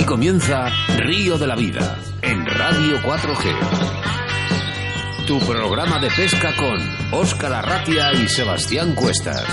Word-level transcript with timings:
Aquí 0.00 0.06
comienza 0.06 0.70
Río 0.96 1.36
de 1.36 1.46
la 1.46 1.54
Vida 1.54 1.98
en 2.22 2.46
Radio 2.46 2.96
4G. 3.02 3.54
Tu 5.26 5.38
programa 5.40 5.98
de 6.00 6.08
pesca 6.10 6.56
con 6.56 6.78
Óscar 7.12 7.52
Arratia 7.52 8.10
y 8.14 8.26
Sebastián 8.26 8.94
Cuestas. 8.94 9.44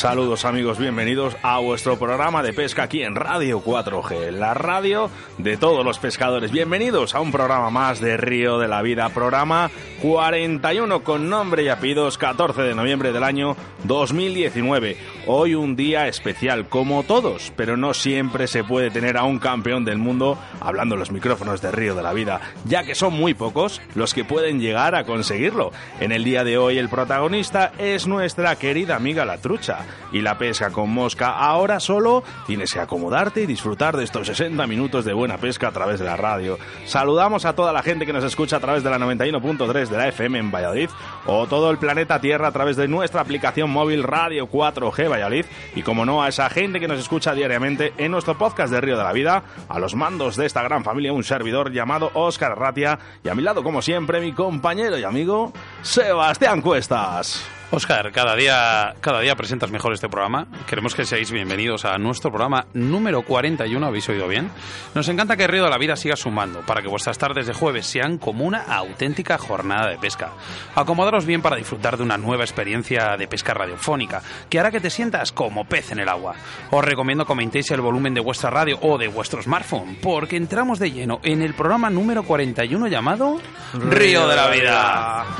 Saludos 0.00 0.46
amigos, 0.46 0.78
bienvenidos 0.78 1.36
a 1.42 1.58
vuestro 1.58 1.98
programa 1.98 2.42
de 2.42 2.54
pesca 2.54 2.84
aquí 2.84 3.02
en 3.02 3.14
Radio 3.14 3.62
4G, 3.62 4.30
la 4.30 4.54
radio 4.54 5.10
de 5.36 5.58
todos 5.58 5.84
los 5.84 5.98
pescadores. 5.98 6.50
Bienvenidos 6.50 7.14
a 7.14 7.20
un 7.20 7.30
programa 7.30 7.68
más 7.68 8.00
de 8.00 8.16
Río 8.16 8.58
de 8.58 8.66
la 8.66 8.80
Vida, 8.80 9.10
programa 9.10 9.70
41 10.00 11.04
con 11.04 11.28
nombre 11.28 11.62
y 11.62 11.68
apellidos, 11.68 12.16
14 12.16 12.62
de 12.62 12.74
noviembre 12.74 13.12
del 13.12 13.22
año 13.22 13.54
2019. 13.84 14.96
Hoy 15.26 15.54
un 15.54 15.76
día 15.76 16.08
especial, 16.08 16.68
como 16.68 17.02
todos, 17.02 17.52
pero 17.54 17.76
no 17.76 17.92
siempre 17.92 18.46
se 18.46 18.64
puede 18.64 18.90
tener 18.90 19.18
a 19.18 19.24
un 19.24 19.38
campeón 19.38 19.84
del 19.84 19.98
mundo 19.98 20.38
hablando 20.60 20.96
los 20.96 21.10
micrófonos 21.10 21.60
de 21.60 21.70
Río 21.70 21.94
de 21.94 22.02
la 22.02 22.14
Vida, 22.14 22.40
ya 22.64 22.82
que 22.82 22.94
son 22.94 23.12
muy 23.12 23.34
pocos 23.34 23.82
los 23.94 24.14
que 24.14 24.24
pueden 24.24 24.58
llegar 24.58 24.94
a 24.94 25.04
conseguirlo. 25.04 25.70
En 26.00 26.12
el 26.12 26.24
día 26.24 26.44
de 26.44 26.56
hoy 26.56 26.78
el 26.78 26.88
protagonista 26.88 27.72
es 27.76 28.06
nuestra 28.06 28.56
querida 28.56 28.96
amiga 28.96 29.26
la 29.26 29.36
trucha 29.36 29.80
y 30.12 30.22
la 30.22 30.38
pesca 30.38 30.70
con 30.70 30.88
mosca. 30.88 31.30
Ahora 31.30 31.78
solo 31.78 32.24
tienes 32.46 32.72
que 32.72 32.80
acomodarte 32.80 33.42
y 33.42 33.46
disfrutar 33.46 33.98
de 33.98 34.04
estos 34.04 34.28
60 34.28 34.66
minutos 34.66 35.04
de 35.04 35.12
buena 35.12 35.36
pesca 35.36 35.68
a 35.68 35.72
través 35.72 35.98
de 36.00 36.06
la 36.06 36.16
radio. 36.16 36.58
Saludamos 36.86 37.44
a 37.44 37.54
toda 37.54 37.74
la 37.74 37.82
gente 37.82 38.06
que 38.06 38.14
nos 38.14 38.24
escucha 38.24 38.56
a 38.56 38.60
través 38.60 38.82
de 38.82 38.88
la 38.88 38.98
91.3 38.98 39.89
de 39.90 39.96
la 39.96 40.08
FM 40.08 40.38
en 40.38 40.50
Valladolid 40.50 40.90
o 41.26 41.46
todo 41.46 41.70
el 41.70 41.78
planeta 41.78 42.20
Tierra 42.20 42.48
a 42.48 42.52
través 42.52 42.76
de 42.76 42.88
nuestra 42.88 43.20
aplicación 43.20 43.70
móvil 43.70 44.02
Radio 44.02 44.48
4G 44.48 45.10
Valladolid 45.10 45.44
y 45.74 45.82
como 45.82 46.06
no 46.06 46.22
a 46.22 46.28
esa 46.28 46.48
gente 46.48 46.80
que 46.80 46.88
nos 46.88 46.98
escucha 46.98 47.34
diariamente 47.34 47.92
en 47.98 48.12
nuestro 48.12 48.38
podcast 48.38 48.72
de 48.72 48.80
Río 48.80 48.96
de 48.96 49.04
la 49.04 49.12
Vida, 49.12 49.42
a 49.68 49.78
los 49.78 49.94
mandos 49.94 50.36
de 50.36 50.46
esta 50.46 50.62
gran 50.62 50.84
familia 50.84 51.12
un 51.12 51.24
servidor 51.24 51.72
llamado 51.72 52.10
Óscar 52.14 52.58
Ratia 52.58 52.98
y 53.24 53.28
a 53.28 53.34
mi 53.34 53.42
lado 53.42 53.62
como 53.62 53.82
siempre 53.82 54.20
mi 54.20 54.32
compañero 54.32 54.98
y 54.98 55.04
amigo 55.04 55.52
Sebastián 55.82 56.60
Cuestas. 56.62 57.59
Oscar, 57.72 58.10
cada 58.10 58.34
día, 58.34 58.96
cada 59.00 59.20
día 59.20 59.36
presentas 59.36 59.70
mejor 59.70 59.92
este 59.92 60.08
programa. 60.08 60.48
Queremos 60.66 60.92
que 60.92 61.04
seáis 61.04 61.30
bienvenidos 61.30 61.84
a 61.84 61.98
nuestro 61.98 62.30
programa 62.32 62.66
número 62.74 63.22
41, 63.22 63.86
¿habéis 63.86 64.08
oído 64.08 64.26
bien? 64.26 64.50
Nos 64.92 65.08
encanta 65.08 65.36
que 65.36 65.46
Río 65.46 65.62
de 65.62 65.70
la 65.70 65.78
Vida 65.78 65.94
siga 65.94 66.16
sumando, 66.16 66.62
para 66.62 66.82
que 66.82 66.88
vuestras 66.88 67.16
tardes 67.16 67.46
de 67.46 67.52
jueves 67.52 67.86
sean 67.86 68.18
como 68.18 68.44
una 68.44 68.62
auténtica 68.62 69.38
jornada 69.38 69.88
de 69.88 69.98
pesca. 69.98 70.32
Acomodaros 70.74 71.26
bien 71.26 71.42
para 71.42 71.54
disfrutar 71.54 71.96
de 71.96 72.02
una 72.02 72.18
nueva 72.18 72.42
experiencia 72.42 73.16
de 73.16 73.28
pesca 73.28 73.54
radiofónica, 73.54 74.20
que 74.48 74.58
hará 74.58 74.72
que 74.72 74.80
te 74.80 74.90
sientas 74.90 75.30
como 75.30 75.64
pez 75.64 75.92
en 75.92 76.00
el 76.00 76.08
agua. 76.08 76.34
Os 76.72 76.84
recomiendo 76.84 77.24
comentéis 77.24 77.70
el 77.70 77.82
volumen 77.82 78.14
de 78.14 78.20
vuestra 78.20 78.50
radio 78.50 78.80
o 78.82 78.98
de 78.98 79.06
vuestro 79.06 79.40
smartphone, 79.40 79.96
porque 80.02 80.36
entramos 80.36 80.80
de 80.80 80.90
lleno 80.90 81.20
en 81.22 81.40
el 81.40 81.54
programa 81.54 81.88
número 81.88 82.24
41 82.24 82.88
llamado 82.88 83.40
Río 83.74 84.26
de 84.26 84.34
la 84.34 84.48
Vida. 84.48 85.39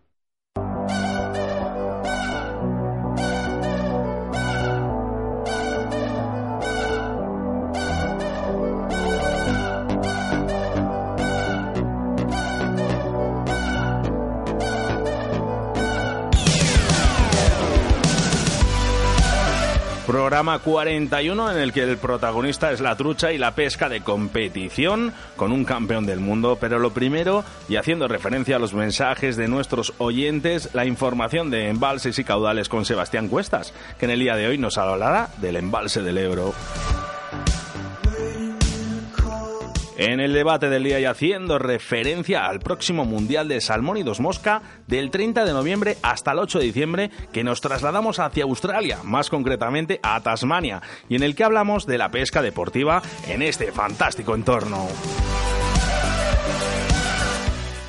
Programa 20.41 20.63
41 20.63 21.51
en 21.51 21.57
el 21.59 21.71
que 21.71 21.83
el 21.83 21.97
protagonista 21.97 22.71
es 22.71 22.81
la 22.81 22.95
trucha 22.95 23.31
y 23.31 23.37
la 23.37 23.53
pesca 23.53 23.89
de 23.89 24.01
competición 24.01 25.13
con 25.35 25.51
un 25.51 25.65
campeón 25.65 26.07
del 26.07 26.19
mundo. 26.19 26.57
Pero 26.59 26.79
lo 26.79 26.89
primero, 26.89 27.43
y 27.69 27.75
haciendo 27.75 28.07
referencia 28.07 28.55
a 28.55 28.59
los 28.59 28.73
mensajes 28.73 29.37
de 29.37 29.47
nuestros 29.47 29.93
oyentes, 29.99 30.69
la 30.73 30.87
información 30.87 31.51
de 31.51 31.69
embalses 31.69 32.17
y 32.17 32.23
caudales 32.23 32.69
con 32.69 32.85
Sebastián 32.85 33.27
Cuestas, 33.27 33.71
que 33.99 34.05
en 34.05 34.11
el 34.13 34.19
día 34.19 34.35
de 34.35 34.47
hoy 34.47 34.57
nos 34.57 34.79
hablará 34.79 35.29
del 35.37 35.57
embalse 35.57 36.01
del 36.01 36.17
Ebro. 36.17 36.55
En 40.01 40.19
el 40.19 40.33
debate 40.33 40.67
del 40.67 40.83
día 40.83 40.99
y 40.99 41.05
haciendo 41.05 41.59
referencia 41.59 42.47
al 42.47 42.59
próximo 42.59 43.05
Mundial 43.05 43.47
de 43.47 43.61
Salmón 43.61 43.97
y 43.97 44.03
Dos 44.03 44.19
Mosca 44.19 44.63
del 44.87 45.11
30 45.11 45.45
de 45.45 45.53
noviembre 45.53 45.97
hasta 46.01 46.31
el 46.31 46.39
8 46.39 46.57
de 46.57 46.65
diciembre 46.65 47.11
que 47.31 47.43
nos 47.43 47.61
trasladamos 47.61 48.17
hacia 48.17 48.45
Australia, 48.45 48.97
más 49.03 49.29
concretamente 49.29 49.99
a 50.01 50.19
Tasmania, 50.21 50.81
y 51.07 51.17
en 51.17 51.21
el 51.21 51.35
que 51.35 51.43
hablamos 51.43 51.85
de 51.85 51.99
la 51.99 52.09
pesca 52.09 52.41
deportiva 52.41 53.03
en 53.27 53.43
este 53.43 53.71
fantástico 53.71 54.33
entorno. 54.33 54.87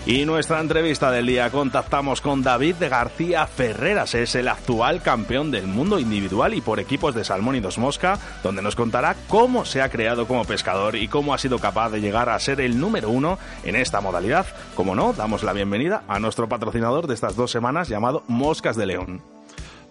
Y 0.05 0.25
nuestra 0.25 0.61
entrevista 0.61 1.13
del 1.13 1.27
día 1.27 1.49
contactamos 1.51 2.21
con 2.21 2.43
David 2.43 2.75
de 2.75 2.89
García 2.89 3.47
Ferreras, 3.47 4.17
es 4.17 4.35
el 4.35 4.49
actual 4.49 5.01
campeón 5.01 5.53
del 5.53 5.69
mundo 5.69 6.01
individual 6.01 6.55
y 6.55 6.61
por 6.61 6.81
equipos 6.81 7.15
de 7.15 7.23
salmón 7.23 7.55
y 7.55 7.61
dos 7.61 7.79
mosca, 7.79 8.19
donde 8.43 8.63
nos 8.63 8.75
contará 8.75 9.15
cómo 9.29 9.65
se 9.65 9.81
ha 9.81 9.91
creado 9.91 10.27
como 10.27 10.45
pescador 10.45 10.97
y 10.97 11.07
cómo 11.07 11.35
ha 11.35 11.39
sido 11.39 11.61
capaz 11.61 11.91
de 11.91 12.01
llegar 12.01 12.31
a 12.31 12.39
ser 12.41 12.61
el 12.61 12.81
número 12.81 13.11
uno 13.11 13.39
en 13.63 13.77
esta 13.77 14.01
modalidad. 14.01 14.47
Como 14.75 14.97
no, 14.97 15.13
damos 15.13 15.45
la 15.45 15.53
bienvenida 15.53 16.03
a 16.09 16.19
nuestro 16.19 16.49
patrocinador 16.49 17.07
de 17.07 17.15
estas 17.15 17.37
dos 17.37 17.53
semanas 17.53 17.89
llamado 17.89 18.25
Moscas 18.27 18.75
de 18.77 18.87
León. 18.87 19.32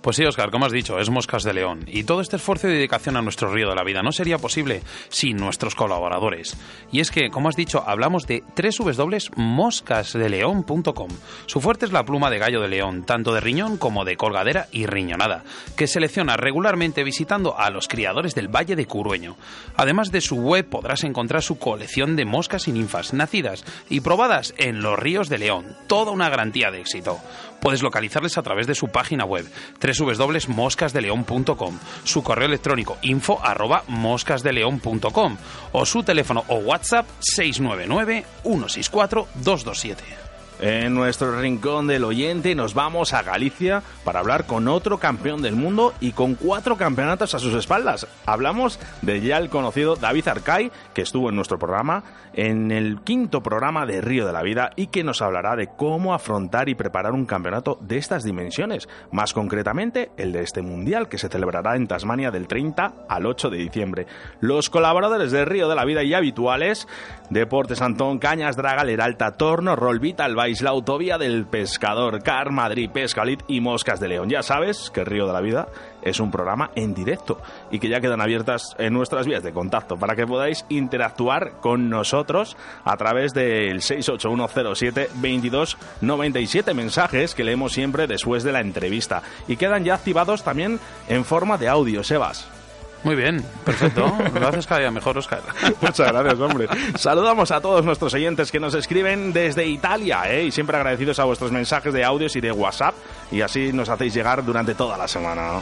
Pues 0.01 0.15
sí, 0.15 0.25
Oscar, 0.25 0.49
como 0.49 0.65
has 0.65 0.71
dicho, 0.71 0.97
es 0.97 1.11
Moscas 1.11 1.43
de 1.43 1.53
León. 1.53 1.85
Y 1.85 2.05
todo 2.05 2.21
este 2.21 2.37
esfuerzo 2.37 2.67
y 2.67 2.73
dedicación 2.73 3.17
a 3.17 3.21
nuestro 3.21 3.53
río 3.53 3.69
de 3.69 3.75
la 3.75 3.83
vida 3.83 4.01
no 4.01 4.11
sería 4.11 4.39
posible 4.39 4.81
sin 5.09 5.37
nuestros 5.37 5.75
colaboradores. 5.75 6.57
Y 6.91 7.01
es 7.01 7.11
que, 7.11 7.29
como 7.29 7.49
has 7.49 7.55
dicho, 7.55 7.83
hablamos 7.85 8.25
de 8.25 8.43
www.moscasdeleón.com. 8.55 11.09
Su 11.45 11.61
fuerte 11.61 11.85
es 11.85 11.91
la 11.91 12.03
pluma 12.03 12.31
de 12.31 12.39
gallo 12.39 12.61
de 12.61 12.69
león, 12.69 13.03
tanto 13.03 13.31
de 13.31 13.41
riñón 13.41 13.77
como 13.77 14.03
de 14.03 14.17
colgadera 14.17 14.69
y 14.71 14.87
riñonada, 14.87 15.43
que 15.75 15.85
selecciona 15.85 16.35
regularmente 16.35 17.03
visitando 17.03 17.59
a 17.59 17.69
los 17.69 17.87
criadores 17.87 18.33
del 18.33 18.47
Valle 18.47 18.75
de 18.75 18.87
Curueño. 18.87 19.37
Además 19.75 20.11
de 20.11 20.21
su 20.21 20.37
web 20.37 20.67
podrás 20.67 21.03
encontrar 21.03 21.43
su 21.43 21.59
colección 21.59 22.15
de 22.15 22.25
moscas 22.25 22.67
y 22.67 22.71
ninfas 22.71 23.13
nacidas 23.13 23.63
y 23.87 24.01
probadas 24.01 24.55
en 24.57 24.81
los 24.81 24.97
ríos 24.97 25.29
de 25.29 25.37
León. 25.37 25.77
Toda 25.85 26.09
una 26.11 26.29
garantía 26.29 26.71
de 26.71 26.81
éxito. 26.81 27.19
Puedes 27.61 27.83
localizarles 27.83 28.37
a 28.37 28.41
través 28.41 28.67
de 28.67 28.75
su 28.75 28.87
página 28.87 29.23
web 29.23 29.45
www.moscasdeleon.com, 29.79 31.79
su 32.03 32.23
correo 32.23 32.47
electrónico 32.47 32.97
info 33.03 33.39
arroba 33.41 33.83
moscasdeleon.com 33.87 35.37
o 35.71 35.85
su 35.85 36.03
teléfono 36.03 36.43
o 36.47 36.55
WhatsApp 36.55 37.07
699 37.19 38.25
164 38.43 39.27
227. 39.35 40.30
En 40.61 40.93
nuestro 40.93 41.41
rincón 41.41 41.87
del 41.87 42.03
oyente 42.03 42.53
nos 42.53 42.75
vamos 42.75 43.13
a 43.13 43.23
Galicia 43.23 43.81
para 44.03 44.19
hablar 44.19 44.45
con 44.45 44.67
otro 44.67 44.99
campeón 44.99 45.41
del 45.41 45.55
mundo 45.55 45.95
y 45.99 46.11
con 46.11 46.35
cuatro 46.35 46.77
campeonatos 46.77 47.33
a 47.33 47.39
sus 47.39 47.55
espaldas. 47.55 48.07
Hablamos 48.27 48.79
de 49.01 49.21
ya 49.21 49.39
el 49.39 49.49
conocido 49.49 49.95
David 49.95 50.27
Arcay, 50.27 50.71
que 50.93 51.01
estuvo 51.01 51.29
en 51.29 51.35
nuestro 51.35 51.57
programa, 51.57 52.03
en 52.33 52.71
el 52.71 53.01
quinto 53.01 53.41
programa 53.41 53.87
de 53.87 54.01
Río 54.01 54.27
de 54.27 54.33
la 54.33 54.43
Vida 54.43 54.69
y 54.75 54.87
que 54.87 55.03
nos 55.03 55.23
hablará 55.23 55.55
de 55.55 55.67
cómo 55.75 56.13
afrontar 56.13 56.69
y 56.69 56.75
preparar 56.75 57.13
un 57.13 57.25
campeonato 57.25 57.79
de 57.81 57.97
estas 57.97 58.23
dimensiones, 58.23 58.87
más 59.11 59.33
concretamente 59.33 60.11
el 60.17 60.31
de 60.31 60.43
este 60.43 60.61
mundial 60.61 61.09
que 61.09 61.17
se 61.17 61.27
celebrará 61.27 61.75
en 61.75 61.87
Tasmania 61.87 62.29
del 62.29 62.47
30 62.47 63.05
al 63.09 63.25
8 63.25 63.49
de 63.49 63.57
diciembre. 63.57 64.05
Los 64.41 64.69
colaboradores 64.69 65.31
de 65.31 65.43
Río 65.43 65.67
de 65.67 65.75
la 65.75 65.85
Vida 65.85 66.03
y 66.03 66.13
habituales, 66.13 66.87
Deportes 67.31 67.81
Antón, 67.81 68.19
Cañas, 68.19 68.55
Draga, 68.55 68.83
Leralta, 68.83 69.31
Torno, 69.31 69.75
Rolvita, 69.75 70.27
La 70.59 70.71
Autovía 70.71 71.17
del 71.17 71.45
Pescador, 71.45 72.21
Car, 72.21 72.51
Madrid, 72.51 72.89
Pescalit 72.91 73.41
y 73.47 73.61
Moscas 73.61 74.01
de 74.01 74.09
León. 74.09 74.29
Ya 74.29 74.43
sabes 74.43 74.91
que 74.93 75.05
Río 75.05 75.25
de 75.25 75.31
la 75.31 75.39
Vida 75.39 75.69
es 76.01 76.19
un 76.19 76.29
programa 76.29 76.71
en 76.75 76.93
directo 76.93 77.39
y 77.71 77.79
que 77.79 77.87
ya 77.87 78.01
quedan 78.01 78.19
abiertas 78.19 78.75
nuestras 78.91 79.25
vías 79.25 79.43
de 79.43 79.53
contacto 79.53 79.95
para 79.97 80.13
que 80.15 80.27
podáis 80.27 80.65
interactuar 80.67 81.61
con 81.61 81.89
nosotros 81.89 82.57
a 82.83 82.97
través 82.97 83.33
del 83.33 83.79
681072297 83.79 86.73
mensajes 86.73 87.33
que 87.33 87.45
leemos 87.45 87.71
siempre 87.71 88.07
después 88.07 88.43
de 88.43 88.51
la 88.51 88.59
entrevista 88.59 89.23
y 89.47 89.55
quedan 89.55 89.85
ya 89.85 89.93
activados 89.93 90.43
también 90.43 90.81
en 91.07 91.23
forma 91.23 91.57
de 91.57 91.69
audio, 91.69 92.03
Sebas. 92.03 92.60
Muy 93.03 93.15
bien, 93.15 93.43
perfecto. 93.65 94.13
Lo 94.39 94.47
haces 94.47 94.67
cada 94.67 94.81
día 94.81 94.91
mejor, 94.91 95.17
Oscar. 95.17 95.41
Muchas 95.81 96.11
gracias, 96.11 96.39
hombre. 96.39 96.67
Saludamos 96.95 97.51
a 97.51 97.59
todos 97.59 97.83
nuestros 97.83 98.13
oyentes 98.13 98.51
que 98.51 98.59
nos 98.59 98.73
escriben 98.75 99.33
desde 99.33 99.65
Italia, 99.65 100.23
¿eh? 100.27 100.45
y 100.45 100.51
siempre 100.51 100.77
agradecidos 100.77 101.19
a 101.19 101.23
vuestros 101.23 101.51
mensajes 101.51 101.93
de 101.93 102.03
audios 102.03 102.35
y 102.35 102.41
de 102.41 102.51
WhatsApp, 102.51 102.93
y 103.31 103.41
así 103.41 103.73
nos 103.73 103.89
hacéis 103.89 104.13
llegar 104.13 104.45
durante 104.45 104.75
toda 104.75 104.97
la 104.97 105.07
semana. 105.07 105.61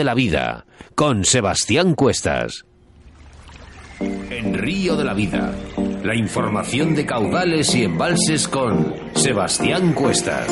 De 0.00 0.04
la 0.04 0.14
Vida, 0.14 0.64
con 0.94 1.26
Sebastián 1.26 1.94
Cuestas. 1.94 2.64
En 4.00 4.54
Río 4.54 4.96
de 4.96 5.04
la 5.04 5.12
Vida, 5.12 5.52
la 6.02 6.14
información 6.14 6.94
de 6.94 7.04
caudales 7.04 7.74
y 7.74 7.84
embalses 7.84 8.48
con 8.48 8.94
Sebastián 9.14 9.92
Cuestas. 9.92 10.48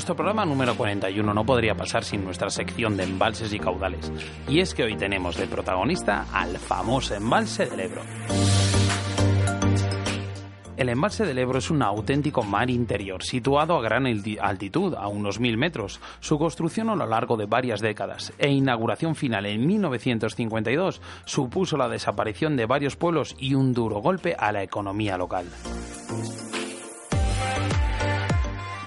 Nuestro 0.00 0.16
programa 0.16 0.46
número 0.46 0.74
41 0.76 1.34
no 1.34 1.44
podría 1.44 1.74
pasar 1.74 2.04
sin 2.04 2.24
nuestra 2.24 2.48
sección 2.48 2.96
de 2.96 3.02
embalses 3.04 3.52
y 3.52 3.58
caudales. 3.58 4.10
Y 4.48 4.60
es 4.60 4.72
que 4.72 4.82
hoy 4.82 4.96
tenemos 4.96 5.36
de 5.36 5.46
protagonista 5.46 6.24
al 6.32 6.56
famoso 6.56 7.14
embalse 7.14 7.66
del 7.66 7.80
Ebro. 7.80 8.00
El 10.78 10.88
embalse 10.88 11.26
del 11.26 11.36
Ebro 11.36 11.58
es 11.58 11.70
un 11.70 11.82
auténtico 11.82 12.42
mar 12.42 12.70
interior, 12.70 13.22
situado 13.22 13.76
a 13.76 13.82
gran 13.82 14.06
alti- 14.06 14.38
altitud, 14.40 14.94
a 14.94 15.06
unos 15.06 15.38
mil 15.38 15.58
metros. 15.58 16.00
Su 16.20 16.38
construcción 16.38 16.88
a 16.88 16.96
lo 16.96 17.04
largo 17.06 17.36
de 17.36 17.44
varias 17.44 17.82
décadas 17.82 18.32
e 18.38 18.48
inauguración 18.48 19.14
final 19.14 19.44
en 19.44 19.66
1952 19.66 21.02
supuso 21.26 21.76
la 21.76 21.90
desaparición 21.90 22.56
de 22.56 22.64
varios 22.64 22.96
pueblos 22.96 23.36
y 23.38 23.52
un 23.54 23.74
duro 23.74 24.00
golpe 24.00 24.34
a 24.38 24.50
la 24.50 24.62
economía 24.62 25.18
local. 25.18 25.44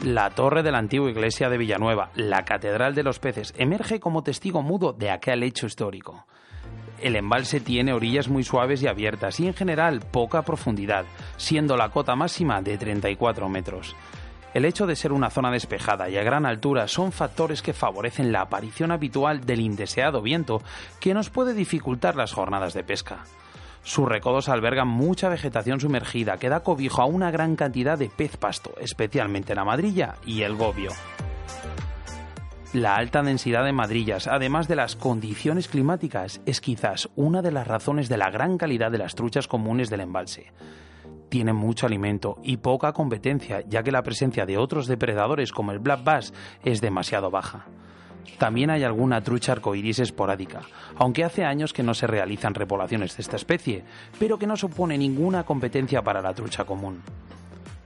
La 0.04 0.32
torre 0.32 0.64
de 0.64 0.72
la 0.74 0.80
antigua 0.80 1.10
iglesia 1.10 1.48
de 1.48 1.58
Villanueva, 1.58 2.10
la 2.16 2.44
Catedral 2.44 2.94
de 2.94 3.04
los 3.04 3.20
Peces, 3.20 3.54
emerge 3.58 4.02
como 4.02 4.22
testigo 4.22 4.62
mudo 4.62 4.92
de 4.92 5.10
aquel 5.10 5.44
hecho 5.44 5.66
histórico. 5.66 6.26
El 7.00 7.16
embalse 7.16 7.62
tiene 7.62 7.94
orillas 7.94 8.28
muy 8.28 8.44
suaves 8.44 8.84
y 8.84 8.88
abiertas 8.88 9.40
y 9.40 9.48
en 9.48 9.54
general 9.54 10.02
poca 10.02 10.42
profundidad, 10.42 11.06
siendo 11.38 11.78
la 11.78 11.88
cota 11.88 12.18
máxima 12.18 12.62
de 12.62 12.78
34 12.78 13.48
metros. 13.48 13.96
El 14.54 14.66
hecho 14.66 14.88
de 14.88 14.98
ser 14.98 15.14
una 15.14 15.30
zona 15.30 15.52
despejada 15.52 16.10
y 16.10 16.18
a 16.18 16.24
gran 16.24 16.46
altura 16.46 16.90
son 16.90 17.14
factores 17.14 17.62
que 17.62 17.72
favorecen 17.72 18.34
la 18.34 18.42
aparición 18.42 18.92
habitual 18.92 19.46
del 19.46 19.62
indeseado 19.62 20.22
viento 20.22 20.62
que 21.00 21.14
nos 21.14 21.30
puede 21.30 21.54
dificultar 21.54 22.18
las 22.18 22.34
jornadas 22.34 22.74
de 22.74 22.84
pesca. 22.84 23.24
Sus 23.84 24.08
recodos 24.08 24.48
albergan 24.48 24.88
mucha 24.88 25.28
vegetación 25.28 25.82
sumergida 25.82 26.38
que 26.38 26.48
da 26.48 26.62
cobijo 26.62 27.02
a 27.02 27.06
una 27.06 27.32
gran 27.32 27.58
cantidad 27.58 27.98
de 27.98 28.10
pez 28.10 28.38
pasto, 28.38 28.74
especialmente 28.80 29.54
la 29.54 29.66
madrilla 29.66 30.16
y 30.26 30.44
el 30.44 30.56
gobio. 30.56 30.92
La 32.72 32.96
alta 32.96 33.22
densidad 33.22 33.66
de 33.66 33.74
madrillas, 33.74 34.28
además 34.28 34.68
de 34.68 34.78
las 34.78 34.96
condiciones 34.96 35.68
climáticas, 35.68 36.42
es 36.46 36.60
quizás 36.60 37.10
una 37.16 37.42
de 37.42 37.52
las 37.52 37.68
razones 37.68 38.10
de 38.10 38.18
la 38.18 38.32
gran 38.32 38.58
calidad 38.58 38.90
de 38.90 38.98
las 38.98 39.16
truchas 39.16 39.48
comunes 39.48 39.90
del 39.92 40.02
embalse. 40.02 40.52
Tienen 41.30 41.56
mucho 41.56 41.86
alimento 41.86 42.40
y 42.42 42.58
poca 42.58 42.94
competencia, 42.94 43.62
ya 43.68 43.84
que 43.84 43.92
la 43.92 44.02
presencia 44.02 44.46
de 44.46 44.58
otros 44.58 44.88
depredadores 44.88 45.52
como 45.52 45.72
el 45.72 45.80
black 45.80 46.04
bass 46.04 46.34
es 46.64 46.80
demasiado 46.82 47.30
baja. 47.30 47.68
También 48.38 48.70
hay 48.70 48.84
alguna 48.84 49.22
trucha 49.22 49.54
arcoiris 49.54 50.00
esporádica, 50.00 50.62
aunque 50.98 51.24
hace 51.24 51.46
años 51.46 51.74
que 51.74 51.84
no 51.84 51.94
se 51.94 52.08
realizan 52.08 52.54
repoblaciones 52.54 53.16
de 53.16 53.22
esta 53.22 53.36
especie, 53.36 53.84
pero 54.20 54.38
que 54.38 54.48
no 54.48 54.58
supone 54.58 54.98
ninguna 54.98 55.44
competencia 55.44 56.02
para 56.02 56.22
la 56.22 56.34
trucha 56.34 56.66
común. 56.66 57.02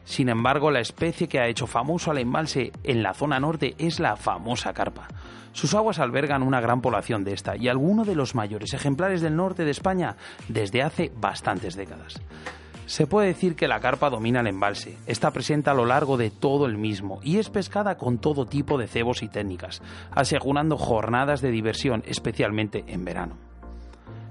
Sin 0.05 0.29
embargo, 0.29 0.71
la 0.71 0.79
especie 0.79 1.27
que 1.27 1.39
ha 1.39 1.47
hecho 1.47 1.67
famoso 1.67 2.11
al 2.11 2.17
embalse 2.19 2.71
en 2.83 3.03
la 3.03 3.13
zona 3.13 3.41
norte 3.41 3.75
es 3.77 3.99
la 3.99 4.15
famosa 4.15 4.73
carpa. 4.73 5.07
Sus 5.51 5.73
aguas 5.73 5.99
albergan 5.99 6.43
una 6.43 6.61
gran 6.61 6.81
población 6.81 7.23
de 7.23 7.33
esta 7.33 7.57
y 7.57 7.67
algunos 7.67 8.07
de 8.07 8.15
los 8.15 8.33
mayores 8.33 8.73
ejemplares 8.73 9.21
del 9.21 9.35
norte 9.35 9.65
de 9.65 9.71
España 9.71 10.15
desde 10.47 10.81
hace 10.81 11.11
bastantes 11.19 11.75
décadas. 11.75 12.21
Se 12.87 13.05
puede 13.05 13.27
decir 13.27 13.57
que 13.57 13.67
la 13.67 13.81
carpa 13.81 14.09
domina 14.09 14.39
el 14.39 14.47
embalse, 14.47 14.97
está 15.07 15.31
presente 15.31 15.69
a 15.69 15.73
lo 15.73 15.85
largo 15.85 16.15
de 16.15 16.29
todo 16.31 16.65
el 16.65 16.77
mismo 16.77 17.19
y 17.21 17.37
es 17.37 17.49
pescada 17.49 17.97
con 17.97 18.17
todo 18.17 18.45
tipo 18.45 18.77
de 18.77 18.87
cebos 18.87 19.23
y 19.23 19.27
técnicas, 19.27 19.81
asegurando 20.09 20.77
jornadas 20.77 21.41
de 21.41 21.51
diversión, 21.51 22.01
especialmente 22.07 22.85
en 22.87 23.03
verano. 23.03 23.35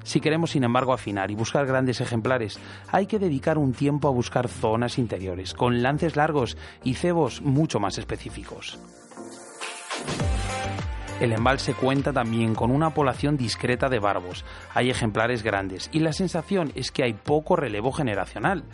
Si 0.05 0.21
queremos, 0.21 0.53
sin 0.53 0.65
embargo, 0.65 0.95
afinar 0.95 1.31
y 1.31 1.35
buscar 1.35 1.67
grandes 1.67 2.01
ejemplares, 2.01 2.59
hay 2.91 3.07
que 3.07 3.19
dedicar 3.19 3.59
un 3.59 3.75
tiempo 3.75 4.09
a 4.09 4.13
buscar 4.13 4.49
zonas 4.49 4.97
interiores, 4.97 5.53
con 5.53 5.83
lances 5.83 6.17
largos 6.17 6.57
y 6.83 6.95
cebos 6.95 7.43
mucho 7.43 7.79
más 7.79 7.99
específicos. 7.99 8.79
El 11.21 11.33
embalse 11.33 11.73
cuenta 11.73 12.13
también 12.13 12.55
con 12.55 12.71
una 12.71 12.91
población 12.91 13.39
discreta 13.39 13.89
de 13.89 13.99
barbos, 13.99 14.45
hay 14.75 14.91
ejemplares 14.91 15.43
grandes 15.43 15.89
y 15.91 16.01
la 16.01 16.13
sensación 16.13 16.73
es 16.75 16.91
que 16.91 17.05
hay 17.05 17.15
poco 17.15 17.57
relevo 17.57 17.91
generacional. 17.91 18.65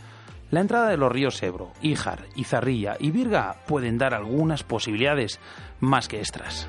La 0.50 0.60
entrada 0.60 0.90
de 0.90 0.96
los 0.96 1.12
ríos 1.12 1.40
Ebro, 1.40 1.72
Íjar, 1.80 2.26
Izarrilla 2.34 2.96
y 2.98 3.12
Virga 3.12 3.58
pueden 3.66 3.96
dar 3.96 4.12
algunas 4.12 4.64
posibilidades 4.64 5.38
más 5.78 6.08
que 6.08 6.18
extras. 6.18 6.68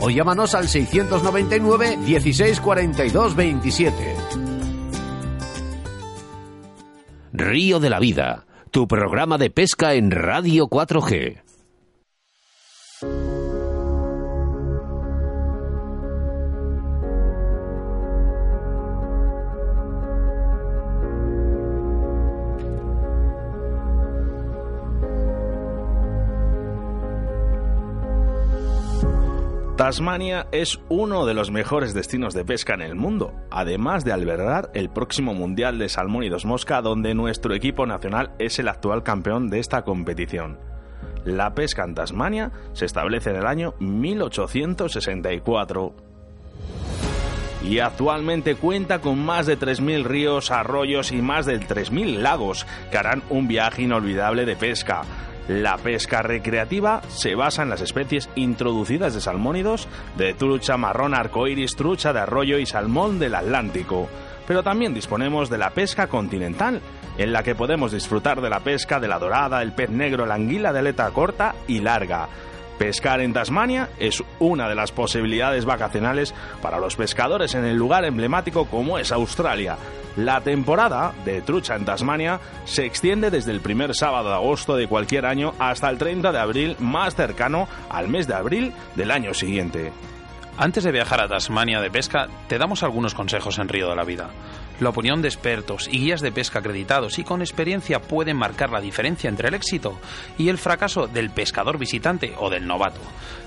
o 0.00 0.10
llámanos 0.10 0.54
al 0.54 0.68
699 0.68 1.98
16 2.04 2.60
42 2.60 3.36
27. 3.36 4.16
Río 7.32 7.80
de 7.80 7.90
la 7.90 8.00
Vida, 8.00 8.46
tu 8.70 8.88
programa 8.88 9.36
de 9.38 9.50
pesca 9.50 9.94
en 9.94 10.10
Radio 10.10 10.68
4G. 10.68 11.45
Tasmania 29.86 30.48
es 30.50 30.80
uno 30.88 31.26
de 31.26 31.34
los 31.34 31.52
mejores 31.52 31.94
destinos 31.94 32.34
de 32.34 32.44
pesca 32.44 32.74
en 32.74 32.82
el 32.82 32.96
mundo, 32.96 33.32
además 33.52 34.04
de 34.04 34.10
albergar 34.10 34.68
el 34.74 34.90
próximo 34.90 35.32
Mundial 35.32 35.78
de 35.78 35.88
Salmónidos 35.88 36.44
Mosca, 36.44 36.82
donde 36.82 37.14
nuestro 37.14 37.54
equipo 37.54 37.86
nacional 37.86 38.32
es 38.40 38.58
el 38.58 38.66
actual 38.66 39.04
campeón 39.04 39.48
de 39.48 39.60
esta 39.60 39.82
competición. 39.82 40.58
La 41.24 41.54
pesca 41.54 41.84
en 41.84 41.94
Tasmania 41.94 42.50
se 42.72 42.84
establece 42.84 43.30
en 43.30 43.36
el 43.36 43.46
año 43.46 43.74
1864 43.78 45.94
y 47.62 47.78
actualmente 47.78 48.56
cuenta 48.56 49.00
con 49.00 49.24
más 49.24 49.46
de 49.46 49.56
3.000 49.56 50.02
ríos, 50.02 50.50
arroyos 50.50 51.12
y 51.12 51.22
más 51.22 51.46
de 51.46 51.60
3.000 51.60 52.16
lagos 52.16 52.66
que 52.90 52.98
harán 52.98 53.22
un 53.30 53.46
viaje 53.46 53.82
inolvidable 53.82 54.46
de 54.46 54.56
pesca. 54.56 55.04
La 55.48 55.76
pesca 55.76 56.22
recreativa 56.22 57.02
se 57.08 57.36
basa 57.36 57.62
en 57.62 57.70
las 57.70 57.80
especies 57.80 58.28
introducidas 58.34 59.14
de 59.14 59.20
salmónidos, 59.20 59.86
de 60.16 60.34
trucha 60.34 60.76
marrón 60.76 61.14
arcoíris, 61.14 61.76
trucha 61.76 62.12
de 62.12 62.20
arroyo 62.20 62.58
y 62.58 62.66
salmón 62.66 63.20
del 63.20 63.36
Atlántico. 63.36 64.08
Pero 64.48 64.64
también 64.64 64.92
disponemos 64.92 65.48
de 65.48 65.58
la 65.58 65.70
pesca 65.70 66.08
continental, 66.08 66.80
en 67.16 67.32
la 67.32 67.44
que 67.44 67.54
podemos 67.54 67.92
disfrutar 67.92 68.40
de 68.40 68.50
la 68.50 68.60
pesca 68.60 68.98
de 68.98 69.06
la 69.06 69.20
dorada, 69.20 69.62
el 69.62 69.72
pez 69.72 69.90
negro, 69.90 70.26
la 70.26 70.34
anguila 70.34 70.72
de 70.72 70.80
aleta 70.80 71.10
corta 71.10 71.54
y 71.68 71.80
larga. 71.80 72.28
Pescar 72.76 73.20
en 73.20 73.32
Tasmania 73.32 73.88
es 73.98 74.22
una 74.38 74.68
de 74.68 74.74
las 74.74 74.92
posibilidades 74.92 75.64
vacacionales 75.64 76.34
para 76.60 76.78
los 76.78 76.96
pescadores 76.96 77.54
en 77.54 77.64
el 77.64 77.76
lugar 77.76 78.04
emblemático 78.04 78.66
como 78.66 78.98
es 78.98 79.12
Australia. 79.12 79.78
La 80.16 80.40
temporada 80.40 81.12
de 81.26 81.42
trucha 81.42 81.76
en 81.76 81.84
Tasmania 81.84 82.40
se 82.64 82.86
extiende 82.86 83.30
desde 83.30 83.52
el 83.52 83.60
primer 83.60 83.94
sábado 83.94 84.30
de 84.30 84.34
agosto 84.34 84.74
de 84.74 84.88
cualquier 84.88 85.26
año 85.26 85.52
hasta 85.58 85.90
el 85.90 85.98
30 85.98 86.32
de 86.32 86.38
abril 86.38 86.76
más 86.78 87.14
cercano 87.14 87.68
al 87.90 88.08
mes 88.08 88.26
de 88.26 88.34
abril 88.34 88.72
del 88.94 89.10
año 89.10 89.34
siguiente. 89.34 89.92
Antes 90.58 90.84
de 90.84 90.92
viajar 90.92 91.20
a 91.20 91.28
Tasmania 91.28 91.82
de 91.82 91.90
pesca, 91.90 92.28
te 92.48 92.56
damos 92.56 92.82
algunos 92.82 93.12
consejos 93.12 93.58
en 93.58 93.68
Río 93.68 93.90
de 93.90 93.96
la 93.96 94.04
Vida. 94.04 94.30
La 94.80 94.88
opinión 94.88 95.20
de 95.20 95.28
expertos 95.28 95.86
y 95.86 95.98
guías 95.98 96.22
de 96.22 96.32
pesca 96.32 96.60
acreditados 96.60 97.18
y 97.18 97.24
con 97.24 97.42
experiencia 97.42 98.00
pueden 98.00 98.38
marcar 98.38 98.70
la 98.70 98.80
diferencia 98.80 99.28
entre 99.28 99.48
el 99.48 99.54
éxito 99.54 99.98
y 100.38 100.48
el 100.48 100.56
fracaso 100.56 101.08
del 101.08 101.28
pescador 101.28 101.76
visitante 101.76 102.34
o 102.38 102.48
del 102.48 102.66
novato. 102.66 103.00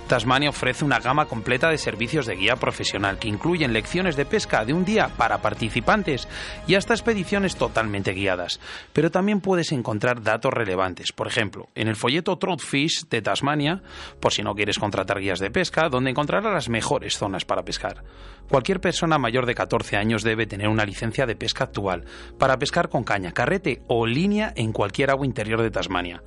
Tasmania 0.09 0.49
ofrece 0.49 0.83
una 0.83 0.99
gama 0.99 1.27
completa 1.27 1.69
de 1.69 1.77
servicios 1.77 2.25
de 2.25 2.35
guía 2.35 2.55
profesional 2.55 3.19
que 3.19 3.27
incluyen 3.27 3.73
lecciones 3.73 4.15
de 4.15 4.25
pesca 4.25 4.65
de 4.65 4.73
un 4.73 4.83
día 4.83 5.11
para 5.15 5.43
participantes 5.43 6.27
y 6.65 6.73
hasta 6.73 6.95
expediciones 6.95 7.55
totalmente 7.55 8.13
guiadas. 8.13 8.59
Pero 8.91 9.11
también 9.11 9.39
puedes 9.39 9.71
encontrar 9.71 10.23
datos 10.23 10.51
relevantes, 10.51 11.11
por 11.11 11.27
ejemplo, 11.27 11.69
en 11.75 11.87
el 11.87 11.95
folleto 11.95 12.39
Troutfish 12.39 13.07
de 13.07 13.21
Tasmania, 13.21 13.83
por 14.19 14.33
si 14.33 14.41
no 14.41 14.55
quieres 14.55 14.79
contratar 14.79 15.19
guías 15.19 15.37
de 15.37 15.51
pesca, 15.51 15.89
donde 15.89 16.09
encontrarás 16.09 16.51
las 16.51 16.69
mejores 16.69 17.15
zonas 17.15 17.45
para 17.45 17.61
pescar. 17.61 18.03
Cualquier 18.49 18.81
persona 18.81 19.19
mayor 19.19 19.45
de 19.45 19.53
14 19.53 19.95
años 19.95 20.23
debe 20.23 20.47
tener 20.47 20.69
una 20.69 20.85
licencia 20.85 21.27
de 21.27 21.35
pesca 21.35 21.65
actual 21.65 22.05
para 22.39 22.57
pescar 22.57 22.89
con 22.89 23.03
caña, 23.03 23.31
carrete 23.31 23.83
o 23.85 24.07
línea 24.07 24.53
en 24.55 24.73
cualquier 24.73 25.11
agua 25.11 25.27
interior 25.27 25.61
de 25.61 25.69
Tasmania. 25.69 26.23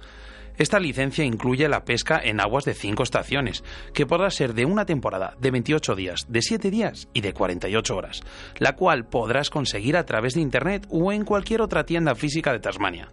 Esta 0.59 0.79
licencia 0.79 1.25
incluye 1.25 1.69
la 1.69 1.85
pesca 1.85 2.21
en 2.23 2.41
aguas 2.41 2.65
de 2.65 2.75
5 2.75 3.03
estaciones, 3.03 3.65
que 3.95 4.07
podrá 4.07 4.31
ser 4.31 4.55
de 4.55 4.65
una 4.67 4.85
temporada 4.87 5.35
de 5.41 5.51
28 5.51 5.95
días, 5.95 6.27
de 6.29 6.43
7 6.43 6.71
días 6.71 7.09
y 7.15 7.21
de 7.23 7.33
48 7.33 7.97
horas, 7.97 8.21
la 8.59 8.77
cual 8.77 9.07
podrás 9.07 9.51
conseguir 9.51 9.97
a 9.97 10.05
través 10.05 10.35
de 10.35 10.41
Internet 10.41 10.87
o 10.91 11.13
en 11.13 11.25
cualquier 11.25 11.63
otra 11.63 11.85
tienda 11.85 12.15
física 12.15 12.53
de 12.53 12.61
Tasmania. 12.61 13.09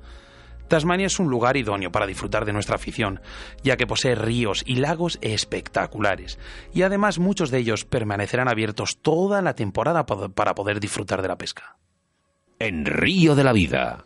Tasmania 0.67 1.07
es 1.07 1.17
un 1.19 1.29
lugar 1.31 1.57
idóneo 1.57 1.91
para 1.91 2.05
disfrutar 2.05 2.45
de 2.45 2.53
nuestra 2.53 2.75
afición, 2.75 3.21
ya 3.63 3.75
que 3.75 3.87
posee 3.87 4.13
ríos 4.13 4.61
y 4.67 4.75
lagos 4.75 5.17
espectaculares, 5.21 6.37
y 6.73 6.83
además 6.83 7.17
muchos 7.17 7.49
de 7.49 7.57
ellos 7.57 7.85
permanecerán 7.85 8.47
abiertos 8.47 8.99
toda 9.01 9.41
la 9.41 9.55
temporada 9.55 10.05
pa- 10.05 10.29
para 10.29 10.53
poder 10.53 10.79
disfrutar 10.79 11.21
de 11.23 11.27
la 11.27 11.37
pesca. 11.37 11.77
En 12.59 12.85
Río 12.85 13.33
de 13.33 13.43
la 13.43 13.53
Vida, 13.53 14.05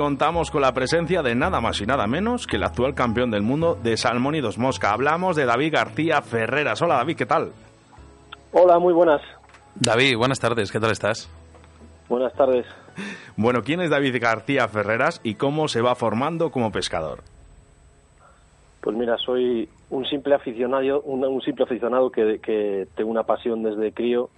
Contamos 0.00 0.50
con 0.50 0.62
la 0.62 0.72
presencia 0.72 1.22
de 1.22 1.34
nada 1.34 1.60
más 1.60 1.78
y 1.82 1.84
nada 1.84 2.06
menos 2.06 2.46
que 2.46 2.56
el 2.56 2.64
actual 2.64 2.94
campeón 2.94 3.30
del 3.30 3.42
mundo 3.42 3.76
de 3.82 3.98
Salmónidos 3.98 4.56
Mosca. 4.56 4.94
Hablamos 4.94 5.36
de 5.36 5.44
David 5.44 5.74
García 5.74 6.22
Ferreras. 6.22 6.80
Hola 6.80 6.94
David, 6.94 7.18
¿qué 7.18 7.26
tal? 7.26 7.52
Hola, 8.50 8.78
muy 8.78 8.94
buenas. 8.94 9.20
David, 9.74 10.16
buenas 10.16 10.40
tardes, 10.40 10.72
¿qué 10.72 10.80
tal 10.80 10.90
estás? 10.90 11.30
Buenas 12.08 12.32
tardes. 12.32 12.66
Bueno, 13.36 13.62
¿quién 13.62 13.80
es 13.80 13.90
David 13.90 14.16
García 14.20 14.68
Ferreras 14.68 15.20
y 15.22 15.34
cómo 15.34 15.68
se 15.68 15.80
va 15.80 15.94
formando 15.94 16.50
como 16.50 16.72
pescador? 16.72 17.20
Pues 18.80 18.96
mira, 18.96 19.16
soy 19.18 19.68
un 19.90 20.04
simple 20.06 20.34
aficionado, 20.34 21.02
un, 21.02 21.24
un 21.24 21.40
simple 21.40 21.64
aficionado 21.64 22.10
que, 22.10 22.38
que 22.42 22.86
tengo 22.96 23.10
una 23.10 23.22
pasión 23.22 23.62
desde 23.62 23.92
crío 23.92 24.28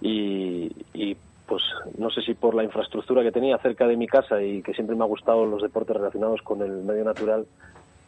y, 0.00 0.72
y, 0.92 1.16
pues 1.46 1.62
no 1.98 2.10
sé 2.10 2.22
si 2.22 2.34
por 2.34 2.54
la 2.54 2.64
infraestructura 2.64 3.22
que 3.22 3.32
tenía 3.32 3.58
cerca 3.58 3.86
de 3.86 3.96
mi 3.96 4.06
casa 4.06 4.42
y 4.42 4.62
que 4.62 4.72
siempre 4.72 4.96
me 4.96 5.04
ha 5.04 5.08
gustado 5.08 5.44
los 5.44 5.62
deportes 5.62 5.96
relacionados 5.96 6.40
con 6.42 6.62
el 6.62 6.82
medio 6.82 7.04
natural 7.04 7.46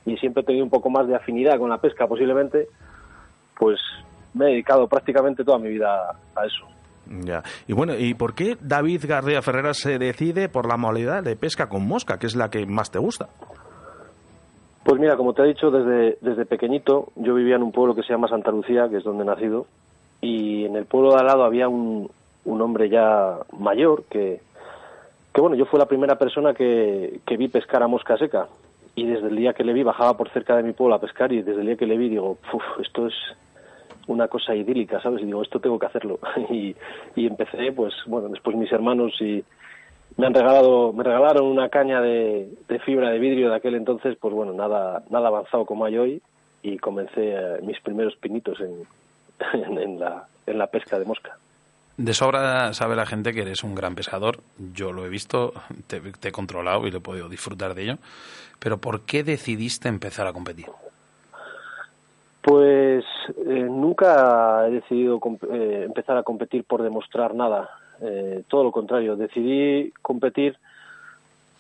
y 0.07 0.17
siempre 0.17 0.43
he 0.43 0.47
tenido 0.47 0.65
un 0.65 0.71
poco 0.71 0.89
más 0.89 1.07
de 1.07 1.17
afinidad 1.17 1.59
con 1.59 1.69
la 1.69 1.79
pesca 1.79 2.07
posiblemente, 2.07 2.69
pues 3.59 3.79
me 4.35 4.47
he 4.47 4.51
dedicado 4.51 4.87
prácticamente 4.87 5.45
toda 5.45 5.59
mi 5.59 5.69
vida 5.69 6.17
a 6.35 6.47
eso. 6.47 6.67
Ya. 7.25 7.43
Y 7.69 7.73
bueno, 7.73 7.95
¿y 7.97 8.15
por 8.15 8.35
qué 8.35 8.57
David 8.61 9.05
García 9.07 9.43
Ferreras 9.43 9.79
se 9.79 9.99
decide 9.99 10.49
por 10.49 10.67
la 10.67 10.77
modalidad 10.77 11.23
de 11.23 11.37
pesca 11.37 11.69
con 11.69 11.87
mosca, 11.87 12.19
que 12.19 12.27
es 12.27 12.37
la 12.37 12.51
que 12.51 12.67
más 12.67 12.91
te 12.91 12.99
gusta? 12.99 13.29
Pues 14.85 15.01
mira, 15.01 15.17
como 15.17 15.33
te 15.33 15.43
he 15.43 15.47
dicho, 15.47 15.71
desde, 15.71 16.19
desde 16.21 16.47
pequeñito 16.47 17.09
yo 17.17 17.35
vivía 17.35 17.57
en 17.57 17.63
un 17.63 17.73
pueblo 17.73 17.95
que 17.95 18.03
se 18.03 18.13
llama 18.13 18.29
Santa 18.29 18.51
Lucía, 18.51 18.89
que 18.89 18.99
es 18.99 19.05
donde 19.05 19.25
he 19.25 19.27
nacido, 19.27 19.67
y 20.21 20.65
en 20.65 20.77
el 20.77 20.87
pueblo 20.87 21.11
de 21.11 21.21
al 21.21 21.27
lado 21.27 21.45
había 21.45 21.69
un, 21.69 22.09
un 22.47 22.63
hombre 22.63 22.89
ya 22.89 23.39
mayor 23.59 24.05
que, 24.05 24.41
que, 25.35 25.41
bueno, 25.41 25.55
yo 25.57 25.67
fui 25.67 25.79
la 25.79 25.87
primera 25.87 26.17
persona 26.17 26.55
que, 26.55 27.21
que 27.27 27.37
vi 27.37 27.49
pescar 27.49 27.83
a 27.83 27.89
mosca 27.89 28.17
seca. 28.17 28.49
Y 28.95 29.05
desde 29.07 29.29
el 29.29 29.37
día 29.37 29.53
que 29.53 29.63
le 29.63 29.75
vi, 29.75 29.83
bajaba 29.83 30.17
por 30.17 30.31
cerca 30.31 30.57
de 30.57 30.63
mi 30.63 30.73
pueblo 30.73 30.95
a 30.95 31.01
pescar 31.01 31.31
y 31.31 31.43
desde 31.43 31.61
el 31.61 31.67
día 31.67 31.77
que 31.77 31.87
le 31.87 31.99
vi 31.99 32.09
digo, 32.09 32.39
"Uf, 32.51 32.63
esto 32.81 33.07
es, 33.07 33.15
una 34.07 34.29
cosa 34.29 34.55
idílica, 34.55 35.01
¿sabes? 35.01 35.23
Y 35.23 35.27
digo, 35.27 35.43
esto 35.43 35.61
tengo 35.61 35.79
que 35.79 35.87
hacerlo. 35.87 36.19
y, 36.51 36.75
y 37.15 37.27
empecé, 37.27 37.73
pues, 37.73 37.95
bueno, 38.07 38.29
después 38.29 38.57
mis 38.57 38.73
hermanos 38.73 39.13
y 39.21 39.45
me 40.17 40.27
han 40.27 40.35
regalado, 40.35 40.93
me 40.93 41.05
regalaron 41.05 41.47
una 41.47 41.69
caña 41.69 42.01
de, 42.01 42.49
de 42.69 42.79
fibra 42.81 43.11
de 43.11 43.19
vidrio 43.19 43.51
de 43.51 43.57
aquel 43.57 43.75
entonces, 43.75 44.17
pues 44.19 44.33
bueno, 44.33 44.53
nada, 44.53 45.03
nada 45.11 45.29
avanzado 45.29 45.67
como 45.67 45.85
hay 45.85 45.99
hoy 45.99 46.23
y 46.63 46.79
comencé 46.79 47.35
eh, 47.35 47.59
mis 47.63 47.81
primeros 47.81 48.17
pinitos 48.17 48.59
en, 48.61 48.87
en 49.79 50.01
la, 50.01 50.27
en 50.47 50.59
la 50.59 50.69
pesca 50.69 50.99
de 50.99 51.05
mosca. 51.05 51.37
De 51.97 52.13
sobra 52.13 52.75
sabe 52.75 52.95
la 52.95 53.07
gente 53.07 53.33
que 53.33 53.41
eres 53.41 53.65
un 53.65 53.75
gran 53.75 53.95
pescador. 53.95 54.41
Yo 54.75 54.93
lo 54.93 55.07
he 55.07 55.09
visto, 55.09 55.55
te, 55.87 56.01
he 56.29 56.33
controlado 56.33 56.87
y 56.87 56.91
lo 56.91 56.99
he 56.99 57.01
podido 57.01 57.29
disfrutar 57.29 57.75
de 57.75 57.85
ello. 57.85 57.99
Pero 58.59 58.79
¿por 58.79 59.03
qué 59.03 59.23
decidiste 59.23 59.89
empezar 59.89 60.27
a 60.27 60.33
competir? 60.35 60.67
Pues 62.43 63.05
eh, 63.47 63.67
nunca 63.71 64.67
he 64.67 64.73
decidido 64.73 65.19
eh, 65.51 65.85
empezar 65.87 66.19
a 66.19 66.23
competir 66.23 66.65
por 66.65 66.83
demostrar 66.83 67.35
nada. 67.35 67.71
Eh, 68.03 68.43
todo 68.47 68.65
lo 68.65 68.73
contrario, 68.73 69.17
decidí 69.17 69.91
competir 70.03 70.59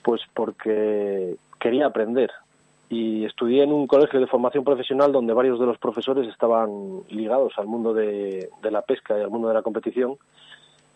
pues 0.02 0.21
porque 0.35 1.37
quería 1.59 1.87
aprender. 1.87 2.31
Y 2.88 3.25
estudié 3.25 3.64
en 3.64 3.73
un 3.73 3.87
colegio 3.87 4.21
de 4.21 4.26
formación 4.26 4.64
profesional 4.64 5.11
donde 5.11 5.35
varios 5.35 5.59
de 5.59 5.66
los 5.66 5.78
profesores 5.78 6.28
estaban 6.28 7.02
ligados 7.09 7.52
al 7.57 7.66
mundo 7.66 7.93
de, 7.93 8.49
la 8.62 8.83
pesca 8.83 9.19
y 9.19 9.23
al 9.23 9.31
mundo 9.31 9.49
de 9.49 9.55
la 9.55 9.62
competición. 9.62 10.16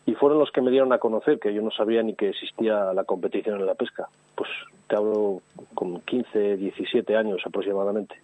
Y 0.07 0.15
fueron 0.15 0.39
los 0.39 0.51
que 0.51 0.63
me 0.63 0.71
dieron 0.71 0.93
a 0.93 0.99
conocer 0.99 1.39
que 1.39 1.53
yo 1.53 1.63
no 1.63 1.71
sabía 1.71 2.03
ni 2.03 2.15
que 2.15 2.29
existía 2.29 2.93
la 2.93 3.05
competición 3.05 3.61
en 3.61 3.67
la 3.67 3.75
pesca. 3.75 4.09
Pues 4.35 4.49
te 4.87 4.97
hablo 4.97 5.43
con 5.75 6.01
15, 6.01 6.57
17 6.57 7.17
años 7.17 7.43
aproximadamente 7.45 8.17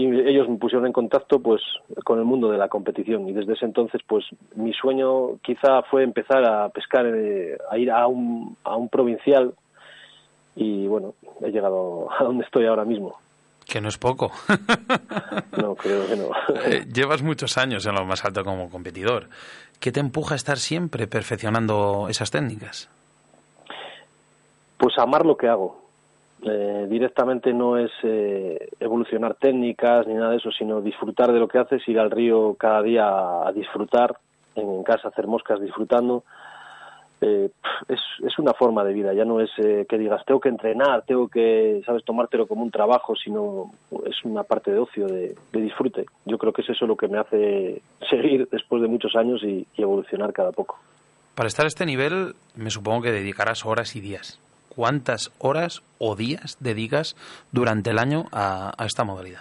y 0.00 0.06
ellos 0.06 0.48
me 0.48 0.56
pusieron 0.56 0.86
en 0.86 0.92
contacto 0.92 1.40
pues 1.40 1.60
con 2.04 2.18
el 2.18 2.24
mundo 2.24 2.50
de 2.50 2.58
la 2.58 2.68
competición 2.68 3.28
y 3.28 3.32
desde 3.32 3.52
ese 3.52 3.66
entonces 3.66 4.00
pues 4.06 4.24
mi 4.54 4.72
sueño 4.72 5.38
quizá 5.42 5.82
fue 5.82 6.02
empezar 6.04 6.44
a 6.44 6.68
pescar 6.70 7.06
eh, 7.06 7.58
a 7.70 7.76
ir 7.76 7.90
a 7.90 8.06
un 8.06 8.56
a 8.64 8.76
un 8.76 8.88
provincial 8.88 9.54
y 10.56 10.86
bueno 10.86 11.14
he 11.42 11.50
llegado 11.50 12.08
a 12.18 12.24
donde 12.24 12.44
estoy 12.44 12.66
ahora 12.66 12.84
mismo 12.84 13.18
Que 13.66 13.80
no 13.80 13.88
es 13.88 13.98
poco. 13.98 14.32
no 15.60 15.74
creo 15.74 16.06
que 16.06 16.16
no 16.16 16.30
Eh, 16.66 16.84
Llevas 16.92 17.22
muchos 17.22 17.56
años 17.58 17.86
en 17.86 17.94
lo 17.94 18.04
más 18.04 18.24
alto 18.24 18.42
como 18.44 18.68
competidor. 18.68 19.28
¿Qué 19.78 19.92
te 19.92 20.00
empuja 20.00 20.34
a 20.34 20.36
estar 20.36 20.58
siempre 20.58 21.06
perfeccionando 21.06 22.06
esas 22.08 22.30
técnicas? 22.30 22.88
pues 24.78 24.98
amar 24.98 25.24
lo 25.26 25.36
que 25.36 25.48
hago 25.48 25.78
Eh, 26.42 26.86
directamente 26.88 27.52
no 27.52 27.76
es 27.76 27.90
eh, 28.02 28.70
evolucionar 28.80 29.34
técnicas 29.34 30.06
ni 30.06 30.14
nada 30.14 30.30
de 30.30 30.38
eso 30.38 30.50
sino 30.50 30.80
disfrutar 30.80 31.30
de 31.32 31.38
lo 31.38 31.46
que 31.48 31.58
haces 31.58 31.86
ir 31.86 31.98
al 31.98 32.10
río 32.10 32.54
cada 32.58 32.80
día 32.82 33.06
a 33.46 33.52
disfrutar 33.52 34.16
en 34.54 34.82
casa 34.82 35.08
hacer 35.08 35.26
moscas 35.26 35.60
disfrutando 35.60 36.24
eh, 37.20 37.50
es, 37.88 38.00
es 38.24 38.38
una 38.38 38.54
forma 38.54 38.84
de 38.84 38.92
vida, 38.92 39.12
ya 39.12 39.24
no 39.24 39.40
es 39.40 39.50
eh, 39.58 39.86
que 39.88 39.98
digas 39.98 40.24
tengo 40.24 40.40
que 40.40 40.48
entrenar, 40.48 41.02
tengo 41.06 41.28
que, 41.28 41.82
sabes, 41.84 42.04
tomártelo 42.04 42.46
como 42.46 42.62
un 42.62 42.70
trabajo, 42.70 43.14
sino 43.16 43.72
es 44.06 44.24
una 44.24 44.42
parte 44.42 44.70
de 44.70 44.78
ocio, 44.78 45.06
de, 45.06 45.34
de 45.52 45.60
disfrute. 45.60 46.06
Yo 46.24 46.38
creo 46.38 46.52
que 46.52 46.62
es 46.62 46.70
eso 46.70 46.86
lo 46.86 46.96
que 46.96 47.08
me 47.08 47.18
hace 47.18 47.82
seguir 48.10 48.48
después 48.50 48.82
de 48.82 48.88
muchos 48.88 49.14
años 49.16 49.42
y, 49.42 49.66
y 49.76 49.82
evolucionar 49.82 50.32
cada 50.32 50.52
poco. 50.52 50.78
Para 51.34 51.48
estar 51.48 51.64
a 51.64 51.68
este 51.68 51.86
nivel, 51.86 52.34
me 52.54 52.70
supongo 52.70 53.02
que 53.02 53.12
dedicarás 53.12 53.64
horas 53.64 53.96
y 53.96 54.00
días. 54.00 54.40
¿Cuántas 54.68 55.32
horas 55.38 55.82
o 55.98 56.16
días 56.16 56.56
dedicas 56.60 57.16
durante 57.52 57.90
el 57.90 57.98
año 57.98 58.26
a, 58.32 58.72
a 58.76 58.86
esta 58.86 59.04
modalidad? 59.04 59.40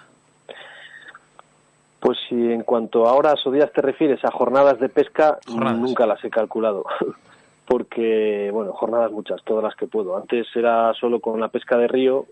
Pues 1.99 2.17
si 2.27 2.35
en 2.35 2.63
cuanto 2.63 3.07
a 3.07 3.13
horas 3.13 3.45
o 3.45 3.51
días 3.51 3.71
te 3.73 3.81
refieres 3.81 4.23
a 4.23 4.31
jornadas 4.31 4.79
de 4.79 4.89
pesca, 4.89 5.37
Jornadas. 5.45 5.79
nunca 5.79 6.05
las 6.05 6.23
he 6.23 6.29
calculado. 6.29 6.85
Porque, 7.69 8.49
bueno, 8.51 8.73
jornadas 8.73 9.11
muchas, 9.11 9.43
todas 9.43 9.63
las 9.63 9.75
que 9.75 9.85
puedo. 9.85 10.17
Antes 10.17 10.47
era 10.55 10.91
solo 10.95 11.19
con 11.19 11.39
la 11.39 11.49
pesca 11.49 11.77
de 11.77 11.87
río, 11.87 12.25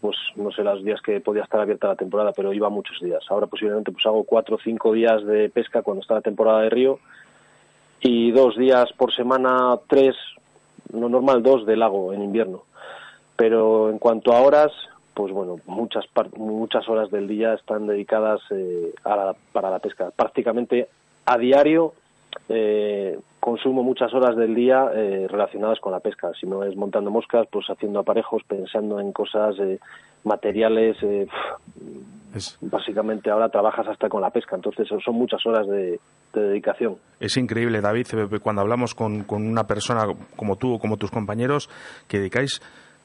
pues 0.00 0.16
no 0.36 0.52
sé 0.52 0.62
los 0.62 0.84
días 0.84 1.02
que 1.02 1.20
podía 1.20 1.42
estar 1.42 1.60
abierta 1.60 1.88
la 1.88 1.96
temporada, 1.96 2.30
pero 2.30 2.52
iba 2.52 2.68
muchos 2.68 3.00
días. 3.00 3.24
Ahora 3.28 3.48
posiblemente 3.48 3.90
pues 3.90 4.06
hago 4.06 4.22
cuatro 4.22 4.54
o 4.54 4.60
cinco 4.62 4.92
días 4.92 5.26
de 5.26 5.48
pesca 5.48 5.82
cuando 5.82 6.00
está 6.00 6.14
la 6.14 6.20
temporada 6.20 6.60
de 6.60 6.70
río 6.70 7.00
y 8.02 8.30
dos 8.30 8.56
días 8.56 8.92
por 8.92 9.12
semana, 9.12 9.76
tres, 9.88 10.14
lo 10.92 11.08
normal 11.08 11.42
dos 11.42 11.66
de 11.66 11.76
lago 11.76 12.12
en 12.12 12.22
invierno. 12.22 12.62
Pero 13.34 13.90
en 13.90 13.98
cuanto 13.98 14.32
a 14.32 14.42
horas, 14.42 14.70
pues 15.12 15.32
bueno, 15.32 15.58
muchas 15.66 16.04
muchas 16.36 16.88
horas 16.88 17.10
del 17.10 17.26
día 17.26 17.54
están 17.54 17.88
dedicadas 17.88 18.42
eh, 18.50 18.94
para 19.02 19.70
la 19.70 19.78
pesca. 19.80 20.12
Prácticamente 20.14 20.88
a 21.26 21.36
diario 21.36 21.94
eh, 22.48 23.18
consumo 23.44 23.82
muchas 23.82 24.12
horas 24.14 24.36
del 24.36 24.54
día 24.54 24.88
eh, 24.94 25.26
relacionadas 25.28 25.78
con 25.78 25.92
la 25.92 26.00
pesca. 26.00 26.30
Si 26.40 26.46
no 26.46 26.64
es 26.64 26.74
montando 26.76 27.10
moscas, 27.10 27.46
pues 27.52 27.66
haciendo 27.68 28.00
aparejos, 28.00 28.42
pensando 28.48 28.98
en 29.00 29.12
cosas, 29.12 29.54
eh, 29.58 29.78
materiales. 30.24 30.96
eh, 31.02 31.26
Es, 32.34 32.56
básicamente 32.62 33.30
ahora 33.30 33.48
trabajas 33.50 33.86
hasta 33.86 34.08
con 34.08 34.20
la 34.22 34.30
pesca, 34.30 34.56
entonces 34.56 34.88
son- 34.88 35.14
muchas 35.14 35.44
horas 35.46 35.68
de, 35.68 36.00
de 36.32 36.40
dedicación. 36.40 36.96
es 37.20 37.36
increíble, 37.36 37.80
David, 37.82 38.06
eh, 38.14 38.38
cuando 38.40 38.62
hablamos 38.62 38.94
con, 38.94 39.24
con 39.24 39.46
una 39.46 39.64
persona 39.64 40.06
como 40.36 40.56
tú 40.56 40.74
o 40.74 40.78
como 40.78 40.96
tus 40.96 41.10
compañeros, 41.10 41.68
que 42.08 42.18
dedicáis 42.18 42.60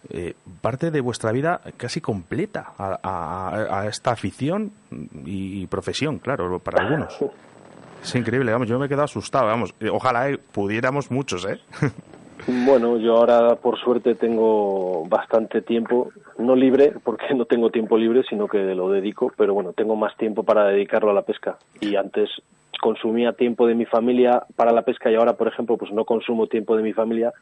eh, 0.10 0.34
parte 0.62 0.90
de 0.92 1.02
vuestra 1.02 1.32
vida 1.34 1.60
casi 1.78 2.00
completa 2.00 2.72
a, 2.78 2.98
a- 3.04 3.82
a 3.82 3.88
esta 3.88 4.12
afición 4.12 4.72
y, 5.26 5.68
profesión, 5.68 6.20
claro, 6.20 6.58
para 6.60 6.82
algunos. 6.84 7.18
Es 8.02 8.16
increíble, 8.16 8.52
vamos, 8.52 8.68
yo 8.68 8.80
me 8.80 8.86
he 8.86 8.90
quedado 8.90 9.06
asustado, 9.06 9.48
vamos. 9.48 9.74
eh, 9.80 9.90
Ojalá 9.90 10.30
eh, 10.30 10.38
pudiéramos 10.52 11.12
muchos, 11.12 11.46
¿eh? 11.46 11.60
Bueno, 12.48 12.98
yo 12.98 13.18
ahora 13.18 13.58
por 13.58 13.78
suerte 13.78 14.16
tengo 14.16 15.06
bastante 15.08 15.62
tiempo, 15.62 16.10
no 16.38 16.56
libre, 16.56 16.94
porque 17.04 17.34
no 17.36 17.44
tengo 17.46 17.70
tiempo 17.70 17.98
libre, 17.98 18.24
sino 18.28 18.48
que 18.48 18.58
lo 18.74 18.90
dedico, 18.90 19.32
pero 19.38 19.54
bueno, 19.54 19.74
tengo 19.74 19.96
más 19.98 20.16
tiempo 20.16 20.44
para 20.44 20.64
dedicarlo 20.64 21.12
a 21.12 21.14
la 21.14 21.22
pesca. 21.24 21.58
Y 21.82 21.96
antes 21.98 22.30
consumía 22.82 23.34
tiempo 23.34 23.68
de 23.68 23.76
mi 23.76 23.86
familia 23.86 24.42
para 24.56 24.72
la 24.72 24.84
pesca 24.84 25.12
y 25.12 25.16
ahora, 25.16 25.34
por 25.34 25.50
ejemplo, 25.50 25.78
pues 25.78 25.92
no 25.92 26.06
consumo 26.06 26.48
tiempo 26.48 26.78
de 26.78 26.82
mi 26.84 26.94
familia, 26.94 27.34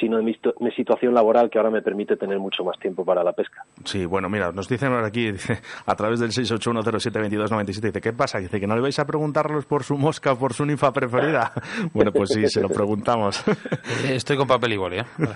sino 0.00 0.16
de 0.16 0.22
mi, 0.22 0.34
situ- 0.34 0.54
mi 0.60 0.70
situación 0.72 1.14
laboral 1.14 1.48
que 1.50 1.58
ahora 1.58 1.70
me 1.70 1.82
permite 1.82 2.16
tener 2.16 2.38
mucho 2.38 2.64
más 2.64 2.78
tiempo 2.78 3.04
para 3.04 3.22
la 3.22 3.32
pesca. 3.32 3.64
Sí, 3.84 4.04
bueno, 4.06 4.28
mira, 4.28 4.50
nos 4.52 4.68
dicen 4.68 4.90
por 4.90 5.04
aquí, 5.04 5.30
dice, 5.32 5.60
a 5.86 5.94
través 5.94 6.18
del 6.20 6.30
681072297, 6.30 7.80
dice, 7.80 8.00
¿qué 8.00 8.12
pasa? 8.12 8.38
Dice 8.38 8.58
que 8.60 8.66
no 8.66 8.74
le 8.74 8.80
vais 8.82 8.98
a 8.98 9.04
preguntarlos 9.06 9.66
por 9.66 9.82
su 9.84 9.96
mosca 9.96 10.32
o 10.32 10.38
por 10.38 10.52
su 10.54 10.64
ninfa 10.66 10.92
preferida. 10.92 11.52
Bueno, 11.92 12.12
pues 12.12 12.30
sí, 12.30 12.46
se 12.48 12.60
lo 12.60 12.68
preguntamos. 12.68 13.42
Estoy 14.08 14.36
con 14.36 14.46
papel 14.46 14.72
y 14.72 14.76
boli, 14.76 14.98
¿eh? 14.98 15.04
Vale. 15.18 15.34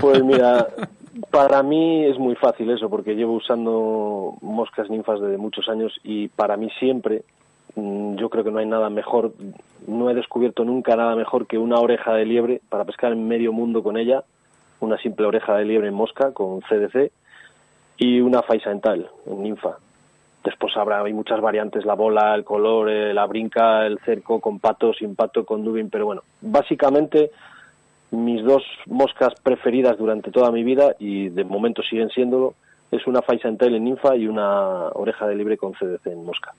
Pues 0.00 0.22
mira, 0.22 0.66
para 1.30 1.62
mí 1.62 2.04
es 2.06 2.18
muy 2.18 2.34
fácil 2.36 2.70
eso, 2.70 2.88
porque 2.90 3.14
llevo 3.14 3.34
usando 3.34 4.34
moscas 4.42 4.88
ninfas 4.90 5.20
desde 5.20 5.36
muchos 5.38 5.68
años 5.68 5.92
y 6.04 6.28
para 6.28 6.56
mí 6.56 6.68
siempre, 6.78 7.22
yo 7.76 8.28
creo 8.30 8.44
que 8.44 8.50
no 8.50 8.58
hay 8.58 8.66
nada 8.66 8.90
mejor, 8.90 9.32
no 9.86 10.10
he 10.10 10.14
descubierto 10.14 10.64
nunca 10.64 10.96
nada 10.96 11.14
mejor 11.16 11.46
que 11.46 11.58
una 11.58 11.78
oreja 11.78 12.14
de 12.14 12.24
liebre 12.24 12.60
para 12.68 12.84
pescar 12.84 13.12
en 13.12 13.28
medio 13.28 13.52
mundo 13.52 13.82
con 13.82 13.96
ella, 13.96 14.24
una 14.80 14.96
simple 14.98 15.26
oreja 15.26 15.56
de 15.56 15.64
liebre 15.64 15.88
en 15.88 15.94
mosca 15.94 16.32
con 16.32 16.60
CDC 16.60 17.10
y 17.98 18.20
una 18.20 18.42
faisa 18.42 18.70
en 18.70 18.80
ninfa. 19.42 19.76
Después 20.42 20.74
habrá 20.76 21.02
hay 21.02 21.12
muchas 21.12 21.40
variantes, 21.40 21.84
la 21.84 21.94
bola, 21.94 22.34
el 22.34 22.44
color, 22.44 22.88
eh, 22.88 23.12
la 23.12 23.26
brinca, 23.26 23.86
el 23.86 23.98
cerco, 23.98 24.40
con 24.40 24.58
pato, 24.58 24.94
sin 24.94 25.14
pato, 25.14 25.44
con 25.44 25.62
dubin, 25.62 25.90
pero 25.90 26.06
bueno, 26.06 26.22
básicamente 26.40 27.30
mis 28.10 28.42
dos 28.42 28.64
moscas 28.86 29.34
preferidas 29.42 29.98
durante 29.98 30.30
toda 30.30 30.50
mi 30.50 30.64
vida 30.64 30.96
y 30.98 31.28
de 31.28 31.44
momento 31.44 31.82
siguen 31.82 32.08
siéndolo 32.08 32.54
es 32.90 33.06
una 33.06 33.22
Faisa 33.22 33.48
en 33.48 33.56
tail 33.56 33.74
en 33.76 33.84
ninfa 33.84 34.16
y 34.16 34.26
una 34.26 34.88
oreja 34.88 35.26
de 35.26 35.36
libre 35.36 35.56
con 35.56 35.72
CDC 35.72 36.06
en 36.06 36.24
mosca. 36.24 36.52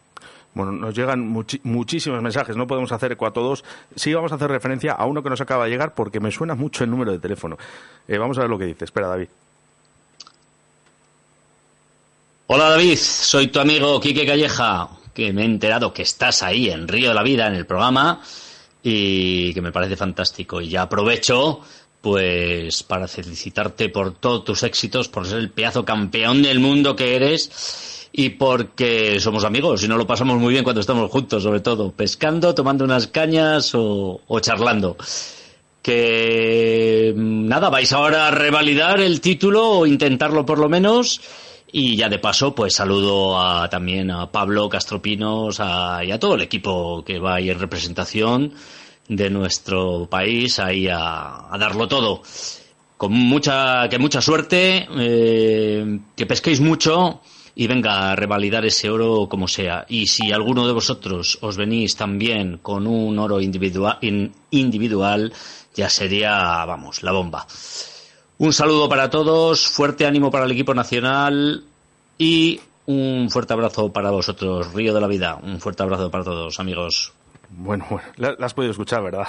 Bueno, 0.54 0.74
nos 0.74 0.94
llegan 0.94 1.28
muchísimos 1.64 2.22
mensajes, 2.22 2.58
no 2.58 2.68
podemos 2.68 2.92
hacer 2.92 3.14
eco 3.14 3.26
a 3.26 3.32
todos. 3.32 3.64
Sí 3.96 4.14
vamos 4.14 4.32
a 4.34 4.36
hacer 4.36 4.50
referencia 4.50 4.92
a 4.94 5.06
uno 5.06 5.24
que 5.24 5.30
nos 5.30 5.40
acaba 5.40 5.66
de 5.66 5.72
llegar 5.72 5.96
porque 5.96 6.20
me 6.20 6.30
suena 6.30 6.56
mucho 6.56 6.84
el 6.84 6.90
número 6.90 7.12
de 7.12 7.20
teléfono. 7.20 7.58
Eh, 8.08 8.18
vamos 8.18 8.38
a 8.38 8.42
ver 8.42 8.50
lo 8.50 8.58
que 8.58 8.66
dice. 8.66 8.84
Espera, 8.84 9.08
David. 9.08 9.30
Hola 12.48 12.70
David, 12.70 12.98
soy 12.98 13.48
tu 13.48 13.62
amigo 13.62 13.98
Quique 14.02 14.26
Calleja, 14.26 14.90
que 15.14 15.32
me 15.32 15.44
he 15.44 15.46
enterado 15.46 15.94
que 15.94 16.02
estás 16.02 16.44
ahí 16.44 16.70
en 16.70 16.86
Río 16.86 17.08
de 17.08 17.16
la 17.16 17.24
Vida 17.24 17.48
en 17.48 17.56
el 17.56 17.66
programa 17.66 18.20
y 18.84 19.54
que 19.54 19.62
me 19.62 19.72
parece 19.72 19.96
fantástico. 19.96 20.60
Y 20.60 20.68
ya 20.68 20.82
aprovecho 20.82 21.62
pues 22.02 22.84
para 22.84 23.08
felicitarte 23.08 23.88
por 23.90 24.16
todos 24.16 24.44
tus 24.44 24.64
éxitos, 24.64 25.08
por 25.08 25.28
ser 25.28 25.38
el 25.38 25.52
pedazo 25.52 25.86
campeón 25.86 26.42
del 26.42 26.60
mundo 26.60 26.96
que 26.96 27.16
eres 27.16 28.01
y 28.14 28.30
porque 28.30 29.20
somos 29.20 29.44
amigos 29.46 29.84
y 29.84 29.88
nos 29.88 29.98
lo 29.98 30.08
pasamos 30.08 30.38
muy 30.40 30.52
bien 30.54 30.64
cuando 30.64 30.82
estamos 30.82 31.10
juntos, 31.10 31.44
sobre 31.44 31.62
todo 31.62 31.92
pescando, 31.92 32.54
tomando 32.54 32.84
unas 32.84 33.08
cañas 33.08 33.74
o, 33.74 34.22
o 34.28 34.40
charlando. 34.40 34.98
Que 35.82 37.14
mm, 37.16 37.48
nada, 37.48 37.70
vais 37.70 37.92
ahora 37.94 38.28
a 38.28 38.32
revalidar 38.32 39.00
el 39.00 39.22
título 39.22 39.68
o 39.70 39.86
intentarlo 39.88 40.46
por 40.46 40.60
lo 40.60 40.70
menos 40.70 41.22
Y 41.74 41.96
ya 41.96 42.10
de 42.10 42.20
paso, 42.20 42.54
pues 42.54 42.76
saludo 42.76 43.40
a, 43.40 43.70
también 43.70 44.12
a 44.12 44.30
Pablo 44.30 44.68
Castropinos 44.68 45.60
a, 45.60 46.04
y 46.04 46.12
a 46.12 46.20
todo 46.20 46.36
el 46.36 46.42
equipo 46.42 47.04
que 47.06 47.18
va 47.18 47.36
ahí 47.36 47.50
en 47.50 47.60
representación 47.60 48.54
de 49.08 49.30
nuestro 49.30 50.08
país 50.10 50.60
ahí 50.60 50.88
a, 50.90 51.54
a 51.54 51.58
darlo 51.58 51.88
todo. 51.88 52.22
Con 52.98 53.14
mucha, 53.14 53.88
que 53.90 53.98
mucha 53.98 54.22
suerte, 54.22 54.88
eh, 55.00 56.00
que 56.16 56.26
pesquéis 56.26 56.60
mucho 56.60 57.22
y 57.56 57.68
venga 57.68 58.12
a 58.12 58.16
revalidar 58.16 58.66
ese 58.66 58.90
oro 58.90 59.28
como 59.30 59.48
sea. 59.48 59.86
Y 59.90 60.08
si 60.08 60.32
alguno 60.32 60.66
de 60.68 60.74
vosotros 60.74 61.38
os 61.42 61.58
venís 61.58 61.96
también 61.96 62.58
con 62.58 62.88
un 62.88 63.18
oro 63.20 63.42
individual, 63.42 63.98
in- 64.02 64.34
individual 64.52 65.32
ya 65.76 65.90
sería, 65.90 66.64
vamos, 66.66 67.04
la 67.04 67.12
bomba. 67.12 67.46
Un 68.38 68.54
saludo 68.54 68.90
para 68.90 69.10
todos, 69.10 69.68
fuerte 69.68 70.06
ánimo 70.06 70.32
para 70.32 70.46
el 70.46 70.52
equipo 70.52 70.74
nacional 70.74 71.64
y 72.18 72.60
un 72.88 73.30
fuerte 73.30 73.54
abrazo 73.54 73.92
para 73.94 74.10
vosotros, 74.12 74.74
Río 74.74 74.94
de 74.94 75.02
la 75.02 75.08
Vida. 75.08 75.36
Un 75.42 75.60
fuerte 75.62 75.84
abrazo 75.84 76.10
para 76.10 76.24
todos, 76.24 76.60
amigos. 76.60 77.14
Bueno, 77.50 77.86
bueno, 77.90 78.08
la 78.18 78.36
has 78.46 78.54
podido 78.54 78.72
escuchar, 78.72 79.04
¿verdad? 79.04 79.28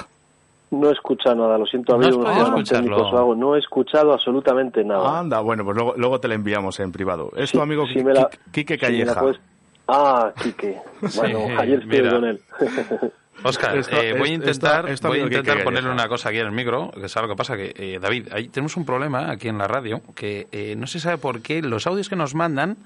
No 0.72 0.88
he 0.88 0.92
escuchado 0.92 1.36
nada, 1.36 1.56
lo 1.58 1.66
siento, 1.66 1.96
No 1.96 2.04
has 2.04 2.08
escucharlo. 2.14 2.64
técnicos 2.64 3.12
o 3.12 3.18
algo, 3.18 3.34
No 3.36 3.54
he 3.54 3.58
escuchado 3.60 4.12
absolutamente 4.12 4.82
nada. 4.82 5.18
Anda, 5.20 5.40
bueno, 5.40 5.64
pues 5.64 5.76
luego, 5.76 5.94
luego 5.96 6.18
te 6.18 6.28
la 6.28 6.34
enviamos 6.34 6.80
en 6.80 6.90
privado. 6.90 7.30
Es 7.36 7.50
Sí, 7.50 7.58
tu 7.58 7.62
amigo 7.62 7.86
sí 7.86 7.94
Qui- 8.00 8.04
me 8.04 8.14
la- 8.14 8.30
Qui- 8.30 8.38
Quique 8.52 8.78
Calleja. 8.78 9.20
puedes- 9.20 9.38
Ah, 9.86 10.32
Quique. 10.42 10.78
Bueno, 11.16 11.38
Sí, 11.46 11.52
ayer 11.58 11.78
estuve 11.82 12.10
con 12.10 12.24
él. 12.24 12.40
Oscar, 13.44 13.76
Esto- 13.76 13.96
eh, 14.00 14.14
voy 14.18 14.30
a 14.30 14.34
intentar, 14.34 14.88
esto 14.88 15.08
voy 15.08 15.18
a 15.18 15.22
amigo 15.22 15.30
que 15.30 15.36
intentar 15.40 15.64
ponerle 15.64 15.90
una 15.90 16.06
cosa 16.08 16.28
aquí 16.28 16.38
en 16.38 16.46
el 16.46 16.52
micro, 16.52 16.90
que 16.92 17.06
es 17.06 17.16
algo 17.16 17.30
que 17.30 17.36
pasa 17.36 17.56
que, 17.56 17.74
eh, 17.76 17.98
David, 18.00 18.28
ahí 18.32 18.48
tenemos 18.48 18.76
un 18.76 18.84
problema 18.84 19.30
aquí 19.30 19.48
en 19.48 19.58
la 19.58 19.66
radio, 19.66 20.00
que 20.14 20.46
eh, 20.52 20.74
no 20.76 20.86
se 20.86 21.00
sabe 21.00 21.18
por 21.18 21.42
qué 21.42 21.60
los 21.60 21.86
audios 21.86 22.08
que 22.08 22.14
nos 22.16 22.34
mandan, 22.34 22.76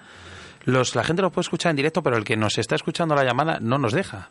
los, 0.65 0.95
la 0.97 1.05
gente 1.05 1.21
los 1.23 1.31
puede 1.33 1.43
escuchar 1.43 1.71
en 1.71 1.77
directo, 1.77 2.03
pero 2.03 2.17
el 2.17 2.25
que 2.25 2.37
nos 2.37 2.57
está 2.59 2.75
escuchando 2.75 3.15
la 3.15 3.25
llamada 3.25 3.59
no 3.61 3.77
nos 3.79 3.93
deja. 3.93 4.31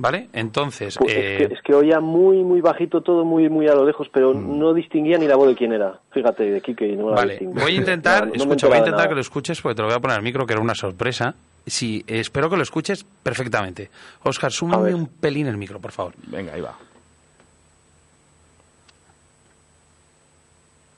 ¿Vale? 0.00 0.28
Entonces, 0.32 0.96
Pues 0.96 1.12
eh, 1.12 1.38
es, 1.42 1.48
que, 1.48 1.54
es 1.54 1.62
que 1.62 1.74
oía 1.74 1.98
muy, 1.98 2.44
muy 2.44 2.60
bajito 2.60 3.00
todo, 3.00 3.24
muy, 3.24 3.48
muy 3.48 3.66
a 3.66 3.74
lo 3.74 3.84
lejos, 3.84 4.08
pero 4.12 4.32
Mm. 4.32 4.56
no 4.58 4.72
distinguía 4.72 5.18
ni 5.18 5.26
la 5.26 5.34
voz 5.34 5.48
de 5.48 5.56
quién 5.56 5.72
era. 5.72 5.98
Fíjate, 6.12 6.44
de 6.44 6.62
y 6.64 6.96
no 6.96 7.10
la 7.10 7.16
Vale, 7.16 7.32
distingo. 7.32 7.60
voy 7.60 7.72
a 7.72 7.76
intentar, 7.76 8.20
No, 8.26 8.26
no 8.26 8.30
me 8.30 8.36
escucha, 8.36 8.68
voy 8.68 8.76
a 8.76 8.78
intentar 8.78 9.08
que 9.08 9.14
lo 9.16 9.20
escuches 9.20 9.60
porque 9.60 9.74
te 9.74 9.82
lo 9.82 9.88
voy 9.88 9.96
a 9.96 10.00
poner 10.00 10.16
al 10.16 10.22
micro, 10.22 10.46
que 10.46 10.52
era 10.52 10.62
una 10.62 10.76
sorpresa. 10.76 11.34
Sí, 11.66 12.04
espero 12.06 12.48
que 12.48 12.56
lo 12.56 12.62
escuches 12.62 13.04
perfectamente. 13.22 13.90
Oscar, 14.22 14.52
súmame 14.52 14.94
un 14.94 15.06
pelín 15.08 15.48
el 15.48 15.56
micro, 15.56 15.80
por 15.80 15.90
favor. 15.90 16.14
Venga, 16.28 16.54
ahí 16.54 16.60
va. 16.60 16.74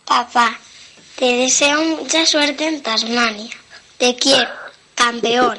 Papá, 0.06 0.58
te 1.16 1.24
deseo 1.24 1.82
mucha 1.96 2.26
suerte 2.26 2.66
en 2.68 2.82
Tasmania. 2.82 3.50
Te 3.96 4.14
quiero, 4.16 4.48
campeón. 4.94 5.58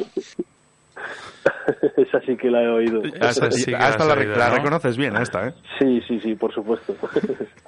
Esa 1.97 2.21
sí 2.21 2.37
que 2.37 2.49
la 2.51 2.61
he 2.63 2.67
oído. 2.69 3.01
Esa 3.03 3.49
sí 3.51 3.65
que 3.65 3.71
la 3.71 3.87
Hasta 3.87 4.03
has 4.03 4.09
la, 4.09 4.13
oído, 4.15 4.35
la 4.35 4.49
¿no? 4.49 4.55
reconoces 4.55 4.97
bien, 4.97 5.15
esta, 5.15 5.47
¿eh? 5.47 5.53
Sí, 5.79 6.01
sí, 6.07 6.19
sí, 6.19 6.35
por 6.35 6.53
supuesto. 6.53 6.93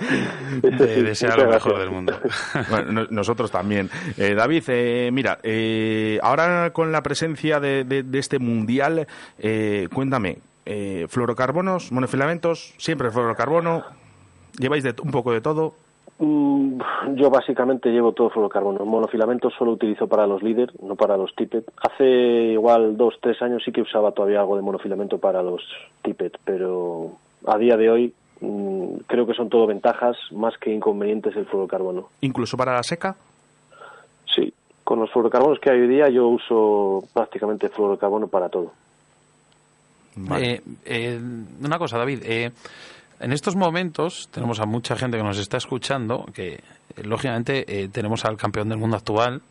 Te 0.62 1.16
sí, 1.16 1.26
muchas 1.26 1.38
lo 1.38 1.48
mejor 1.50 1.74
gracias. 1.74 1.80
del 1.80 1.90
mundo. 1.92 2.20
Bueno, 2.70 3.08
nosotros 3.10 3.52
también. 3.52 3.90
Eh, 4.18 4.34
David, 4.36 4.64
eh, 4.68 5.10
mira, 5.12 5.40
eh, 5.44 6.20
ahora 6.22 6.72
con 6.72 6.92
la 6.92 7.02
presencia 7.04 7.60
de, 7.60 7.84
de- 7.84 8.04
de 8.04 8.20
este 8.20 8.40
mundial, 8.40 9.08
eh, 9.40 9.88
cuéntame, 9.94 10.40
eh, 10.66 11.06
fluorocarbonos, 11.10 11.92
monofilamentos, 11.92 12.74
siempre 12.78 13.12
fluorocarbono, 13.12 13.84
lleváis 14.60 14.84
de, 14.84 14.94
un 15.02 15.12
poco 15.12 15.32
de 15.34 15.42
todo. 15.42 15.76
Mm, 16.20 16.80
Yo 17.16 17.30
básicamente 17.30 17.90
llevo 17.90 18.12
todo 18.14 18.30
fluorocarbono. 18.30 18.86
Monofilamentos 18.86 19.54
solo 19.58 19.72
utilizo 19.72 20.08
para 20.08 20.28
los 20.28 20.42
líder, 20.44 20.72
no 20.82 20.96
para 20.96 21.18
los 21.18 21.36
tippet. 21.36 21.66
Hace 21.82 22.06
igual 22.54 22.96
dos, 22.98 23.16
tres 23.22 23.42
años 23.42 23.62
sí 23.66 23.72
que 23.72 23.82
usaba 23.82 24.12
todavía 24.12 24.40
algo 24.40 24.56
de 24.56 24.62
monofilamento 24.62 25.18
para 25.18 25.42
los 25.42 25.62
tippet, 26.02 26.38
pero 26.46 27.12
a 27.46 27.58
día 27.58 27.76
de 27.78 27.90
hoy 27.90 28.14
mm, 28.42 28.98
creo 29.08 29.26
que 29.26 29.34
son 29.34 29.50
todo 29.50 29.68
ventajas 29.68 30.16
más 30.32 30.58
que 30.58 30.72
inconvenientes 30.74 31.36
el 31.36 31.46
fluorocarbono. 31.46 32.10
Incluso 32.22 32.56
para 32.58 32.74
la 32.74 32.84
seca. 32.84 33.16
Sí, 34.34 34.54
con 34.84 35.00
los 35.00 35.12
fluorocarbonos 35.12 35.60
que 35.60 35.72
hay 35.72 35.82
hoy 35.82 35.88
día 35.88 36.10
yo 36.10 36.28
uso 36.28 37.04
prácticamente 37.14 37.70
fluorocarbono 37.70 38.28
para 38.28 38.50
todo. 38.50 38.72
Vale. 40.16 40.54
Eh, 40.54 40.62
eh, 40.86 41.20
una 41.64 41.80
cosa, 41.80 41.98
David. 41.98 42.20
eh, 42.24 42.52
en 43.24 43.32
estos 43.32 43.56
momentos 43.56 44.30
tenemos 44.32 44.60
a 44.60 44.66
mucha 44.66 44.96
gente 44.96 45.18
que 45.18 45.24
nos 45.24 45.40
está 45.40 45.58
escuchando 45.58 46.26
que, 46.34 46.56
eh, 46.56 46.60
lógicamente, 47.04 47.64
eh, 47.68 47.88
tenemos 47.88 48.26
al 48.26 48.36
campeón 48.36 48.68
del 48.70 48.78
mundo 48.78 48.98
actual 48.98 49.42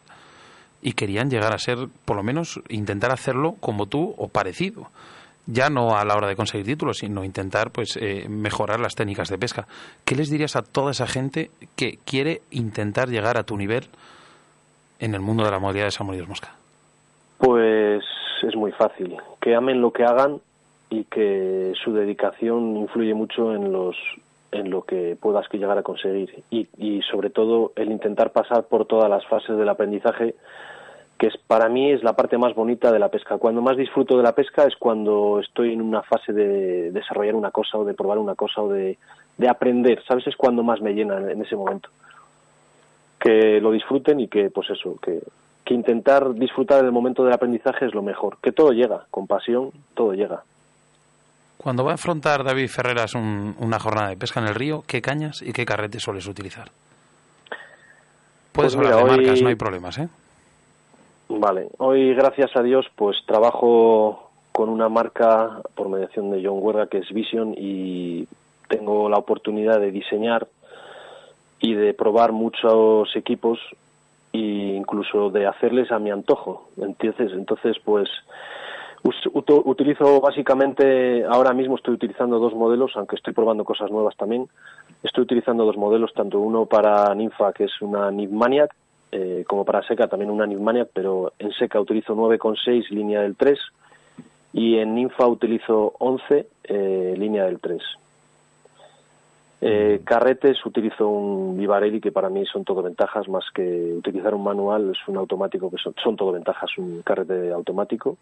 y 0.82 0.92
querían 0.92 1.30
llegar 1.30 1.54
a 1.54 1.58
ser, 1.58 1.88
por 2.04 2.16
lo 2.16 2.22
menos, 2.22 2.61
intentar 2.68 3.12
hacerlo 3.12 3.54
como 3.61 3.87
tú 3.87 4.14
o 4.18 4.28
parecido. 4.28 4.88
Ya 5.46 5.70
no 5.70 5.96
a 5.96 6.04
la 6.04 6.14
hora 6.14 6.28
de 6.28 6.37
conseguir 6.37 6.66
títulos, 6.66 6.98
sino 6.98 7.24
intentar 7.24 7.70
pues 7.70 7.96
eh, 7.96 8.26
mejorar 8.28 8.78
las 8.78 8.94
técnicas 8.94 9.28
de 9.28 9.38
pesca. 9.38 9.66
¿Qué 10.04 10.14
les 10.14 10.30
dirías 10.30 10.54
a 10.54 10.62
toda 10.62 10.90
esa 10.90 11.06
gente 11.06 11.50
que 11.74 11.98
quiere 12.04 12.42
intentar 12.50 13.08
llegar 13.08 13.38
a 13.38 13.42
tu 13.42 13.56
nivel 13.56 13.88
en 15.00 15.14
el 15.14 15.20
mundo 15.20 15.44
de 15.44 15.50
la 15.50 15.58
modalidad 15.58 15.87
de 15.87 15.90
salmón 15.90 16.16
y 16.16 16.22
mosca? 16.22 16.54
Pues 17.38 18.04
es 18.42 18.54
muy 18.54 18.70
fácil. 18.72 19.16
Que 19.40 19.56
amen 19.56 19.80
lo 19.80 19.92
que 19.92 20.04
hagan 20.04 20.40
y 20.92 21.05
que 21.05 21.72
su 21.83 21.94
dedicación 21.94 22.76
influye 22.76 23.14
mucho 23.14 23.55
en 23.55 23.72
los 23.72 23.96
en 24.50 24.68
lo 24.68 24.83
que 24.83 25.16
puedas 25.18 25.48
que 25.48 25.57
llegar 25.57 25.78
a 25.78 25.83
conseguir 25.83 26.44
y, 26.50 26.68
y 26.76 27.00
sobre 27.11 27.31
todo 27.31 27.72
el 27.76 27.90
intentar 27.90 28.33
pasar 28.33 28.64
por 28.64 28.85
todas 28.85 29.09
las 29.09 29.26
fases 29.26 29.57
del 29.57 29.70
aprendizaje 29.70 30.35
que 31.16 31.28
es 31.28 31.37
para 31.46 31.70
mí 31.70 31.90
es 31.90 32.02
la 32.02 32.14
parte 32.14 32.37
más 32.37 32.55
bonita 32.55 32.92
de 32.92 32.98
la 32.98 33.09
pesca. 33.09 33.38
Cuando 33.38 33.62
más 33.62 33.76
disfruto 33.76 34.16
de 34.16 34.24
la 34.24 34.35
pesca 34.35 34.64
es 34.64 34.74
cuando 34.76 35.38
estoy 35.40 35.72
en 35.72 35.81
una 35.81 36.02
fase 36.02 36.33
de 36.33 36.90
desarrollar 36.90 37.37
una 37.37 37.52
cosa 37.52 37.78
o 37.78 37.85
de 37.85 37.94
probar 37.94 38.18
una 38.18 38.35
cosa 38.35 38.61
o 38.61 38.68
de, 38.68 38.98
de 39.38 39.48
aprender, 39.48 40.02
¿sabes? 40.07 40.26
Es 40.26 40.37
cuando 40.37 40.64
más 40.64 40.81
me 40.81 40.94
llena 40.94 41.18
en, 41.18 41.31
en 41.31 41.42
ese 41.42 41.55
momento. 41.55 41.90
Que 43.20 43.61
lo 43.61 43.70
disfruten 43.70 44.18
y 44.18 44.26
que, 44.26 44.50
pues 44.50 44.68
eso, 44.70 44.96
que, 45.00 45.22
que 45.64 45.74
intentar 45.74 46.35
disfrutar 46.35 46.83
del 46.83 46.90
momento 46.90 47.22
del 47.22 47.33
aprendizaje 47.33 47.87
es 47.87 47.94
lo 47.94 48.02
mejor. 48.02 48.38
Que 48.42 48.50
todo 48.50 48.72
llega, 48.72 49.07
con 49.12 49.28
pasión, 49.28 49.70
todo 49.94 50.14
llega. 50.14 50.42
Cuando 51.62 51.85
va 51.85 51.92
a 51.92 51.94
afrontar 51.94 52.42
David 52.42 52.68
Ferreras 52.68 53.14
un- 53.14 53.55
una 53.61 53.79
jornada 53.79 54.09
de 54.09 54.16
pesca 54.16 54.40
en 54.40 54.46
el 54.48 54.55
río, 54.55 54.83
¿qué 54.87 55.01
cañas 55.01 55.42
y 55.42 55.53
qué 55.53 55.64
carretes 55.64 56.03
sueles 56.03 56.27
utilizar? 56.27 56.70
Puedes 58.53 58.75
Pues 58.75 58.87
hablar 58.87 59.05
de 59.07 59.11
hoy- 59.12 59.16
marcas, 59.25 59.42
no 59.42 59.48
hay 59.48 59.55
problemas, 59.55 59.98
¿eh? 59.98 60.09
Vale, 61.29 61.68
hoy 61.79 62.14
gracias 62.14 62.51
a 62.57 62.62
Dios 62.62 62.87
pues 62.96 63.16
trabajo 63.27 64.31
con 64.51 64.68
una 64.68 64.88
marca 64.90 65.61
por 65.75 65.88
mediación 65.88 66.31
de 66.31 66.42
John 66.44 66.61
Guerra 66.62 66.88
que 66.88 66.98
es 66.98 67.09
Vision 67.11 67.55
y 67.57 68.27
tengo 68.68 69.09
la 69.09 69.16
oportunidad 69.16 69.81
de 69.81 69.90
diseñar 69.90 70.46
y 71.61 71.75
de 71.75 71.94
probar 71.94 72.33
muchos 72.33 73.14
equipos 73.16 73.59
e 74.35 74.38
incluso 74.38 75.31
de 75.31 75.46
hacerles 75.46 75.90
a 75.92 75.98
mi 75.98 76.11
antojo. 76.11 76.68
Entonces, 76.77 77.31
entonces 77.33 77.77
pues 77.83 78.11
utilizo 79.05 80.21
básicamente, 80.21 81.25
ahora 81.25 81.53
mismo 81.53 81.77
estoy 81.77 81.95
utilizando 81.95 82.38
dos 82.38 82.55
modelos, 82.55 82.93
aunque 82.95 83.17
estoy 83.17 83.33
probando 83.33 83.65
cosas 83.65 83.91
nuevas 83.91 84.17
también. 84.17 84.49
Estoy 85.03 85.25
utilizando 85.25 85.65
dos 85.65 85.77
modelos, 85.77 86.12
tanto 86.15 86.38
uno 86.38 86.67
para 86.67 87.12
Ninfa, 87.15 87.53
que 87.53 87.65
es 87.65 87.83
una 87.83 88.11
Nymphmaniac, 88.11 88.73
eh, 89.11 89.45
como 89.47 89.65
para 89.65 89.83
seca 89.83 90.07
también 90.07 90.31
una 90.31 90.47
Nymphmaniac, 90.47 90.88
pero 90.93 91.33
en 91.38 91.53
seca 91.53 91.81
utilizo 91.81 92.15
9,6 92.15 92.88
línea 92.91 93.23
del 93.23 93.37
3 93.37 93.59
y 94.53 94.79
en 94.79 94.95
Ninfa 94.95 95.27
utilizo 95.27 95.95
11 95.99 96.47
eh, 96.65 97.15
línea 97.19 97.45
del 97.45 97.59
3. 97.59 97.83
Eh, 99.65 100.01
carretes 100.05 100.65
utilizo 100.67 101.09
un 101.09 101.57
Vivarelli 101.57 102.01
que 102.01 102.11
para 102.11 102.29
mí 102.29 102.45
son 102.47 102.65
todo 102.65 102.83
ventajas 102.83 103.29
más 103.29 103.45
que 103.55 103.95
utilizar 103.97 104.35
un 104.35 104.43
manual 104.43 104.91
es 104.91 104.99
un 105.07 105.17
automático 105.17 105.71
que 105.71 105.77
son, 105.77 105.95
son 106.03 106.17
todo 106.17 106.33
ventajas 106.33 106.77
un 106.79 107.03
carrete 107.03 107.53
automático 107.53 108.17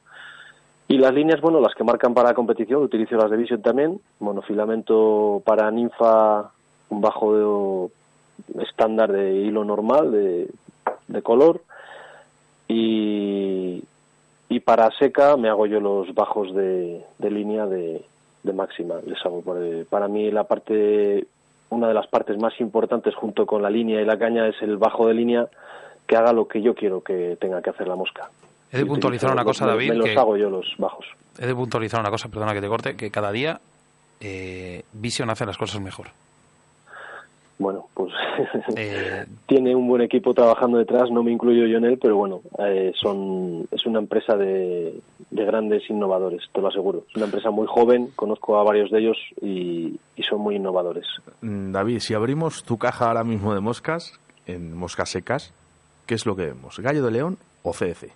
y 0.91 0.99
las 0.99 1.15
líneas 1.15 1.41
bueno 1.41 1.61
las 1.61 1.75
que 1.75 1.85
marcan 1.85 2.15
para 2.15 2.35
competición 2.35 2.83
utilizo 2.83 3.15
las 3.17 3.31
de 3.31 3.37
Vision 3.37 3.63
también 3.63 4.01
monofilamento 4.19 5.41
para 5.45 5.71
ninfa 5.71 6.51
un 6.89 7.01
bajo 7.01 7.91
estándar 8.59 9.13
de 9.13 9.35
hilo 9.37 9.65
normal 9.65 10.11
de, 10.11 10.49
de 11.09 11.23
color 11.23 11.63
y 12.69 13.83
y 14.53 14.59
para 14.61 14.91
seca 14.99 15.37
me 15.37 15.49
hago 15.49 15.67
yo 15.67 15.79
los 15.79 16.13
bajos 16.13 16.53
de, 16.57 17.05
de 17.19 17.31
línea 17.31 17.67
de, 17.67 18.05
de 18.43 18.53
máxima. 18.53 18.97
Les 19.07 19.25
hago 19.25 19.43
por- 19.43 19.87
para 19.89 20.09
mí 20.09 20.29
la 20.33 20.43
parte, 20.43 21.25
una 21.71 21.87
de 21.87 21.95
las 21.95 22.09
partes 22.09 22.37
más 22.37 22.61
importantes 22.61 23.15
junto 23.15 23.47
con 23.47 23.63
la 23.63 23.71
línea 23.71 24.01
y 24.01 24.05
la 24.05 24.19
caña 24.19 24.49
es 24.49 24.61
el 24.61 24.77
bajo 24.77 25.07
de 25.07 25.15
línea 25.15 25.47
que 26.09 26.17
haga 26.17 26.33
lo 26.33 26.49
que 26.49 26.63
yo 26.63 26.75
quiero 26.75 27.01
que 27.01 27.37
tenga 27.41 27.63
que 27.63 27.71
hacer 27.71 27.87
la 27.87 27.95
mosca. 27.95 28.29
He 28.73 28.79
de 28.79 28.87
puntualizar 28.87 29.33
una 29.33 29.45
cosa, 29.45 29.67
David, 29.67 29.89
Me 29.91 29.95
los 29.97 30.07
que- 30.07 30.17
hago 30.17 30.37
yo 30.37 30.49
los 30.51 30.67
bajos. 30.79 31.05
He 31.39 31.47
de 31.47 31.55
puntualizar 31.55 32.01
una 32.01 32.11
cosa, 32.11 32.29
perdona 32.29 32.53
que 32.55 32.61
te 32.61 32.69
corte, 32.69 32.97
que 32.97 33.11
cada 33.11 33.33
día 33.33 33.61
eh, 34.21 34.83
Vision 34.93 35.31
hace 35.31 35.47
las 35.47 35.57
cosas 35.57 35.81
mejor. 35.81 36.09
Bueno, 37.59 37.87
pues 37.95 38.13
Eh, 38.77 39.27
tiene 39.47 39.75
un 39.77 39.87
buen 39.87 40.01
equipo 40.01 40.33
trabajando 40.33 40.79
detrás, 40.79 41.11
no 41.11 41.23
me 41.23 41.31
incluyo 41.31 41.67
yo 41.67 41.77
en 41.77 41.85
él, 41.85 41.99
pero 42.01 42.17
bueno, 42.17 42.41
eh, 42.59 42.93
son, 42.95 43.67
es 43.71 43.85
una 43.85 43.99
empresa 43.99 44.35
de, 44.37 44.99
de 45.31 45.45
grandes 45.45 45.89
innovadores, 45.91 46.43
te 46.53 46.61
lo 46.63 46.69
aseguro. 46.69 47.05
Es 47.11 47.17
una 47.17 47.27
empresa 47.27 47.51
muy 47.51 47.67
joven, 47.67 48.11
conozco 48.17 48.59
a 48.59 48.63
varios 48.65 48.91
de 48.91 49.01
ellos 49.01 49.19
y, 49.43 49.99
y 50.17 50.23
son 50.23 50.41
muy 50.41 50.57
innovadores. 50.57 51.07
Mm, 51.43 51.73
David, 51.73 51.99
si 52.01 52.15
abrimos 52.15 52.65
tu 52.65 52.79
caja 52.79 53.09
ahora 53.09 53.25
mismo 53.25 53.53
de 53.55 53.61
moscas, 53.61 54.19
en 54.47 54.75
moscas 54.75 55.11
secas, 55.11 55.53
¿qué 56.07 56.15
es 56.15 56.25
lo 56.25 56.37
que 56.37 56.47
vemos? 56.47 56.79
¿Gallo 56.81 57.05
de 57.05 57.11
león 57.11 57.37
o 57.63 57.73
CDC? 57.73 58.11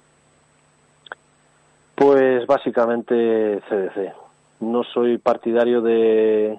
Pues 1.95 2.47
básicamente 2.47 3.61
CDC. 3.69 4.13
No 4.61 4.83
soy 4.85 5.19
partidario 5.19 5.81
de 5.81 6.59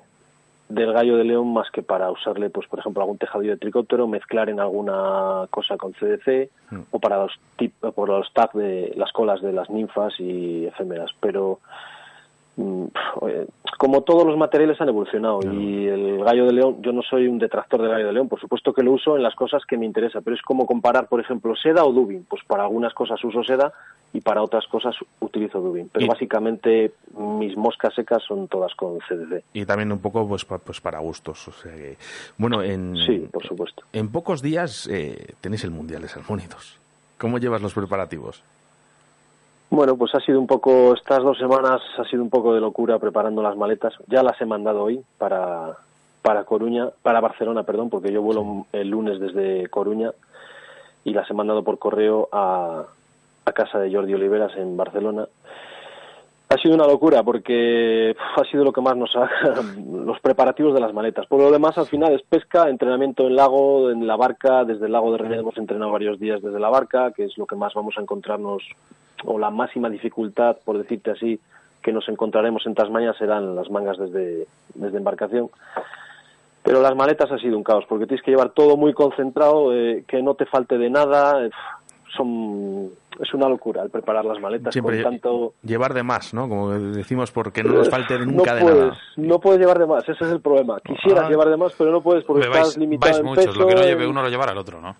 del 0.67 0.93
gallo 0.93 1.17
de 1.17 1.23
león 1.25 1.53
más 1.53 1.69
que 1.69 1.83
para 1.83 2.09
usarle, 2.09 2.49
pues 2.49 2.67
por 2.67 2.79
ejemplo, 2.79 3.03
algún 3.03 3.19
tejadillo 3.19 3.51
de 3.51 3.59
tricóptero, 3.59 4.07
mezclar 4.07 4.49
en 4.49 4.59
alguna 4.59 5.45
cosa 5.51 5.77
con 5.77 5.93
CDC 5.93 6.49
Mm. 6.71 6.81
o 6.89 6.99
para 6.99 7.17
los 7.17 7.33
tip, 7.57 7.73
por 7.93 8.09
los 8.09 8.33
tags 8.33 8.55
de 8.55 8.91
las 8.97 9.11
colas 9.11 9.41
de 9.41 9.53
las 9.53 9.69
ninfas 9.69 10.19
y 10.19 10.65
efémeras. 10.65 11.11
Pero 11.19 11.59
como 13.77 14.01
todos 14.03 14.25
los 14.25 14.37
materiales 14.37 14.79
han 14.79 14.89
evolucionado 14.89 15.39
y 15.51 15.87
el 15.87 16.23
gallo 16.23 16.45
de 16.45 16.53
león, 16.53 16.77
yo 16.81 16.91
no 16.93 17.01
soy 17.01 17.27
un 17.27 17.37
detractor 17.37 17.81
del 17.81 17.91
gallo 17.91 18.07
de 18.07 18.13
león, 18.13 18.29
por 18.29 18.39
supuesto 18.39 18.73
que 18.73 18.83
lo 18.83 18.93
uso 18.93 19.15
en 19.17 19.23
las 19.23 19.35
cosas 19.35 19.63
que 19.65 19.77
me 19.77 19.85
interesa, 19.85 20.21
pero 20.21 20.35
es 20.35 20.41
como 20.41 20.65
comparar, 20.65 21.07
por 21.07 21.19
ejemplo, 21.19 21.55
seda 21.55 21.83
o 21.83 21.91
dubin. 21.91 22.25
Pues 22.29 22.43
para 22.47 22.63
algunas 22.63 22.93
cosas 22.93 23.21
uso 23.23 23.43
seda 23.43 23.73
y 24.13 24.21
para 24.21 24.41
otras 24.41 24.65
cosas 24.67 24.95
utilizo 25.19 25.59
dubin. 25.59 25.89
Pero 25.91 26.05
Y- 26.05 26.09
básicamente 26.09 26.93
mis 27.17 27.57
moscas 27.57 27.93
secas 27.93 28.23
son 28.23 28.47
todas 28.47 28.73
con 28.75 28.99
CDC. 28.99 29.43
Y 29.53 29.65
también 29.65 29.91
un 29.91 29.99
poco 29.99 30.25
pues, 30.27 30.45
pa- 30.45 30.57
pues 30.59 30.79
para 30.79 30.99
gustos. 30.99 31.47
O 31.47 31.51
sea 31.51 31.73
que- 31.73 31.97
bueno, 32.37 32.63
en, 32.63 32.95
Sí, 33.05 33.27
por 33.31 33.45
supuesto. 33.45 33.83
en 33.91 34.09
pocos 34.11 34.41
días 34.41 34.87
eh, 34.91 35.33
tenéis 35.41 35.63
el 35.65 35.71
Mundial 35.71 36.01
de 36.03 36.07
Salmónidos. 36.07 36.79
¿Cómo 37.17 37.37
llevas 37.37 37.61
los 37.61 37.73
preparativos? 37.73 38.43
Bueno, 39.75 39.97
pues 39.97 40.15
ha 40.15 40.21
sido 40.21 40.39
un 40.39 40.47
poco, 40.47 40.93
estas 40.93 41.21
dos 41.21 41.37
semanas 41.37 41.81
ha 41.97 42.05
sido 42.05 42.23
un 42.23 42.29
poco 42.29 42.53
de 42.53 42.61
locura 42.61 42.97
preparando 42.97 43.43
las 43.43 43.57
maletas. 43.57 43.93
Ya 44.07 44.23
las 44.23 44.39
he 44.39 44.45
mandado 44.45 44.81
hoy 44.81 45.03
para, 45.17 45.73
para 46.21 46.45
Coruña, 46.45 46.91
para 47.01 47.19
Barcelona, 47.19 47.63
perdón, 47.63 47.89
porque 47.89 48.09
yo 48.09 48.21
vuelo 48.21 48.67
el 48.71 48.87
lunes 48.87 49.19
desde 49.19 49.67
Coruña 49.67 50.11
y 51.03 51.11
las 51.11 51.29
he 51.29 51.33
mandado 51.33 51.61
por 51.65 51.77
correo 51.77 52.29
a, 52.31 52.83
a 53.43 53.51
casa 53.51 53.77
de 53.79 53.93
Jordi 53.93 54.13
Oliveras 54.13 54.55
en 54.55 54.77
Barcelona. 54.77 55.27
Ha 56.55 56.57
sido 56.57 56.75
una 56.75 56.87
locura 56.87 57.21
porque 57.21 58.15
ha 58.37 58.43
sido 58.49 58.63
lo 58.63 58.71
que 58.71 58.79
más 58.79 58.95
nos 58.95 59.13
ha... 59.17 59.29
los 60.05 60.17
preparativos 60.21 60.73
de 60.73 60.79
las 60.79 60.93
maletas. 60.93 61.25
Por 61.27 61.41
lo 61.41 61.51
demás, 61.51 61.77
al 61.77 61.85
final 61.85 62.13
es 62.13 62.21
pesca, 62.21 62.69
entrenamiento 62.69 63.27
en 63.27 63.35
lago, 63.35 63.91
en 63.91 64.07
la 64.07 64.15
barca. 64.15 64.63
Desde 64.63 64.85
el 64.85 64.93
lago 64.93 65.11
de 65.11 65.17
René 65.17 65.35
hemos 65.35 65.57
entrenado 65.57 65.91
varios 65.91 66.17
días 66.17 66.41
desde 66.41 66.57
la 66.57 66.69
barca, 66.69 67.11
que 67.11 67.25
es 67.25 67.37
lo 67.37 67.45
que 67.45 67.57
más 67.57 67.73
vamos 67.73 67.95
a 67.97 68.01
encontrarnos, 68.01 68.63
o 69.25 69.37
la 69.37 69.49
máxima 69.49 69.89
dificultad, 69.89 70.55
por 70.63 70.77
decirte 70.77 71.11
así, 71.11 71.37
que 71.83 71.91
nos 71.91 72.07
encontraremos 72.07 72.65
en 72.65 72.73
Tasmania 72.73 73.13
serán 73.19 73.53
las 73.53 73.69
mangas 73.69 73.97
desde, 73.97 74.47
desde 74.75 74.97
embarcación. 74.97 75.49
Pero 76.63 76.81
las 76.81 76.95
maletas 76.95 77.33
ha 77.33 77.37
sido 77.37 77.57
un 77.57 77.63
caos, 77.65 77.83
porque 77.89 78.07
tienes 78.07 78.23
que 78.23 78.31
llevar 78.31 78.51
todo 78.51 78.77
muy 78.77 78.93
concentrado, 78.93 79.75
eh, 79.75 80.05
que 80.07 80.23
no 80.23 80.35
te 80.35 80.45
falte 80.45 80.77
de 80.77 80.89
nada. 80.89 81.45
eh, 81.45 81.49
son, 82.15 82.89
es 83.19 83.33
una 83.33 83.47
locura 83.49 83.83
el 83.83 83.89
preparar 83.89 84.25
las 84.25 84.39
maletas 84.39 84.73
Siempre 84.73 85.01
con 85.03 85.11
tanto... 85.13 85.53
llevar 85.63 85.93
de 85.93 86.03
más, 86.03 86.33
¿no? 86.33 86.47
Como 86.49 86.71
decimos, 86.71 87.31
porque 87.31 87.63
no 87.63 87.73
nos 87.73 87.89
falte 87.89 88.17
No 88.19 88.25
nunca 88.25 88.55
de 88.55 88.61
puedes, 88.61 88.77
nada. 88.85 88.97
no 89.17 89.39
puedes 89.39 89.59
llevar 89.59 89.79
de 89.79 89.85
más, 89.87 90.03
ese 90.07 90.23
es 90.25 90.31
el 90.31 90.41
problema. 90.41 90.79
Quisieras 90.79 91.25
Ah. 91.25 91.29
llevar 91.29 91.49
de 91.49 91.57
más, 91.57 91.73
pero 91.77 91.91
no 91.91 92.01
puedes 92.01 92.23
porque 92.23 92.47
vais, 92.47 92.59
estás 92.61 92.77
limitado 92.77 93.11
vais 93.11 93.19
en 93.19 93.25
muchos, 93.25 93.45
peso. 93.45 93.59
lo 93.59 93.67
que 93.67 93.75
no 93.75 93.81
lleve 93.83 94.07
uno 94.07 94.21
lo 94.21 94.29
llevará 94.29 94.51
el 94.51 94.57
otro, 94.57 94.81
¿no? 94.81 94.95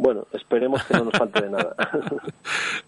Bueno, 0.00 0.28
esperemos 0.32 0.84
que 0.84 0.94
no 0.94 1.06
nos 1.06 1.18
falte 1.18 1.40
de 1.42 1.50
nada. 1.50 1.74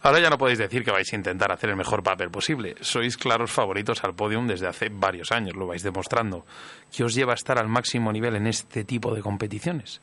Ahora 0.02 0.20
ya 0.20 0.30
no 0.30 0.38
podéis 0.38 0.58
decir 0.60 0.84
que 0.84 0.92
vais 0.92 1.12
a 1.12 1.16
intentar 1.16 1.50
hacer 1.50 1.70
el 1.70 1.76
mejor 1.76 2.02
papel 2.04 2.30
posible. 2.30 2.76
Sois 2.80 3.16
claros 3.16 3.50
favoritos 3.50 4.04
al 4.04 4.14
podium 4.14 4.46
desde 4.46 4.68
hace 4.68 4.90
varios 4.92 5.32
años, 5.32 5.56
lo 5.56 5.66
vais 5.66 5.82
demostrando. 5.82 6.44
¿Qué 6.94 7.02
os 7.02 7.14
lleva 7.14 7.32
a 7.32 7.34
estar 7.34 7.58
al 7.58 7.66
máximo 7.68 8.12
nivel 8.12 8.36
en 8.36 8.46
este 8.46 8.84
tipo 8.84 9.12
de 9.12 9.22
competiciones? 9.22 10.00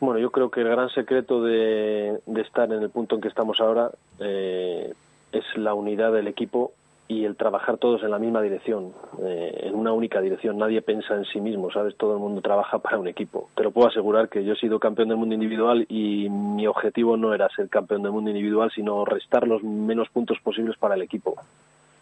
Bueno, 0.00 0.18
yo 0.18 0.30
creo 0.30 0.50
que 0.50 0.60
el 0.60 0.68
gran 0.68 0.90
secreto 0.90 1.42
de, 1.42 2.20
de 2.26 2.40
estar 2.42 2.70
en 2.72 2.82
el 2.82 2.90
punto 2.90 3.14
en 3.14 3.20
que 3.20 3.28
estamos 3.28 3.60
ahora 3.60 3.90
eh, 4.20 4.92
es 5.32 5.44
la 5.56 5.74
unidad 5.74 6.12
del 6.12 6.28
equipo 6.28 6.72
y 7.08 7.24
el 7.24 7.36
trabajar 7.36 7.78
todos 7.78 8.02
en 8.02 8.10
la 8.10 8.18
misma 8.18 8.42
dirección, 8.42 8.92
eh, 9.22 9.60
en 9.62 9.74
una 9.74 9.92
única 9.92 10.20
dirección. 10.20 10.58
Nadie 10.58 10.82
piensa 10.82 11.14
en 11.14 11.24
sí 11.24 11.40
mismo, 11.40 11.70
¿sabes? 11.70 11.96
Todo 11.96 12.14
el 12.14 12.18
mundo 12.18 12.40
trabaja 12.40 12.78
para 12.78 12.98
un 12.98 13.06
equipo. 13.06 13.48
Te 13.54 13.62
lo 13.62 13.70
puedo 13.70 13.88
asegurar 13.88 14.28
que 14.28 14.44
yo 14.44 14.54
he 14.54 14.56
sido 14.56 14.80
campeón 14.80 15.08
del 15.08 15.16
mundo 15.16 15.34
individual 15.34 15.86
y 15.88 16.28
mi 16.28 16.66
objetivo 16.66 17.16
no 17.16 17.32
era 17.32 17.48
ser 17.50 17.68
campeón 17.68 18.02
del 18.02 18.12
mundo 18.12 18.30
individual, 18.30 18.72
sino 18.74 19.04
restar 19.04 19.46
los 19.46 19.62
menos 19.62 20.08
puntos 20.08 20.38
posibles 20.42 20.76
para 20.78 20.96
el 20.96 21.02
equipo. 21.02 21.36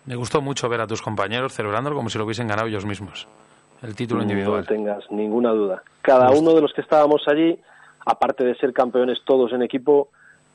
Me 0.07 0.17
gustó 0.17 0.41
mucho 0.41 0.69
ver 0.69 0.81
a 0.81 0.87
tus 0.87 1.03
compañeros 1.03 1.53
celebrándolo 1.53 1.97
como 1.97 2.09
si 2.09 2.19
lo 2.19 2.25
hubiesen 2.25 2.49
ganado 2.49 2.69
ellos 2.69 2.87
mismos. 2.87 3.29
El 3.83 3.95
título 3.95 4.23
individual. 4.23 4.61
No 4.61 4.67
tengas 4.67 5.11
ninguna 5.11 5.51
duda. 5.51 5.83
Cada 6.01 6.31
uno 6.31 6.55
de 6.55 6.63
los 6.63 6.73
que 6.73 6.81
estábamos 6.81 7.23
allí, 7.29 7.59
aparte 8.05 8.45
de 8.45 8.55
ser 8.57 8.73
campeones 8.73 9.19
todos 9.25 9.53
en 9.53 9.63
equipo, 9.63 10.09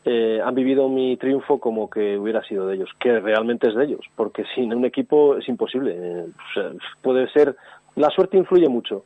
eh, 0.06 0.42
han 0.44 0.56
vivido 0.56 0.88
mi 0.88 1.18
triunfo 1.18 1.60
como 1.60 1.90
que 1.90 2.18
hubiera 2.18 2.42
sido 2.44 2.68
de 2.68 2.76
ellos, 2.76 2.90
que 3.00 3.20
realmente 3.20 3.68
es 3.68 3.76
de 3.76 3.86
ellos, 3.86 4.06
porque 4.16 4.44
sin 4.56 4.74
un 4.74 4.86
equipo 4.86 5.38
es 5.38 5.48
imposible. 5.50 5.96
Eh, 5.98 6.26
puede 7.02 7.30
ser, 7.32 7.56
la 7.96 8.10
suerte 8.10 8.38
influye 8.38 8.70
mucho 8.70 9.04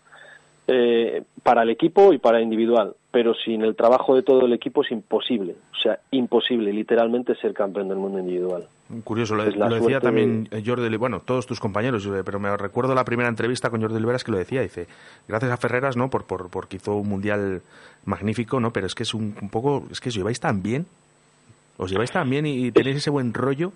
eh, 0.68 1.24
para 1.44 1.64
el 1.64 1.70
equipo 1.70 2.14
y 2.14 2.18
para 2.20 2.42
individual, 2.42 2.96
pero 3.12 3.34
sin 3.34 3.64
el 3.64 3.76
trabajo 3.76 4.16
de 4.16 4.24
todo 4.24 4.46
el 4.46 4.54
equipo 4.54 4.82
es 4.82 4.92
imposible, 4.92 5.56
o 5.74 5.76
sea, 5.76 6.00
imposible 6.12 6.72
literalmente 6.72 7.36
ser 7.36 7.54
campeón 7.54 7.90
del 7.90 7.98
mundo 7.98 8.20
individual. 8.20 8.66
Curioso, 9.04 9.36
lo, 9.36 9.44
decía 9.44 10.00
también 10.00 10.48
Jordi, 10.66 10.96
bueno, 10.96 11.20
todos 11.20 11.48
tus 11.48 11.60
compañeros, 11.60 12.06
eh, 12.06 12.22
pero 12.24 12.40
me 12.40 12.56
recuerdo 12.56 12.96
la 12.96 13.04
primera 13.04 13.28
entrevista 13.28 13.70
con 13.70 13.82
Jordi 13.82 13.98
Oliveras 13.98 14.24
que 14.24 14.32
lo 14.32 14.38
decía, 14.38 14.62
dice, 14.62 14.88
gracias 15.28 15.52
a 15.52 15.58
Ferreras, 15.58 15.98
¿no? 15.98 16.10
Por, 16.10 16.26
por, 16.26 16.50
porque 16.50 16.78
hizo 16.78 16.96
un 16.96 17.10
mundial 17.10 17.62
magnífico, 18.06 18.60
¿no? 18.60 18.72
Pero 18.72 18.88
es 18.88 18.96
que 18.96 19.04
es 19.04 19.14
un, 19.14 19.36
un 19.42 19.50
poco, 19.50 19.84
es 19.92 20.00
que 20.00 20.10
os 20.10 20.16
lleváis 20.16 20.40
tan 20.40 20.62
bien, 20.62 20.86
os 21.78 21.92
lleváis 21.92 22.12
tan 22.12 22.30
bien 22.30 22.46
y, 22.46 22.68
y 22.68 22.72
tenéis 22.72 22.98
ese 22.98 23.10
buen 23.10 23.34
rollo, 23.34 23.74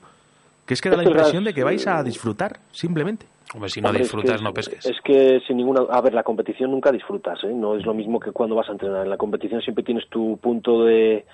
que 0.66 0.74
es 0.74 0.82
que 0.82 0.90
da 0.90 0.98
la 0.98 1.04
impresión 1.04 1.44
de 1.44 1.54
que 1.54 1.64
vais 1.64 1.86
a 1.88 2.02
disfrutar, 2.04 2.60
simplemente. 2.72 3.26
Hombre, 3.54 3.70
si 3.70 3.82
no 3.82 3.88
Hombre, 3.90 4.02
es 4.04 4.08
disfrutas, 4.08 4.38
que- 4.38 4.44
no 4.44 4.54
pesques. 4.54 4.86
Es 4.86 5.00
que 5.02 5.40
sin 5.48 5.58
ninguna. 5.58 5.82
A 5.90 6.02
ver, 6.02 6.14
la 6.14 6.24
competición 6.24 6.72
nunca 6.72 6.92
disfrutas, 6.92 7.44
¿eh? 7.44 7.54
No 7.54 7.76
es 7.76 7.86
lo 7.86 7.94
mismo 7.94 8.20
que 8.20 8.32
cuando 8.32 8.56
vas 8.56 8.70
a 8.70 8.74
entrenar. 8.74 9.04
En 9.04 9.10
la 9.10 9.18
competición 9.18 9.62
siempre 9.62 9.84
tienes 9.84 10.08
tu 10.10 10.38
punto 10.38 10.84
de, 10.84 11.26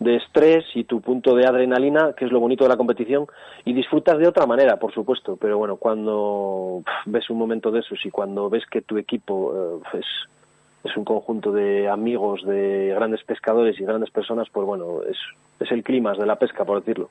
de 0.00 0.16
estrés 0.16 0.64
y 0.74 0.84
tu 0.84 1.00
punto 1.00 1.34
de 1.34 1.46
adrenalina, 1.46 2.14
que 2.16 2.24
es 2.24 2.32
lo 2.32 2.40
bonito 2.40 2.64
de 2.64 2.70
la 2.70 2.76
competición, 2.76 3.26
y 3.64 3.72
disfrutas 3.74 4.18
de 4.18 4.26
otra 4.28 4.46
manera, 4.46 4.78
por 4.78 4.92
supuesto. 4.94 5.36
Pero 5.36 5.58
bueno, 5.58 5.76
cuando 5.76 6.82
ves 7.06 7.28
un 7.30 7.38
momento 7.38 7.70
de 7.70 7.80
esos 7.80 8.04
y 8.04 8.10
cuando 8.10 8.48
ves 8.48 8.64
que 8.70 8.80
tu 8.82 8.96
equipo 8.96 9.80
eh, 9.94 9.98
es, 9.98 10.06
es 10.90 10.96
un 10.96 11.04
conjunto 11.04 11.52
de 11.52 11.88
amigos, 11.88 12.44
de 12.46 12.92
grandes 12.96 13.22
pescadores 13.24 13.78
y 13.78 13.84
grandes 13.84 14.10
personas, 14.10 14.48
pues 14.50 14.66
bueno, 14.66 15.02
es, 15.08 15.18
es 15.60 15.70
el 15.70 15.84
clima 15.84 16.14
de 16.14 16.26
la 16.26 16.36
pesca, 16.36 16.64
por 16.64 16.80
decirlo. 16.80 17.10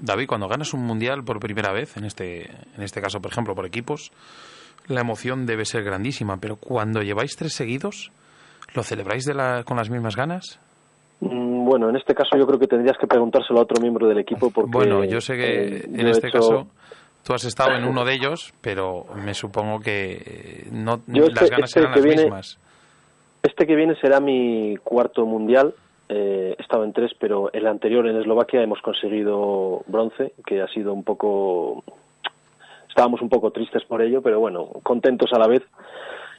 David, 0.00 0.26
cuando 0.26 0.48
ganas 0.48 0.72
un 0.74 0.80
mundial 0.84 1.22
por 1.24 1.38
primera 1.40 1.72
vez, 1.72 1.96
en 1.96 2.04
este, 2.04 2.50
en 2.76 2.82
este 2.82 3.00
caso, 3.00 3.20
por 3.20 3.30
ejemplo, 3.32 3.54
por 3.54 3.66
equipos, 3.66 4.12
la 4.88 5.00
emoción 5.02 5.46
debe 5.46 5.64
ser 5.64 5.84
grandísima, 5.84 6.38
pero 6.38 6.56
cuando 6.56 7.02
lleváis 7.02 7.36
tres 7.36 7.52
seguidos, 7.52 8.10
¿lo 8.74 8.82
celebráis 8.82 9.24
de 9.24 9.34
la, 9.34 9.62
con 9.64 9.76
las 9.76 9.90
mismas 9.90 10.16
ganas? 10.16 10.58
Mm, 11.20 11.64
Bueno, 11.66 11.90
en 11.90 11.96
este 11.96 12.14
caso 12.14 12.30
yo 12.38 12.46
creo 12.46 12.58
que 12.58 12.66
tendrías 12.66 12.96
que 12.98 13.06
preguntárselo 13.06 13.60
a 13.60 13.62
otro 13.62 13.80
miembro 13.80 14.08
del 14.08 14.18
equipo 14.18 14.50
porque 14.50 14.70
Bueno, 14.72 15.04
yo 15.04 15.20
sé 15.20 15.36
que 15.36 15.76
eh, 15.76 15.82
en 15.86 16.06
he 16.06 16.10
este 16.10 16.28
hecho- 16.28 16.38
caso 16.38 16.66
tú 17.22 17.34
has 17.34 17.44
estado 17.44 17.74
en 17.76 17.84
uno 17.84 18.04
de 18.04 18.14
ellos, 18.14 18.52
pero 18.62 19.04
me 19.14 19.34
supongo 19.34 19.78
que 19.80 20.22
eh, 20.24 20.68
no, 20.72 21.02
Yo 21.06 21.24
este- 21.24 21.40
las 21.42 21.50
ganas 21.50 21.68
este 21.70 21.80
serán 21.80 21.92
que 21.92 21.98
las 22.00 22.04
viene- 22.06 22.22
mismas. 22.22 22.58
Este 23.42 23.66
que 23.66 23.76
viene 23.76 23.94
será 24.00 24.18
mi 24.20 24.76
cuarto 24.82 25.24
mundial. 25.26 25.74
Eh, 26.12 26.56
he 26.58 26.62
estado 26.62 26.82
en 26.82 26.92
tres, 26.92 27.12
pero 27.18 27.52
el 27.52 27.66
anterior 27.68 28.04
en 28.08 28.16
Eslovaquia 28.16 28.62
hemos 28.62 28.82
conseguido 28.82 29.82
bronce, 29.86 30.32
que 30.44 30.60
ha 30.60 30.66
sido 30.68 30.92
un 30.92 31.04
poco. 31.04 31.84
Estábamos 32.88 33.22
un 33.22 33.28
poco 33.28 33.52
tristes 33.52 33.84
por 33.84 34.02
ello, 34.02 34.20
pero 34.20 34.40
bueno, 34.40 34.66
contentos 34.82 35.32
a 35.32 35.38
la 35.38 35.46
vez. 35.46 35.62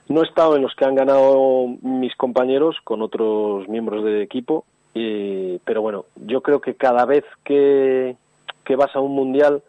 No 0.09 0.21
he 0.21 0.25
estado 0.25 0.57
en 0.57 0.61
los 0.63 0.75
que 0.75 0.83
han 0.83 0.95
ganado 0.95 1.67
mis 1.81 2.13
compañeros 2.17 2.75
con 2.83 3.01
otros 3.01 3.69
miembros 3.69 4.03
del 4.03 4.21
equipo, 4.21 4.65
y- 4.93 5.57
pero 5.59 5.81
bueno, 5.81 6.03
yo 6.17 6.41
creo 6.41 6.59
que 6.59 6.75
cada 6.75 7.05
vez 7.05 7.23
que, 7.45 8.17
que 8.65 8.75
vas 8.75 8.93
a 8.93 8.99
un 8.99 9.13
mundial, 9.15 9.61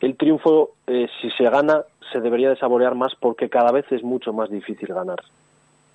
el 0.00 0.16
triunfo, 0.16 0.70
eh, 0.86 1.08
si 1.20 1.30
se 1.30 1.42
gana, 1.50 1.82
se 2.12 2.20
debería 2.20 2.50
de 2.50 2.56
saborear 2.56 2.94
más 2.94 3.16
porque 3.18 3.48
cada 3.48 3.72
vez 3.72 3.90
es 3.90 4.04
mucho 4.04 4.32
más 4.32 4.48
difícil 4.48 4.94
ganar. 4.94 5.20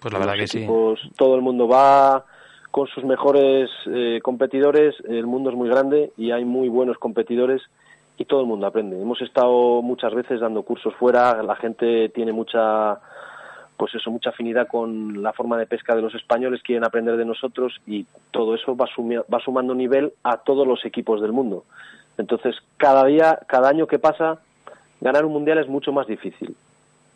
Pues 0.01 0.13
la 0.13 0.19
Los 0.19 0.27
verdad 0.27 0.39
que 0.41 0.47
sí. 0.47 0.57
equipos, 0.57 0.99
Todo 1.15 1.35
el 1.35 1.41
mundo 1.41 1.69
va 1.69 2.25
con 2.71 2.87
sus 2.87 3.03
mejores 3.03 3.69
eh, 3.87 4.19
competidores, 4.21 4.95
el 5.07 5.25
mundo 5.25 5.49
es 5.49 5.55
muy 5.55 5.69
grande 5.69 6.11
y 6.17 6.31
hay 6.31 6.45
muy 6.45 6.69
buenos 6.69 6.97
competidores 6.97 7.61
y 8.17 8.25
todo 8.25 8.41
el 8.41 8.47
mundo 8.47 8.67
aprende. 8.67 9.01
Hemos 9.01 9.21
estado 9.21 9.81
muchas 9.81 10.13
veces 10.13 10.39
dando 10.39 10.63
cursos 10.63 10.93
fuera, 10.95 11.41
la 11.41 11.55
gente 11.55 12.09
tiene 12.09 12.31
mucha 12.31 12.99
pues 13.77 13.95
eso, 13.95 14.11
mucha 14.11 14.31
afinidad 14.31 14.67
con 14.67 15.23
la 15.23 15.31
forma 15.31 15.57
de 15.57 15.65
pesca 15.65 15.95
de 15.95 16.01
los 16.01 16.13
españoles, 16.13 16.61
quieren 16.61 16.83
aprender 16.83 17.15
de 17.15 17.23
nosotros 17.23 17.79
y 17.87 18.05
todo 18.29 18.53
eso 18.53 18.75
va, 18.75 18.85
sumi- 18.87 19.23
va 19.33 19.39
sumando 19.39 19.73
nivel 19.73 20.11
a 20.21 20.35
todos 20.35 20.67
los 20.67 20.83
equipos 20.83 21.21
del 21.21 21.31
mundo. 21.31 21.63
Entonces, 22.17 22.57
cada 22.75 23.05
día, 23.05 23.39
cada 23.47 23.69
año 23.69 23.87
que 23.87 23.97
pasa, 23.97 24.39
ganar 24.99 25.23
un 25.23 25.31
mundial 25.31 25.59
es 25.59 25.69
mucho 25.69 25.93
más 25.93 26.07
difícil. 26.07 26.57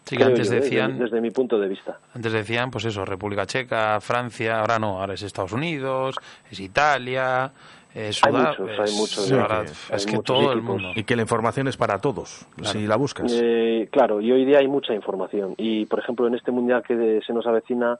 Sí, 0.06 0.18
que 0.18 0.24
antes 0.24 0.50
yo, 0.50 0.56
¿eh? 0.58 0.60
decían, 0.60 0.92
desde, 0.94 1.04
desde 1.06 1.22
mi 1.22 1.32
punto 1.32 1.58
de 1.60 1.68
vista. 1.68 1.98
antes 2.13 2.32
decían, 2.34 2.70
pues 2.72 2.86
eso, 2.86 3.06
República 3.06 3.46
Checa, 3.46 4.00
Francia, 4.02 4.60
ahora 4.60 4.78
no, 4.80 5.00
ahora 5.00 5.13
es 5.13 5.22
Estados 5.24 5.54
Unidos, 5.54 6.16
es 6.52 6.60
Italia, 6.60 7.52
es 7.96 8.22
Hay 8.26 8.32
Sudá- 8.34 8.50
muchos, 8.60 8.80
hay 8.80 8.96
muchos, 8.98 9.32
ahora, 9.32 9.68
sí, 9.68 9.74
es 9.94 10.06
hay 10.06 10.12
que 10.12 10.18
muchos 10.18 10.24
todo 10.38 10.52
el 10.52 10.62
mundo. 10.62 10.89
Y 10.96 11.04
que 11.04 11.16
la 11.16 11.22
información 11.22 11.68
es 11.68 11.78
para 11.78 12.00
todos, 12.00 12.46
si 12.63 12.86
la 12.86 12.96
buscas. 12.98 13.32
Eh, 13.34 13.88
claro, 13.92 14.20
y 14.20 14.32
hoy 14.32 14.44
día 14.46 14.60
hay 14.60 14.68
mucha 14.68 14.94
información. 14.94 15.54
Y, 15.58 15.86
por 15.86 16.00
ejemplo, 16.00 16.28
en 16.28 16.36
este 16.36 16.52
mundial 16.52 16.84
que 16.84 17.22
se 17.26 17.34
nos 17.34 17.46
avecina, 17.48 17.98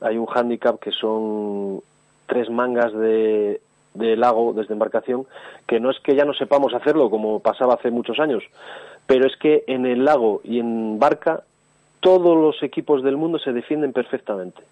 hay 0.00 0.16
un 0.16 0.26
hándicap 0.26 0.80
que 0.80 0.90
son 0.92 1.80
tres 2.26 2.50
mangas 2.50 2.92
de, 2.92 3.60
de 3.94 4.16
lago 4.16 4.52
desde 4.54 4.72
embarcación, 4.72 5.24
que 5.66 5.78
no 5.78 5.90
es 5.90 5.98
que 6.00 6.14
ya 6.16 6.24
no 6.24 6.34
sepamos 6.34 6.74
hacerlo 6.74 7.10
como 7.10 7.40
pasaba 7.40 7.74
hace 7.74 7.90
muchos 7.90 8.18
años, 8.18 8.42
pero 9.08 9.26
es 9.26 9.36
que 9.38 9.64
en 9.66 9.86
el 9.86 10.04
lago 10.04 10.42
y 10.44 10.60
en 10.60 10.98
barca 10.98 11.42
todos 12.00 12.36
los 12.36 12.62
equipos 12.62 13.02
del 13.02 13.16
mundo 13.16 13.38
se 13.38 13.54
defienden 13.54 13.94
perfectamente. 13.94 14.62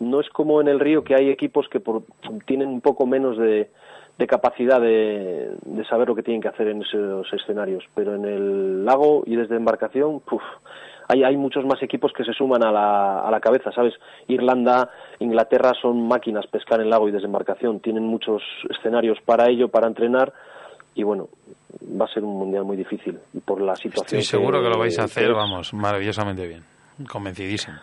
No 0.00 0.20
es 0.20 0.28
como 0.30 0.60
en 0.62 0.68
el 0.68 0.80
río 0.80 1.04
que 1.04 1.14
hay 1.14 1.28
equipos 1.28 1.68
que 1.68 1.80
por- 1.80 2.02
tienen 2.46 2.68
un 2.68 2.80
poco 2.80 3.06
menos 3.06 3.36
de, 3.36 3.68
capacidad 4.26 4.80
de, 4.80 5.50
saber 5.88 6.08
lo 6.08 6.14
que 6.14 6.22
tienen 6.22 6.40
que 6.40 6.48
hacer 6.48 6.68
en 6.68 6.80
esos 6.80 7.30
escenarios, 7.32 7.84
pero 7.94 8.14
en 8.14 8.24
el 8.24 8.84
lago 8.86 9.22
y 9.26 9.36
desde 9.36 9.56
embarcación, 9.56 10.22
hay, 11.08 11.22
hay 11.22 11.36
muchos 11.36 11.66
más 11.66 11.82
equipos 11.82 12.12
que 12.14 12.24
se 12.24 12.32
suman 12.32 12.64
a 12.64 12.72
la, 12.72 13.20
a 13.20 13.30
la 13.30 13.40
cabeza, 13.40 13.70
¿sabes? 13.70 13.92
Irlanda, 14.28 14.88
Inglaterra 15.18 15.72
son 15.80 16.08
máquinas 16.08 16.46
pescar 16.46 16.80
en 16.80 16.88
lago 16.88 17.06
y 17.06 17.12
desde 17.12 17.26
embarcación, 17.26 17.80
tienen 17.80 18.04
muchos 18.04 18.42
escenarios 18.70 19.18
para 19.26 19.50
ello, 19.50 19.68
para 19.68 19.88
entrenar, 19.88 20.32
y 20.94 21.02
bueno, 21.02 21.28
va 22.00 22.04
a 22.04 22.08
ser 22.08 22.24
un 22.24 22.38
mundial 22.38 22.64
muy 22.64 22.76
difícil 22.76 23.18
por 23.44 23.60
la 23.60 23.74
situación. 23.76 24.20
Estoy 24.20 24.22
seguro 24.22 24.62
que 24.62 24.68
lo 24.68 24.78
vais 24.78 24.98
a 24.98 25.04
hacer, 25.04 25.32
vamos, 25.32 25.72
maravillosamente 25.74 26.46
bien. 26.46 26.62
Convencidísimo. 27.08 27.76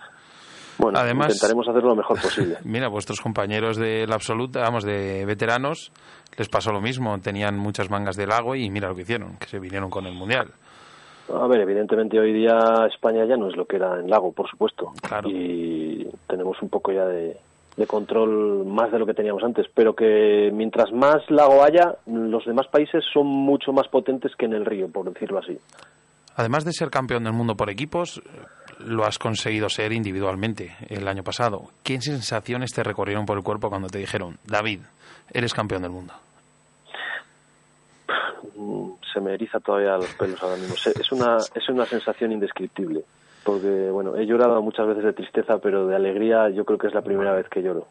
Bueno, 0.78 0.98
Además- 1.00 1.28
intentaremos 1.34 1.68
hacerlo 1.68 1.90
lo 1.90 1.96
mejor 1.96 2.20
posible. 2.22 2.58
Mira, 2.64 2.88
vuestros 2.88 3.20
compañeros 3.22 3.78
de 3.78 4.08
la 4.08 4.16
absoluta, 4.16 4.62
vamos, 4.62 4.84
de 4.84 5.26
veteranos, 5.26 5.92
les 6.38 6.50
pasó 6.50 6.72
lo 6.72 6.82
mismo. 6.82 7.20
Tenían 7.20 7.58
muchas 7.58 7.90
mangas 7.90 8.16
de 8.16 8.26
lago 8.26 8.56
y 8.56 8.70
mira 8.70 8.88
lo 8.88 8.96
que 8.96 9.02
hicieron, 9.02 9.38
que 9.38 9.48
se 9.48 9.60
vinieron 9.60 9.90
con 9.90 10.06
el 10.08 10.14
mundial. 10.14 10.48
A 11.34 11.48
ver, 11.48 11.62
evidentemente 11.62 12.20
hoy 12.20 12.34
día 12.34 12.88
España 12.92 13.26
ya 13.26 13.38
no 13.38 13.48
es 13.50 13.56
lo 13.56 13.66
que 13.66 13.76
era 13.78 14.00
en 14.00 14.10
Lago, 14.10 14.32
por 14.34 14.50
supuesto. 14.50 14.92
Claro. 15.02 15.30
Y 15.30 16.08
tenemos 16.28 16.62
un 16.62 16.70
poco 16.70 16.92
ya 16.92 17.06
de, 17.06 17.38
de 17.78 17.88
control 17.88 18.66
más 18.66 18.92
de 18.92 19.00
lo 19.00 19.06
que 19.06 19.14
teníamos 19.14 19.44
antes. 19.44 19.68
Pero 19.74 19.96
que 19.96 20.50
mientras 20.54 20.92
más 20.92 21.30
lago 21.30 21.64
haya, 21.64 21.96
los 22.06 22.46
demás 22.46 22.68
países 22.68 23.04
son 23.14 23.28
mucho 23.28 23.72
más 23.74 23.88
potentes 23.88 24.36
que 24.36 24.46
en 24.46 24.54
el 24.54 24.66
río, 24.66 24.90
por 24.90 25.12
decirlo 25.12 25.40
así. 25.40 25.58
Además 26.36 26.64
de 26.64 26.72
ser 26.72 26.90
campeón 26.90 27.24
del 27.24 27.34
mundo 27.34 27.56
por 27.56 27.70
equipos, 27.70 28.22
lo 28.80 29.06
has 29.06 29.20
conseguido 29.20 29.70
ser 29.70 29.92
individualmente 29.92 30.76
el 30.88 31.08
año 31.08 31.24
pasado. 31.24 31.70
¿Qué 31.84 32.00
sensaciones 32.02 32.72
te 32.72 32.84
recorrieron 32.84 33.26
por 33.26 33.38
el 33.38 33.44
cuerpo 33.44 33.70
cuando 33.70 33.90
te 33.90 34.00
dijeron, 34.00 34.38
David, 34.46 34.80
eres 35.32 35.54
campeón 35.54 35.82
del 35.82 35.92
mundo? 35.92 36.14
Se 39.14 39.20
me 39.20 39.34
eriza 39.34 39.60
todavía 39.60 39.98
los 39.98 40.14
pelos 40.14 40.42
ahora 40.42 40.56
mismo. 40.56 40.76
Es 40.76 41.12
una, 41.12 41.38
es 41.38 41.70
una 41.70 41.86
sensación 41.86 42.32
indescriptible. 42.32 43.04
Porque, 43.44 43.90
bueno, 43.92 44.16
he 44.16 44.26
llorado 44.26 44.62
muchas 44.62 44.88
veces 44.88 45.04
de 45.04 45.14
tristeza, 45.14 45.58
pero 45.58 45.88
de 45.88 45.96
alegría 45.96 46.50
yo 46.50 46.64
creo 46.66 46.78
que 46.78 46.88
es 46.88 46.94
la 46.94 47.02
primera 47.02 47.34
vez 47.34 47.48
que 47.50 47.64
lloro. 47.64 47.88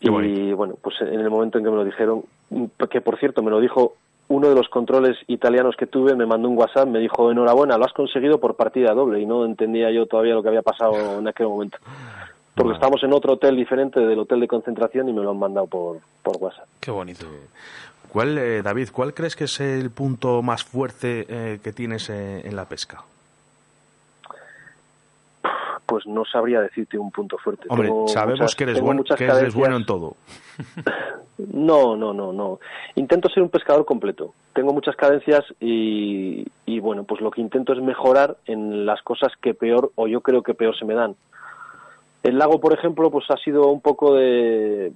Y 0.00 0.52
bueno, 0.52 0.76
pues 0.80 0.96
en 1.00 1.20
el 1.20 1.30
momento 1.30 1.58
en 1.58 1.64
que 1.64 1.70
me 1.70 1.76
lo 1.76 1.84
dijeron, 1.84 2.24
que 2.90 3.00
por 3.00 3.18
cierto 3.18 3.42
me 3.42 3.50
lo 3.50 3.60
dijo 3.60 3.94
uno 4.28 4.48
de 4.48 4.54
los 4.54 4.68
controles 4.68 5.18
italianos 5.26 5.74
que 5.76 5.86
tuve, 5.86 6.14
me 6.14 6.24
mandó 6.24 6.48
un 6.48 6.56
WhatsApp, 6.56 6.88
me 6.88 7.00
dijo 7.00 7.30
enhorabuena, 7.30 7.76
lo 7.76 7.84
has 7.84 7.92
conseguido 7.92 8.38
por 8.38 8.54
partida 8.54 8.94
doble 8.94 9.20
y 9.20 9.26
no 9.26 9.44
entendía 9.44 9.90
yo 9.90 10.06
todavía 10.06 10.34
lo 10.34 10.42
que 10.42 10.48
había 10.48 10.62
pasado 10.62 11.18
en 11.18 11.26
aquel 11.26 11.48
momento. 11.48 11.78
Porque 12.54 12.68
Vale. 12.68 12.74
estábamos 12.74 13.02
en 13.02 13.12
otro 13.12 13.34
hotel 13.34 13.56
diferente 13.56 14.00
del 14.00 14.18
hotel 14.20 14.40
de 14.40 14.48
concentración 14.48 15.08
y 15.08 15.12
me 15.12 15.22
lo 15.22 15.30
han 15.30 15.38
mandado 15.38 15.66
por, 15.66 15.98
por 16.22 16.36
WhatsApp. 16.36 16.66
Qué 16.78 16.90
bonito. 16.90 17.26
¿Cuál, 18.12 18.38
eh, 18.38 18.62
David, 18.62 18.88
cuál 18.92 19.14
crees 19.14 19.34
que 19.34 19.44
es 19.44 19.60
el 19.60 19.90
punto 19.90 20.42
más 20.42 20.64
fuerte 20.64 21.26
eh, 21.28 21.60
que 21.62 21.72
tienes 21.72 22.08
eh, 22.10 22.42
en 22.44 22.54
la 22.54 22.66
pesca? 22.66 23.02
Pues 25.90 26.06
no 26.06 26.24
sabría 26.24 26.60
decirte 26.60 26.96
un 26.96 27.10
punto 27.10 27.36
fuerte. 27.36 27.66
Hombre, 27.68 27.88
Tengo 27.88 28.06
sabemos 28.08 28.38
muchas- 28.40 28.54
que 28.54 28.62
eres, 28.64 28.74
tengo 28.76 28.86
buen- 28.86 28.96
muchas 28.98 29.18
que 29.18 29.24
eres 29.24 29.54
bueno 29.54 29.76
en 29.76 29.84
todo. 29.84 30.16
No, 31.52 31.96
no, 31.96 32.12
no, 32.12 32.34
no. 32.34 32.60
Intento 32.96 33.30
ser 33.30 33.42
un 33.42 33.48
pescador 33.48 33.86
completo. 33.86 34.34
Tengo 34.52 34.74
muchas 34.74 34.94
carencias 34.94 35.42
y, 35.58 36.44
y, 36.66 36.80
bueno, 36.80 37.04
pues 37.04 37.22
lo 37.22 37.30
que 37.30 37.40
intento 37.40 37.72
es 37.72 37.80
mejorar 37.80 38.36
en 38.44 38.84
las 38.84 39.00
cosas 39.00 39.32
que 39.40 39.54
peor 39.54 39.90
o 39.94 40.06
yo 40.06 40.20
creo 40.20 40.42
que 40.42 40.52
peor 40.52 40.78
se 40.78 40.84
me 40.84 40.92
dan. 40.94 41.14
El 42.22 42.36
lago, 42.36 42.60
por 42.60 42.74
ejemplo, 42.74 43.10
pues 43.10 43.24
ha 43.30 43.38
sido 43.38 43.68
un 43.68 43.80
poco 43.80 44.14
de 44.14 44.92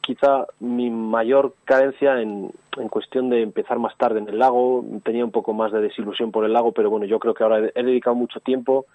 quizá 0.00 0.46
mi 0.58 0.90
mayor 0.90 1.54
carencia 1.64 2.20
en, 2.20 2.50
en 2.76 2.88
cuestión 2.88 3.30
de 3.30 3.42
empezar 3.42 3.78
más 3.78 3.96
tarde 3.96 4.18
en 4.18 4.28
el 4.28 4.40
lago. 4.40 4.84
Tenía 5.04 5.24
un 5.24 5.30
poco 5.30 5.52
más 5.54 5.70
de 5.70 5.80
desilusión 5.80 6.32
por 6.32 6.44
el 6.44 6.52
lago, 6.52 6.72
pero 6.72 6.90
bueno, 6.90 7.06
yo 7.06 7.20
creo 7.20 7.34
que 7.34 7.44
ahora 7.44 7.70
he 7.72 7.82
dedicado 7.84 8.16
mucho 8.16 8.40
tiempo 8.40 8.86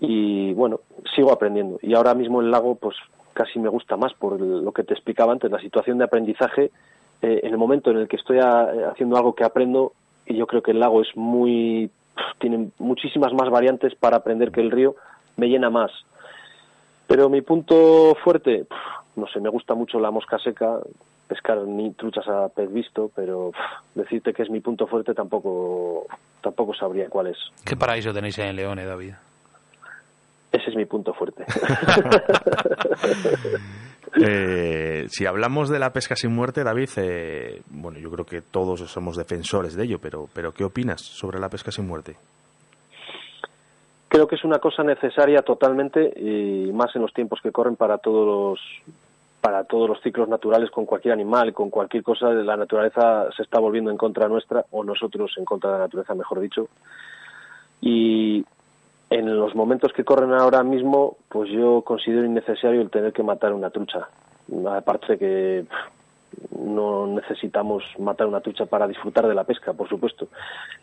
y 0.00 0.52
bueno, 0.54 0.80
sigo 1.14 1.30
aprendiendo. 1.32 1.78
Y 1.82 1.94
ahora 1.94 2.14
mismo 2.14 2.40
el 2.40 2.50
lago, 2.50 2.74
pues 2.74 2.96
casi 3.34 3.58
me 3.58 3.68
gusta 3.68 3.96
más 3.96 4.12
por 4.14 4.40
lo 4.40 4.72
que 4.72 4.82
te 4.82 4.94
explicaba 4.94 5.32
antes, 5.32 5.50
la 5.50 5.60
situación 5.60 5.98
de 5.98 6.04
aprendizaje. 6.04 6.70
eh, 7.22 7.40
en 7.42 7.52
el 7.52 7.58
momento 7.58 7.90
en 7.90 7.98
el 7.98 8.08
que 8.08 8.16
estoy 8.16 8.38
a- 8.38 8.90
haciendo 8.90 9.14
algo 9.18 9.34
que 9.34 9.44
aprendo, 9.44 9.92
y 10.24 10.36
yo 10.36 10.46
creo 10.46 10.62
que 10.62 10.70
el 10.70 10.80
lago 10.80 11.02
es 11.02 11.08
muy. 11.14 11.90
tiene 12.38 12.70
muchísimas 12.78 13.32
más 13.34 13.50
variantes 13.50 13.94
para 13.94 14.16
aprender 14.16 14.50
que 14.50 14.60
el 14.62 14.70
río, 14.70 14.94
me 15.36 15.46
llena 15.48 15.68
más. 15.70 15.90
Pero 17.06 17.28
mi 17.28 17.42
punto 17.42 18.14
fuerte, 18.24 18.64
no 19.16 19.26
sé, 19.26 19.40
me 19.40 19.48
gusta 19.50 19.74
mucho 19.74 19.98
la 20.00 20.10
mosca 20.10 20.38
seca, 20.38 20.78
pescar 21.28 21.58
ni 21.58 21.90
truchas 21.92 22.26
a 22.28 22.48
pez 22.48 22.72
visto, 22.72 23.10
pero 23.14 23.52
decirte 23.94 24.32
que 24.32 24.42
es 24.42 24.50
mi 24.50 24.60
punto 24.60 24.86
fuerte 24.86 25.12
tampoco 25.14 26.06
tampoco 26.40 26.72
sabría 26.74 27.08
cuál 27.10 27.26
es. 27.28 27.38
¿Qué 27.66 27.76
paraíso 27.76 28.12
tenéis 28.14 28.38
en 28.38 28.56
León, 28.56 28.78
eh, 28.78 28.86
David? 28.86 29.12
Ese 30.60 30.70
es 30.70 30.76
mi 30.76 30.84
punto 30.84 31.12
fuerte. 31.14 31.44
Eh, 34.12 35.04
si 35.08 35.24
hablamos 35.24 35.70
de 35.70 35.78
la 35.78 35.92
pesca 35.92 36.16
sin 36.16 36.34
muerte, 36.34 36.64
David, 36.64 36.88
eh, 36.96 37.62
bueno, 37.70 38.00
yo 38.00 38.10
creo 38.10 38.24
que 38.24 38.42
todos 38.42 38.80
somos 38.90 39.16
defensores 39.16 39.76
de 39.76 39.84
ello, 39.84 40.00
pero, 40.00 40.28
pero 40.34 40.50
¿qué 40.52 40.64
opinas 40.64 41.00
sobre 41.00 41.38
la 41.38 41.48
pesca 41.48 41.70
sin 41.70 41.86
muerte? 41.86 42.16
Creo 44.08 44.26
que 44.26 44.34
es 44.34 44.44
una 44.44 44.58
cosa 44.58 44.82
necesaria 44.82 45.42
totalmente 45.42 46.12
y 46.18 46.72
más 46.72 46.94
en 46.96 47.02
los 47.02 47.12
tiempos 47.12 47.38
que 47.40 47.52
corren 47.52 47.76
para 47.76 47.98
todos 47.98 48.26
los 48.26 48.60
para 49.40 49.62
todos 49.62 49.88
los 49.88 50.02
ciclos 50.02 50.28
naturales 50.28 50.72
con 50.72 50.86
cualquier 50.86 51.14
animal, 51.14 51.54
con 51.54 51.70
cualquier 51.70 52.02
cosa, 52.02 52.30
la 52.30 52.56
naturaleza 52.56 53.30
se 53.36 53.44
está 53.44 53.60
volviendo 53.60 53.92
en 53.92 53.96
contra 53.96 54.28
nuestra 54.28 54.64
o 54.72 54.82
nosotros 54.82 55.32
en 55.38 55.44
contra 55.44 55.70
de 55.70 55.78
la 55.78 55.84
naturaleza, 55.84 56.14
mejor 56.14 56.40
dicho. 56.40 56.68
Y 57.80 58.44
en 59.10 59.36
los 59.38 59.54
momentos 59.54 59.92
que 59.92 60.04
corren 60.04 60.32
ahora 60.32 60.62
mismo, 60.62 61.16
pues 61.28 61.50
yo 61.50 61.82
considero 61.82 62.24
innecesario 62.24 62.80
el 62.80 62.90
tener 62.90 63.12
que 63.12 63.22
matar 63.24 63.52
una 63.52 63.70
trucha. 63.70 64.08
Aparte 64.68 65.12
de 65.12 65.18
que 65.18 65.64
no 66.58 67.06
necesitamos 67.08 67.82
matar 67.98 68.28
una 68.28 68.40
trucha 68.40 68.66
para 68.66 68.86
disfrutar 68.86 69.26
de 69.26 69.34
la 69.34 69.44
pesca, 69.44 69.72
por 69.72 69.88
supuesto. 69.88 70.28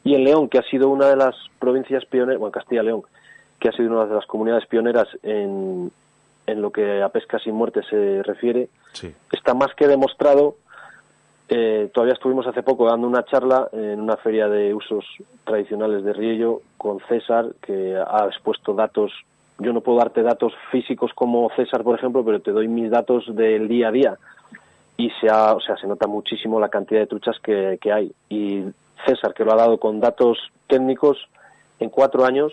Y 0.04 0.14
en 0.16 0.24
León, 0.26 0.50
que 0.50 0.58
ha 0.58 0.64
sido 0.64 0.90
una 0.90 1.08
de 1.08 1.16
las 1.16 1.36
provincias 1.60 2.06
pioneras, 2.06 2.40
bueno, 2.40 2.52
Castilla 2.52 2.82
y 2.84 2.86
León, 2.88 3.04
que 3.60 3.70
ha 3.70 3.72
sido 3.72 3.92
una 3.92 4.06
de 4.06 4.16
las 4.16 4.26
comunidades 4.26 4.66
pioneras 4.68 5.08
en, 5.24 5.90
en 6.46 6.62
lo 6.62 6.72
que 6.72 7.02
a 7.02 7.10
pesca 7.10 7.40
sin 7.40 7.56
muerte 7.56 7.82
se 7.90 8.22
refiere, 8.24 8.68
Sí. 8.94 9.14
está 9.32 9.54
más 9.54 9.74
que 9.76 9.88
demostrado. 9.88 10.56
Eh, 11.50 11.90
todavía 11.94 12.14
estuvimos 12.14 12.46
hace 12.46 12.62
poco 12.62 12.88
dando 12.88 13.08
una 13.08 13.24
charla 13.24 13.70
en 13.72 14.02
una 14.02 14.18
feria 14.18 14.50
de 14.50 14.74
usos 14.74 15.06
tradicionales 15.46 16.04
de 16.04 16.14
Riello 16.14 16.62
con 16.78 17.00
César, 17.08 17.54
que 17.62 17.96
ha 17.96 18.26
expuesto 18.26 18.74
datos. 18.74 19.14
Yo 19.60 19.72
no 19.72 19.82
puedo 19.82 19.98
darte 19.98 20.22
datos 20.24 20.54
físicos 20.72 21.12
como 21.14 21.50
César, 21.56 21.84
por 21.84 21.98
ejemplo, 21.98 22.24
pero 22.24 22.42
te 22.42 22.52
doy 22.52 22.68
mis 22.68 22.92
datos 22.92 23.34
del 23.34 23.68
día 23.68 23.88
a 23.88 23.92
día. 23.92 24.18
Y 24.98 25.10
se, 25.22 25.30
ha, 25.30 25.54
o 25.54 25.62
sea, 25.62 25.78
se 25.78 25.88
nota 25.88 26.08
muchísimo 26.08 26.60
la 26.60 26.70
cantidad 26.70 27.00
de 27.00 27.08
truchas 27.08 27.38
que, 27.40 27.78
que 27.80 27.92
hay. 27.92 28.12
Y 28.30 28.66
César, 29.06 29.34
que 29.34 29.46
lo 29.46 29.54
ha 29.54 29.58
dado 29.58 29.80
con 29.80 30.00
datos 30.00 30.38
técnicos, 30.68 31.18
en 31.80 31.90
cuatro 31.90 32.26
años 32.26 32.52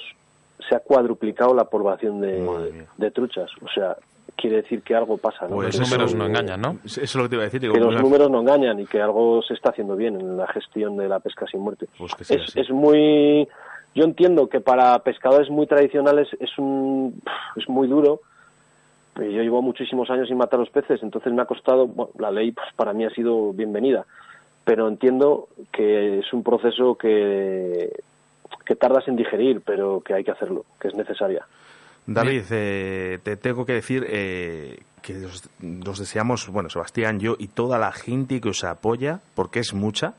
se 0.69 0.77
ha 0.77 0.81
cuadruplicado 0.81 1.53
la 1.53 1.65
población 1.65 2.21
de, 2.21 2.87
de 2.97 3.11
truchas. 3.11 3.51
O 3.63 3.69
sea, 3.69 3.97
quiere 4.37 4.57
decir 4.57 4.83
que 4.83 4.95
algo 4.95 5.17
pasa. 5.17 5.47
¿no? 5.49 5.57
Pues 5.57 5.79
Los 5.79 5.89
números 5.91 6.11
eso- 6.11 6.19
no 6.19 6.27
engañan, 6.27 6.61
¿no? 6.61 6.79
Eso 6.85 7.01
es 7.01 7.15
lo 7.15 7.23
que 7.25 7.29
te 7.31 7.35
iba 7.37 7.43
a 7.43 7.47
decir. 7.47 7.61
digo, 7.61 7.75
que 7.75 7.81
los 7.81 8.01
números 8.01 8.31
no 8.31 8.41
engañan 8.41 8.81
y 8.81 8.87
que 8.87 9.01
algo 9.01 9.43
se 9.43 9.55
está 9.55 9.71
haciendo 9.71 9.97
bien 9.97 10.21
en 10.21 10.37
la 10.37 10.47
gestión 10.49 10.97
de 10.97 11.09
la 11.09 11.21
pesca 11.21 11.47
sin 11.47 11.61
muerte. 11.61 11.87
Pues 11.99 12.15
que 12.15 12.25
sea 12.25 12.37
es, 12.37 12.43
así. 12.51 12.61
es 12.61 12.71
muy 12.71 13.49
yo 13.95 14.05
entiendo 14.05 14.49
que 14.49 14.61
para 14.61 14.99
pescadores 15.01 15.49
muy 15.51 15.67
tradicionales 15.67 16.29
es 16.41 16.57
un 16.59 17.21
es 17.57 17.69
muy 17.69 17.89
duro. 17.89 18.21
Yo 19.17 19.23
llevo 19.43 19.63
muchísimos 19.63 20.11
años 20.11 20.27
sin 20.27 20.37
matar 20.37 20.59
los 20.59 20.71
peces, 20.71 21.01
entonces 21.03 21.33
me 21.33 21.41
ha 21.43 21.47
costado. 21.47 21.87
Bueno, 21.87 22.11
la 22.19 22.33
ley 22.33 22.51
pues, 22.51 22.67
para 22.75 22.93
mí 22.93 23.05
ha 23.05 23.11
sido 23.11 23.53
bienvenida, 23.53 24.05
pero 24.65 24.89
entiendo 24.89 25.47
que 25.73 26.19
es 26.19 26.33
un 26.33 26.43
proceso 26.43 26.97
que 26.97 27.93
que 28.67 28.75
tardas 28.77 29.07
en 29.09 29.17
digerir, 29.17 29.63
pero 29.65 30.01
que 30.01 30.15
hay 30.15 30.25
que 30.25 30.31
hacerlo, 30.31 30.65
que 30.81 30.89
es 30.89 30.95
necesaria. 30.95 31.47
David, 32.07 32.45
eh, 32.51 33.19
te 33.23 33.37
tengo 33.37 33.65
que 33.65 33.73
decir 33.75 34.07
eh, 34.09 34.81
que 35.03 35.25
os, 35.25 35.49
os 35.87 35.99
deseamos, 35.99 36.49
bueno, 36.49 36.69
Sebastián, 36.69 37.19
yo 37.19 37.37
y 37.39 37.49
toda 37.49 37.79
la 37.79 37.93
gente 37.93 38.41
que 38.41 38.51
os 38.51 38.65
apoya, 38.65 39.21
porque 39.35 39.61
es 39.61 39.73
mucha, 39.73 40.15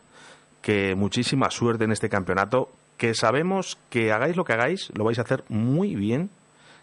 que 0.61 0.95
muchísima 0.95 1.51
suerte 1.51 1.83
en 1.83 1.91
este 1.91 2.09
campeonato, 2.09 2.69
que 2.97 3.13
sabemos 3.13 3.77
que 3.89 4.11
hagáis 4.11 4.35
lo 4.35 4.45
que 4.45 4.53
hagáis, 4.53 4.91
lo 4.95 5.03
vais 5.03 5.19
a 5.19 5.23
hacer 5.23 5.43
muy 5.49 5.95
bien 5.95 6.29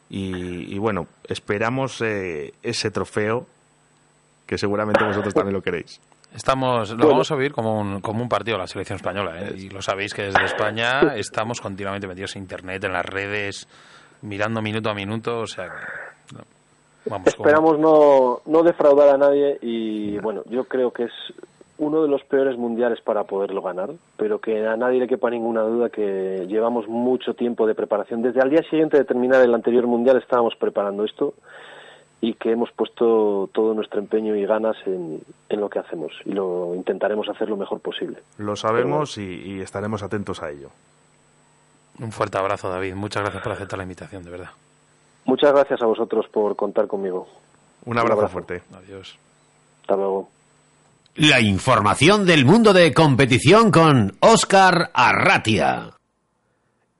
y, 0.08 0.72
y 0.72 0.78
bueno, 0.78 1.06
esperamos 1.24 2.00
eh, 2.00 2.52
ese 2.62 2.90
trofeo 2.90 3.46
que 4.46 4.58
seguramente 4.58 5.04
vosotros 5.04 5.32
también 5.34 5.54
lo 5.54 5.62
queréis. 5.62 6.00
Estamos, 6.34 6.90
lo 6.90 7.08
vamos 7.08 7.30
a 7.30 7.34
vivir 7.36 7.52
como 7.52 7.78
un, 7.78 8.00
como 8.00 8.22
un 8.22 8.28
partido 8.28 8.56
de 8.56 8.62
la 8.62 8.66
selección 8.66 8.96
española, 8.96 9.38
¿eh? 9.38 9.54
y 9.56 9.68
lo 9.68 9.82
sabéis 9.82 10.14
que 10.14 10.22
desde 10.22 10.44
España 10.44 11.14
estamos 11.16 11.60
continuamente 11.60 12.06
metidos 12.06 12.36
en 12.36 12.42
internet, 12.42 12.82
en 12.84 12.92
las 12.92 13.04
redes, 13.04 13.68
mirando 14.22 14.62
minuto 14.62 14.90
a 14.90 14.94
minuto, 14.94 15.40
o 15.40 15.46
sea 15.46 15.66
que, 15.66 16.34
no, 16.36 16.40
vamos 17.06 17.34
como- 17.34 17.48
Esperamos 17.48 17.78
no, 17.78 18.40
no 18.46 18.62
defraudar 18.62 19.10
a 19.14 19.18
nadie 19.18 19.58
y 19.62 20.18
bueno, 20.18 20.42
yo 20.48 20.64
creo 20.64 20.90
que 20.92 21.04
es 21.04 21.12
uno 21.78 22.02
de 22.02 22.08
los 22.08 22.22
peores 22.24 22.56
mundiales 22.56 23.00
para 23.00 23.24
poderlo 23.24 23.60
ganar, 23.60 23.90
pero 24.16 24.38
que 24.38 24.66
a 24.66 24.76
nadie 24.76 25.00
le 25.00 25.08
quepa 25.08 25.30
ninguna 25.30 25.62
duda 25.62 25.88
que 25.90 26.46
llevamos 26.48 26.86
mucho 26.86 27.34
tiempo 27.34 27.66
de 27.66 27.74
preparación. 27.74 28.22
Desde 28.22 28.40
al 28.40 28.50
día 28.50 28.62
siguiente 28.70 28.96
de 28.98 29.04
terminar 29.04 29.42
el 29.42 29.52
anterior 29.54 29.86
mundial 29.88 30.16
estábamos 30.18 30.54
preparando 30.54 31.04
esto 31.04 31.34
y 32.20 32.34
que 32.34 32.52
hemos 32.52 32.70
puesto 32.70 33.50
todo 33.52 33.74
nuestro 33.74 33.98
empeño 33.98 34.36
y 34.36 34.46
ganas 34.46 34.76
en, 34.86 35.22
en 35.48 35.60
lo 35.60 35.68
que 35.68 35.80
hacemos 35.80 36.12
y 36.24 36.30
lo 36.30 36.72
intentaremos 36.76 37.28
hacer 37.28 37.48
lo 37.48 37.56
mejor 37.56 37.80
posible. 37.80 38.18
Lo 38.38 38.54
sabemos 38.54 39.18
y, 39.18 39.24
y 39.56 39.60
estaremos 39.60 40.04
atentos 40.04 40.40
a 40.40 40.50
ello. 40.50 40.68
Un 41.98 42.12
fuerte 42.12 42.38
abrazo, 42.38 42.68
David. 42.68 42.94
Muchas 42.94 43.22
gracias 43.22 43.42
por 43.42 43.52
aceptar 43.52 43.76
la 43.78 43.82
invitación, 43.84 44.24
de 44.24 44.30
verdad. 44.30 44.50
Muchas 45.24 45.52
gracias 45.52 45.80
a 45.82 45.86
vosotros 45.86 46.26
por 46.32 46.56
contar 46.56 46.86
conmigo. 46.86 47.28
Un 47.84 47.98
abrazo, 47.98 48.14
abrazo. 48.20 48.32
fuerte. 48.32 48.62
Adiós. 48.74 49.16
Hasta 49.82 49.96
luego. 49.96 50.28
La 51.14 51.40
información 51.40 52.24
del 52.24 52.44
mundo 52.44 52.72
de 52.72 52.94
competición 52.94 53.70
con 53.70 54.16
Óscar 54.20 54.90
Arratia. 54.94 55.90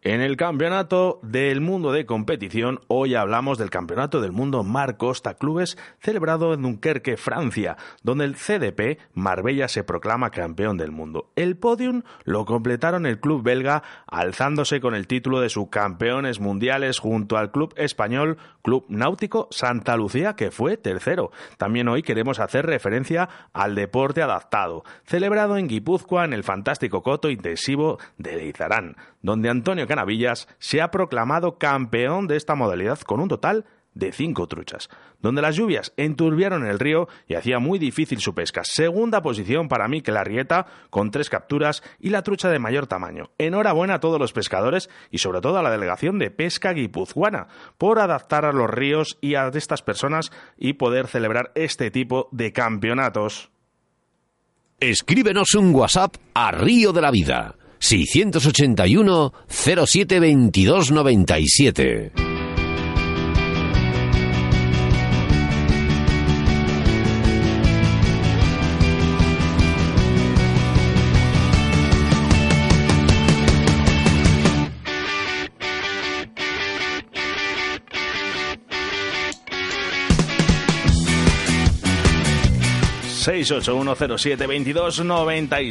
En 0.05 0.20
el 0.20 0.36
Campeonato 0.36 1.20
del 1.22 1.61
Mundo 1.61 1.92
de 1.92 2.07
Competición, 2.07 2.80
hoy 2.88 3.14
hablamos 3.14 3.57
del 3.57 3.70
Campeonato 3.70 4.20
del 4.20 4.32
Mundo 4.32 4.64
Mar 4.64 4.96
Costa 4.96 5.34
Clubes 5.34 5.78
celebrado 6.00 6.53
en 6.55 6.62
Dunkerque, 6.62 7.16
Francia, 7.16 7.76
donde 8.03 8.24
el 8.24 8.34
CDP 8.34 8.98
Marbella 9.14 9.68
se 9.68 9.84
proclama 9.84 10.30
campeón 10.30 10.76
del 10.76 10.90
mundo. 10.90 11.30
El 11.36 11.57
podium 11.57 12.03
lo 12.24 12.44
completaron 12.46 13.07
el 13.07 13.20
club 13.20 13.44
belga, 13.44 13.84
alzándose 14.09 14.80
con 14.80 14.96
el 14.96 15.07
título 15.07 15.38
de 15.38 15.50
subcampeones 15.50 16.40
mundiales 16.40 16.98
junto 16.98 17.36
al 17.36 17.53
club 17.53 17.72
español 17.76 18.38
Club 18.62 18.86
Náutico 18.88 19.46
Santa 19.53 19.96
Lucía, 19.96 20.34
que 20.34 20.50
fue 20.50 20.76
tercero. 20.76 21.30
También 21.59 21.86
hoy 21.86 22.03
queremos 22.03 22.40
hacer 22.40 22.66
referencia 22.66 23.28
al 23.53 23.76
deporte 23.76 24.20
adaptado, 24.20 24.82
celebrado 25.05 25.57
en 25.57 25.68
Guipúzcoa 25.68 26.24
en 26.24 26.32
el 26.32 26.42
fantástico 26.42 27.05
coto 27.05 27.30
intensivo 27.30 28.00
de 28.18 28.34
Leizarán, 28.36 28.96
donde 29.20 29.48
Antonio 29.48 29.86
Canavillas 29.93 30.49
se 30.59 30.80
ha 30.80 30.90
proclamado 30.90 31.59
campeón 31.59 32.26
de 32.26 32.38
esta 32.38 32.55
modalidad 32.55 32.99
con 33.01 33.20
un 33.20 33.28
total 33.28 33.66
de 33.93 34.11
cinco 34.11 34.47
truchas, 34.47 34.88
donde 35.20 35.43
las 35.43 35.55
lluvias 35.55 35.93
enturbiaron 35.99 36.66
el 36.66 36.78
río 36.78 37.09
y 37.28 37.34
hacía 37.34 37.59
muy 37.59 37.78
difícil 37.78 38.20
su 38.20 38.34
pesca. 38.34 38.62
Segunda 38.64 39.20
posición 39.20 39.68
para 39.68 39.88
Mikel 39.88 40.16
Arrieta, 40.16 40.64
con 40.88 41.11
tres 41.11 41.28
capturas 41.28 41.82
y 42.01 42.09
la 42.09 42.22
trucha 42.22 42.49
de 42.49 42.59
mayor 42.59 42.86
tamaño. 42.86 43.32
Enhorabuena 43.36 43.97
a 43.97 44.01
todos 44.01 44.18
los 44.18 44.32
pescadores 44.32 44.88
y 45.11 45.18
sobre 45.18 45.43
todo 45.43 45.59
a 45.59 45.62
la 45.62 45.70
delegación 45.70 46.18
de 46.18 46.30
pesca 46.30 46.72
guipuzcoana 46.72 47.49
por 47.76 47.99
adaptar 47.99 48.47
a 48.47 48.53
los 48.53 48.70
ríos 48.70 49.18
y 49.20 49.34
a 49.34 49.49
estas 49.49 49.82
personas 49.82 50.32
y 50.57 50.72
poder 50.72 51.07
celebrar 51.07 51.53
este 51.55 51.90
tipo 51.90 52.30
de 52.32 52.51
campeonatos. 52.53 53.51
Escríbenos 54.80 55.55
un 55.55 55.74
WhatsApp 55.74 56.16
a 56.32 56.51
Río 56.51 56.95
de 56.95 57.03
la 57.03 57.11
Vida. 57.11 57.57
681 57.83 59.33
07 59.49 59.87
22 60.07 60.93
97. 60.93 62.32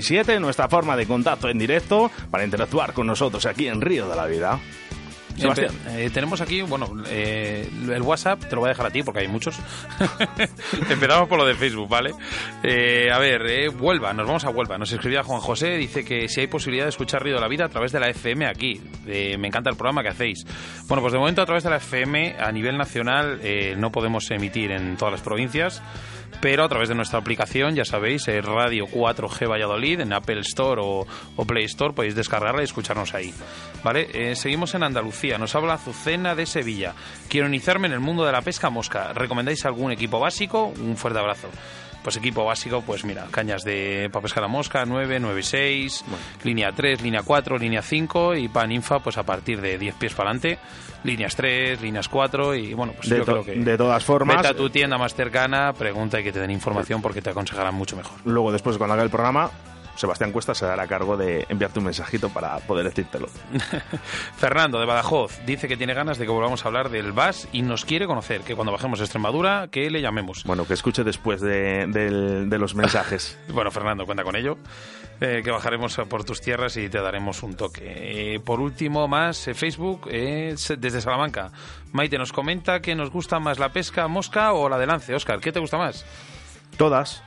Siete 0.01 0.39
nuestra 0.39 0.69
forma 0.69 0.95
de 0.95 1.05
contacto 1.05 1.49
en 1.49 1.57
directo 1.57 2.09
para 2.29 2.43
interactuar 2.43 2.93
con 2.93 3.07
nosotros 3.07 3.45
aquí 3.45 3.67
en 3.67 3.81
Río 3.81 4.07
de 4.07 4.15
la 4.15 4.25
Vida. 4.25 4.59
Sebastián. 5.37 5.71
Eh, 5.89 6.09
tenemos 6.13 6.41
aquí, 6.41 6.61
bueno, 6.61 6.87
eh, 7.07 7.67
el 7.89 8.01
WhatsApp 8.01 8.45
te 8.45 8.55
lo 8.55 8.61
voy 8.61 8.67
a 8.67 8.71
dejar 8.73 8.87
a 8.87 8.89
ti 8.89 9.03
porque 9.03 9.21
hay 9.21 9.27
muchos. 9.27 9.57
Empezamos 10.89 11.27
por 11.27 11.37
lo 11.37 11.45
de 11.45 11.55
Facebook, 11.55 11.89
¿vale? 11.89 12.11
Eh, 12.63 13.09
a 13.11 13.17
ver, 13.19 13.41
eh, 13.47 13.69
Huelva, 13.69 14.13
nos 14.13 14.27
vamos 14.27 14.45
a 14.45 14.49
Huelva. 14.49 14.77
Nos 14.77 14.91
escribía 14.91 15.23
Juan 15.23 15.39
José, 15.39 15.77
dice 15.77 16.03
que 16.03 16.27
si 16.27 16.41
hay 16.41 16.47
posibilidad 16.47 16.85
de 16.85 16.89
escuchar 16.89 17.23
Río 17.23 17.35
de 17.35 17.41
la 17.41 17.47
Vida 17.47 17.65
a 17.65 17.69
través 17.69 17.91
de 17.91 17.99
la 17.99 18.09
FM 18.09 18.45
aquí. 18.45 18.81
Eh, 19.07 19.37
me 19.37 19.47
encanta 19.47 19.69
el 19.69 19.75
programa 19.75 20.03
que 20.03 20.09
hacéis. 20.09 20.45
Bueno, 20.87 21.01
pues 21.01 21.13
de 21.13 21.19
momento 21.19 21.41
a 21.41 21.45
través 21.45 21.63
de 21.63 21.69
la 21.69 21.77
FM 21.77 22.35
a 22.39 22.51
nivel 22.51 22.77
nacional 22.77 23.39
eh, 23.41 23.75
no 23.77 23.91
podemos 23.91 24.29
emitir 24.31 24.71
en 24.71 24.97
todas 24.97 25.13
las 25.13 25.21
provincias. 25.21 25.81
Pero 26.39 26.63
a 26.63 26.69
través 26.69 26.89
de 26.89 26.95
nuestra 26.95 27.19
aplicación, 27.19 27.75
ya 27.75 27.85
sabéis, 27.85 28.27
eh, 28.27 28.41
Radio 28.41 28.87
4G 28.87 29.49
Valladolid, 29.49 29.99
en 29.99 30.13
Apple 30.13 30.39
Store 30.41 30.81
o, 30.83 31.05
o 31.35 31.45
Play 31.45 31.65
Store, 31.65 31.93
podéis 31.93 32.15
descargarla 32.15 32.61
y 32.61 32.65
escucharnos 32.65 33.13
ahí. 33.13 33.33
¿Vale? 33.83 34.07
Eh, 34.13 34.35
seguimos 34.35 34.73
en 34.73 34.83
Andalucía. 34.83 35.37
Nos 35.37 35.55
habla 35.55 35.73
Azucena 35.73 36.35
de 36.35 36.45
Sevilla. 36.45 36.93
Quiero 37.29 37.47
iniciarme 37.47 37.87
en 37.87 37.93
el 37.93 37.99
mundo 37.99 38.25
de 38.25 38.31
la 38.31 38.41
pesca 38.41 38.69
mosca. 38.69 39.13
¿Recomendáis 39.13 39.65
algún 39.65 39.91
equipo 39.91 40.19
básico? 40.19 40.73
Un 40.79 40.97
fuerte 40.97 41.19
abrazo. 41.19 41.49
Pues 42.03 42.17
equipo 42.17 42.43
básico, 42.45 42.81
pues 42.81 43.05
mira, 43.05 43.27
cañas 43.29 43.63
de 43.63 44.09
para 44.11 44.23
pescar 44.23 44.43
a 44.43 44.47
mosca, 44.47 44.85
9, 44.85 45.19
9, 45.19 45.43
6, 45.43 46.05
línea 46.43 46.71
3, 46.71 47.01
línea 47.01 47.21
4, 47.23 47.57
línea 47.57 47.81
5 47.81 48.35
y 48.35 48.47
para 48.47 48.67
ninfa, 48.67 48.99
pues 48.99 49.17
a 49.17 49.23
partir 49.23 49.61
de 49.61 49.77
10 49.77 49.95
pies 49.95 50.13
para 50.13 50.31
adelante, 50.31 50.57
líneas 51.03 51.35
3, 51.35 51.79
líneas 51.81 52.07
4 52.09 52.55
y 52.55 52.73
bueno, 52.73 52.93
pues 52.93 53.09
De, 53.09 53.17
yo 53.17 53.25
creo 53.25 53.43
que... 53.43 53.53
de 53.53 53.77
todas 53.77 54.03
formas, 54.03 54.37
Vete 54.37 54.47
a 54.47 54.53
tu 54.55 54.69
tienda 54.69 54.97
más 54.97 55.13
cercana, 55.13 55.73
pregunta 55.73 56.19
y 56.19 56.23
que 56.23 56.31
te 56.31 56.39
den 56.39 56.51
información 56.51 57.01
porque 57.01 57.21
te 57.21 57.29
aconsejarán 57.29 57.75
mucho 57.75 57.95
mejor. 57.95 58.17
luego 58.25 58.51
después 58.51 58.77
cuando 58.77 58.95
haga 58.95 59.03
el 59.03 59.09
programa, 59.11 59.51
Sebastián 59.95 60.31
Cuesta 60.31 60.55
se 60.55 60.65
dará 60.65 60.87
cargo 60.87 61.17
de 61.17 61.45
enviarte 61.49 61.79
un 61.79 61.85
mensajito 61.85 62.29
para 62.29 62.57
poder 62.59 62.85
decírtelo. 62.85 63.27
Fernando 64.37 64.79
de 64.79 64.85
Badajoz 64.85 65.39
dice 65.45 65.67
que 65.67 65.77
tiene 65.77 65.93
ganas 65.93 66.17
de 66.17 66.25
que 66.25 66.31
volvamos 66.31 66.63
a 66.65 66.67
hablar 66.67 66.89
del 66.89 67.11
VAS 67.11 67.47
y 67.51 67.61
nos 67.61 67.85
quiere 67.85 68.07
conocer, 68.07 68.41
que 68.41 68.55
cuando 68.55 68.71
bajemos 68.71 68.99
a 68.99 69.03
Extremadura, 69.03 69.67
que 69.71 69.89
le 69.89 70.01
llamemos. 70.01 70.43
Bueno, 70.45 70.65
que 70.65 70.73
escuche 70.73 71.03
después 71.03 71.41
de, 71.41 71.87
los 72.59 72.75
mensajes. 72.75 73.37
Bueno, 73.51 73.69
Fernando, 73.69 74.05
cuenta 74.05 74.23
con 74.23 74.35
ello. 74.35 74.57
eh, 75.19 75.41
que 75.43 75.51
bajaremos 75.51 75.95
por 76.09 76.23
tus 76.23 76.41
tierras 76.41 76.77
y 76.77 76.89
te 76.89 76.99
daremos 76.99 77.43
un 77.43 77.55
toque. 77.55 78.33
Eh, 78.35 78.39
por 78.39 78.59
último, 78.59 79.07
más 79.07 79.47
eh, 79.47 79.53
Facebook, 79.53 80.07
eh, 80.09 80.55
desde 80.77 81.01
Salamanca. 81.01 81.51
Maite 81.91 82.17
nos 82.17 82.31
comenta 82.33 82.81
que 82.81 82.95
nos 82.95 83.11
gusta 83.11 83.39
más 83.39 83.59
la 83.59 83.69
pesca 83.69 84.07
mosca 84.07 84.53
o 84.53 84.69
la 84.69 84.77
de 84.77 84.87
lance. 84.87 85.13
Oscar, 85.13 85.39
¿qué 85.39 85.51
te 85.51 85.59
gusta 85.59 85.77
más? 85.77 86.05
Todas. 86.77 87.23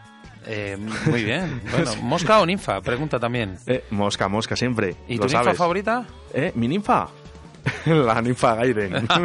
Eh, 0.47 0.77
muy 1.07 1.25
bien. 1.25 1.61
Bueno, 1.71 1.91
¿mosca 2.03 2.41
o 2.41 2.47
ninfa? 2.47 2.81
Pregunta 2.81 3.19
también. 3.19 3.59
Eh, 3.67 3.85
mosca, 3.91 4.29
mosca, 4.29 4.57
siempre. 4.57 4.97
¿Y 5.09 5.15
lo 5.17 5.23
tu 5.23 5.29
ninfa 5.29 5.45
sabes. 5.45 5.59
favorita? 5.59 6.05
Eh, 6.33 6.53
¿Mi 6.55 6.69
ninfa? 6.69 7.09
La 7.87 8.21
ninfa 8.21 8.55
Gaiden. 8.57 9.07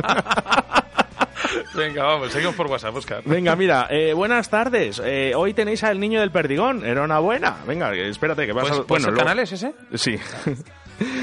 Venga, 1.76 2.03
vamos, 2.03 2.32
seguimos 2.32 2.55
por 2.55 2.67
WhatsApp, 2.67 2.95
Oscar. 2.95 3.22
Venga, 3.26 3.55
mira, 3.55 3.88
eh, 3.89 4.13
buenas 4.13 4.49
tardes. 4.49 5.01
Eh, 5.03 5.34
hoy 5.36 5.53
tenéis 5.53 5.84
al 5.84 5.99
niño 5.99 6.20
del 6.20 6.32
perdigón. 6.32 6.86
Enhorabuena. 6.86 7.57
Venga, 7.65 7.93
eh, 7.93 8.09
espérate 8.09 8.45
que 8.45 8.51
vas 8.53 8.63
¿Puedes, 8.67 8.80
a... 8.80 8.88
¿puedes 8.88 9.03
ser 9.03 9.13
luego- 9.13 9.26
canales 9.26 9.51
ese? 9.51 9.74
Sí. 9.95 10.17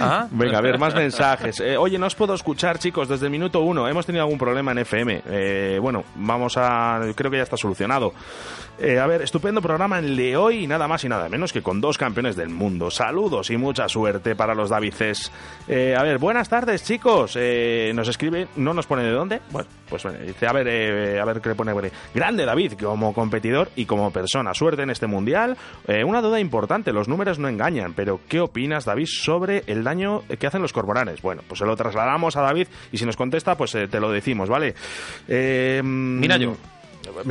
Ah. 0.01 0.26
Venga, 0.30 0.59
a 0.59 0.61
ver, 0.62 0.78
más 0.78 0.94
mensajes. 0.94 1.61
Eh, 1.61 1.76
oye, 1.76 1.99
no 1.99 2.07
os 2.07 2.14
puedo 2.14 2.34
escuchar, 2.34 2.78
chicos, 2.78 3.09
desde 3.09 3.26
el 3.26 3.30
minuto 3.30 3.61
uno. 3.61 3.86
Hemos 3.86 4.07
tenido 4.07 4.24
algún 4.24 4.38
problema 4.38 4.72
en 4.72 4.78
FM. 4.78 5.22
Eh, 5.26 5.78
bueno, 5.80 6.05
vamos 6.14 6.55
a... 6.57 7.01
Creo 7.14 7.30
que 7.30 7.36
ya 7.36 7.42
está 7.42 7.57
solucionado. 7.59 8.14
Eh, 8.79 8.99
a 8.99 9.07
ver, 9.07 9.22
estupendo 9.22 9.62
programa 9.62 9.99
en 9.99 10.16
de 10.16 10.37
hoy 10.37 10.66
nada 10.66 10.87
más 10.87 11.03
y 11.05 11.09
nada 11.09 11.29
menos 11.29 11.53
que 11.53 11.62
con 11.62 11.81
dos 11.81 11.97
campeones 11.97 12.37
del 12.37 12.51
mundo. 12.51 12.91
Saludos 12.91 13.51
y 13.51 13.57
mucha 13.57 13.89
suerte 13.89 14.37
para 14.37 14.55
los 14.55 14.68
Davices. 14.68 15.33
Eh, 15.66 15.95
a 15.97 16.03
ver, 16.03 16.18
buenas 16.18 16.49
tardes, 16.49 16.85
chicos. 16.85 17.37
Eh, 17.41 17.93
nos 17.95 18.09
escribe, 18.09 18.49
no 18.57 18.74
nos 18.74 18.87
pone 18.87 19.03
de 19.03 19.11
dónde. 19.12 19.41
Bueno, 19.51 19.68
pues 19.89 20.03
bueno, 20.03 20.18
dice, 20.18 20.47
a 20.47 20.53
ver, 20.53 20.68
eh, 20.68 21.20
a 21.20 21.24
ver 21.24 21.41
qué 21.41 21.49
le 21.51 21.55
pone. 21.55 21.72
Grande 22.14 22.45
David 22.45 22.74
como 22.74 23.14
competidor 23.14 23.70
y 23.77 23.87
como 23.87 24.11
persona. 24.11 24.53
Suerte 24.53 24.83
en 24.83 24.91
este 24.91 25.07
mundial. 25.07 25.57
Una 26.05 26.20
duda 26.20 26.39
importante, 26.39 26.93
los 26.93 27.09
números 27.09 27.39
no 27.39 27.49
engañan, 27.49 27.95
pero 27.95 28.20
¿qué 28.29 28.41
opinas, 28.41 28.85
David, 28.85 29.07
sobre 29.07 29.64
el 29.66 29.85
daño 29.85 30.22
que 30.39 30.47
hacen 30.47 30.62
los 30.62 30.72
cormoranes? 30.72 31.22
Bueno, 31.22 31.43
pues 31.47 31.59
se 31.59 31.66
lo 31.66 31.77
trasladamos 31.77 32.37
a 32.37 32.43
David 32.43 32.68
y 32.93 32.99
si 32.99 33.07
nos 33.07 33.16
contesta, 33.16 33.57
pues 33.57 33.72
te 33.72 34.01
lo 34.01 34.11
decimos, 34.11 34.49
¿vale? 34.49 34.74
Eh, 35.29 35.81
Minayo. 35.83 36.57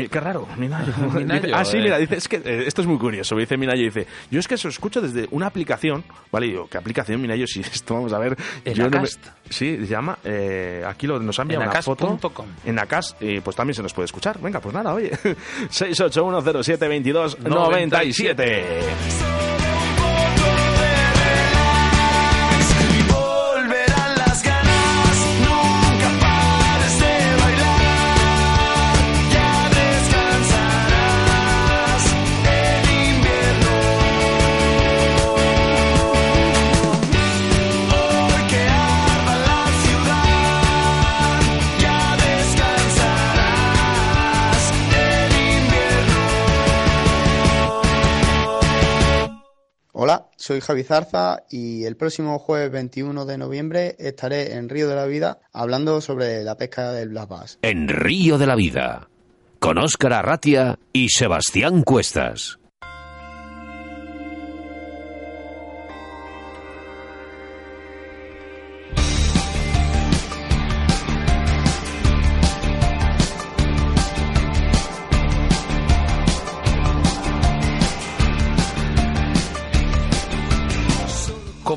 Qué 0.10 0.20
raro, 0.20 0.48
Minayo. 0.58 0.94
Minayo 1.14 1.56
ah, 1.56 1.66
sí, 1.66 1.78
mira, 1.78 1.98
dice, 1.98 2.16
es 2.16 2.28
que 2.28 2.38
eh, 2.38 2.64
esto 2.68 2.82
es 2.82 2.88
muy 2.88 2.98
curioso. 2.98 3.36
Dice 3.36 3.58
Minayo, 3.58 3.84
dice, 3.84 4.08
yo 4.32 4.40
es 4.40 4.48
que 4.48 4.56
eso 4.56 4.70
escucho 4.70 5.02
desde 5.02 5.28
una 5.32 5.48
aplicación, 5.48 6.04
¿vale? 6.32 6.48
Y 6.48 6.52
digo, 6.52 6.68
¿qué 6.68 6.78
aplicación, 6.78 7.22
Minayo? 7.22 7.48
Si 7.48 7.60
esto, 7.74 7.94
vamos 7.94 8.14
a 8.14 8.20
ver. 8.20 8.38
en 8.64 8.74
yo 8.74 8.90
no 8.90 9.04
sí, 9.06 9.78
se 9.78 9.86
llama, 9.86 10.18
eh, 10.24 10.84
aquí 10.88 11.08
lo, 11.08 11.20
nos 11.20 11.40
han 11.40 11.46
enviado 11.46 11.70
una 11.70 11.82
foto. 11.82 12.18
En 12.66 12.80
Acast, 12.80 13.22
y 13.22 13.40
pues 13.42 13.56
también 13.56 13.76
se 13.76 13.84
nos 13.84 13.94
puede 13.94 14.06
escuchar. 14.06 14.40
Venga, 14.40 14.60
pues 14.60 14.74
nada, 14.74 14.94
oye. 14.94 15.12
681072297. 15.70 17.38
97 17.50 18.76
Hola, 49.98 50.28
soy 50.36 50.60
Javi 50.60 50.84
Zarza 50.84 51.44
y 51.50 51.86
el 51.86 51.96
próximo 51.96 52.38
jueves 52.38 52.70
21 52.70 53.26
de 53.26 53.38
noviembre 53.38 53.96
estaré 53.98 54.56
en 54.56 54.68
Río 54.68 54.90
de 54.90 54.96
la 54.96 55.06
Vida 55.06 55.40
hablando 55.54 56.02
sobre 56.02 56.44
la 56.44 56.58
pesca 56.58 56.92
del 56.92 57.08
Black 57.08 57.30
Bass. 57.30 57.60
En 57.62 57.88
Río 57.88 58.38
de 58.38 58.46
la 58.46 58.58
Vida, 58.58 59.08
con 59.60 59.78
Óscar 59.78 60.12
Arratia 60.12 60.78
y 60.92 61.08
Sebastián 61.08 61.84
Cuestas. 61.84 62.60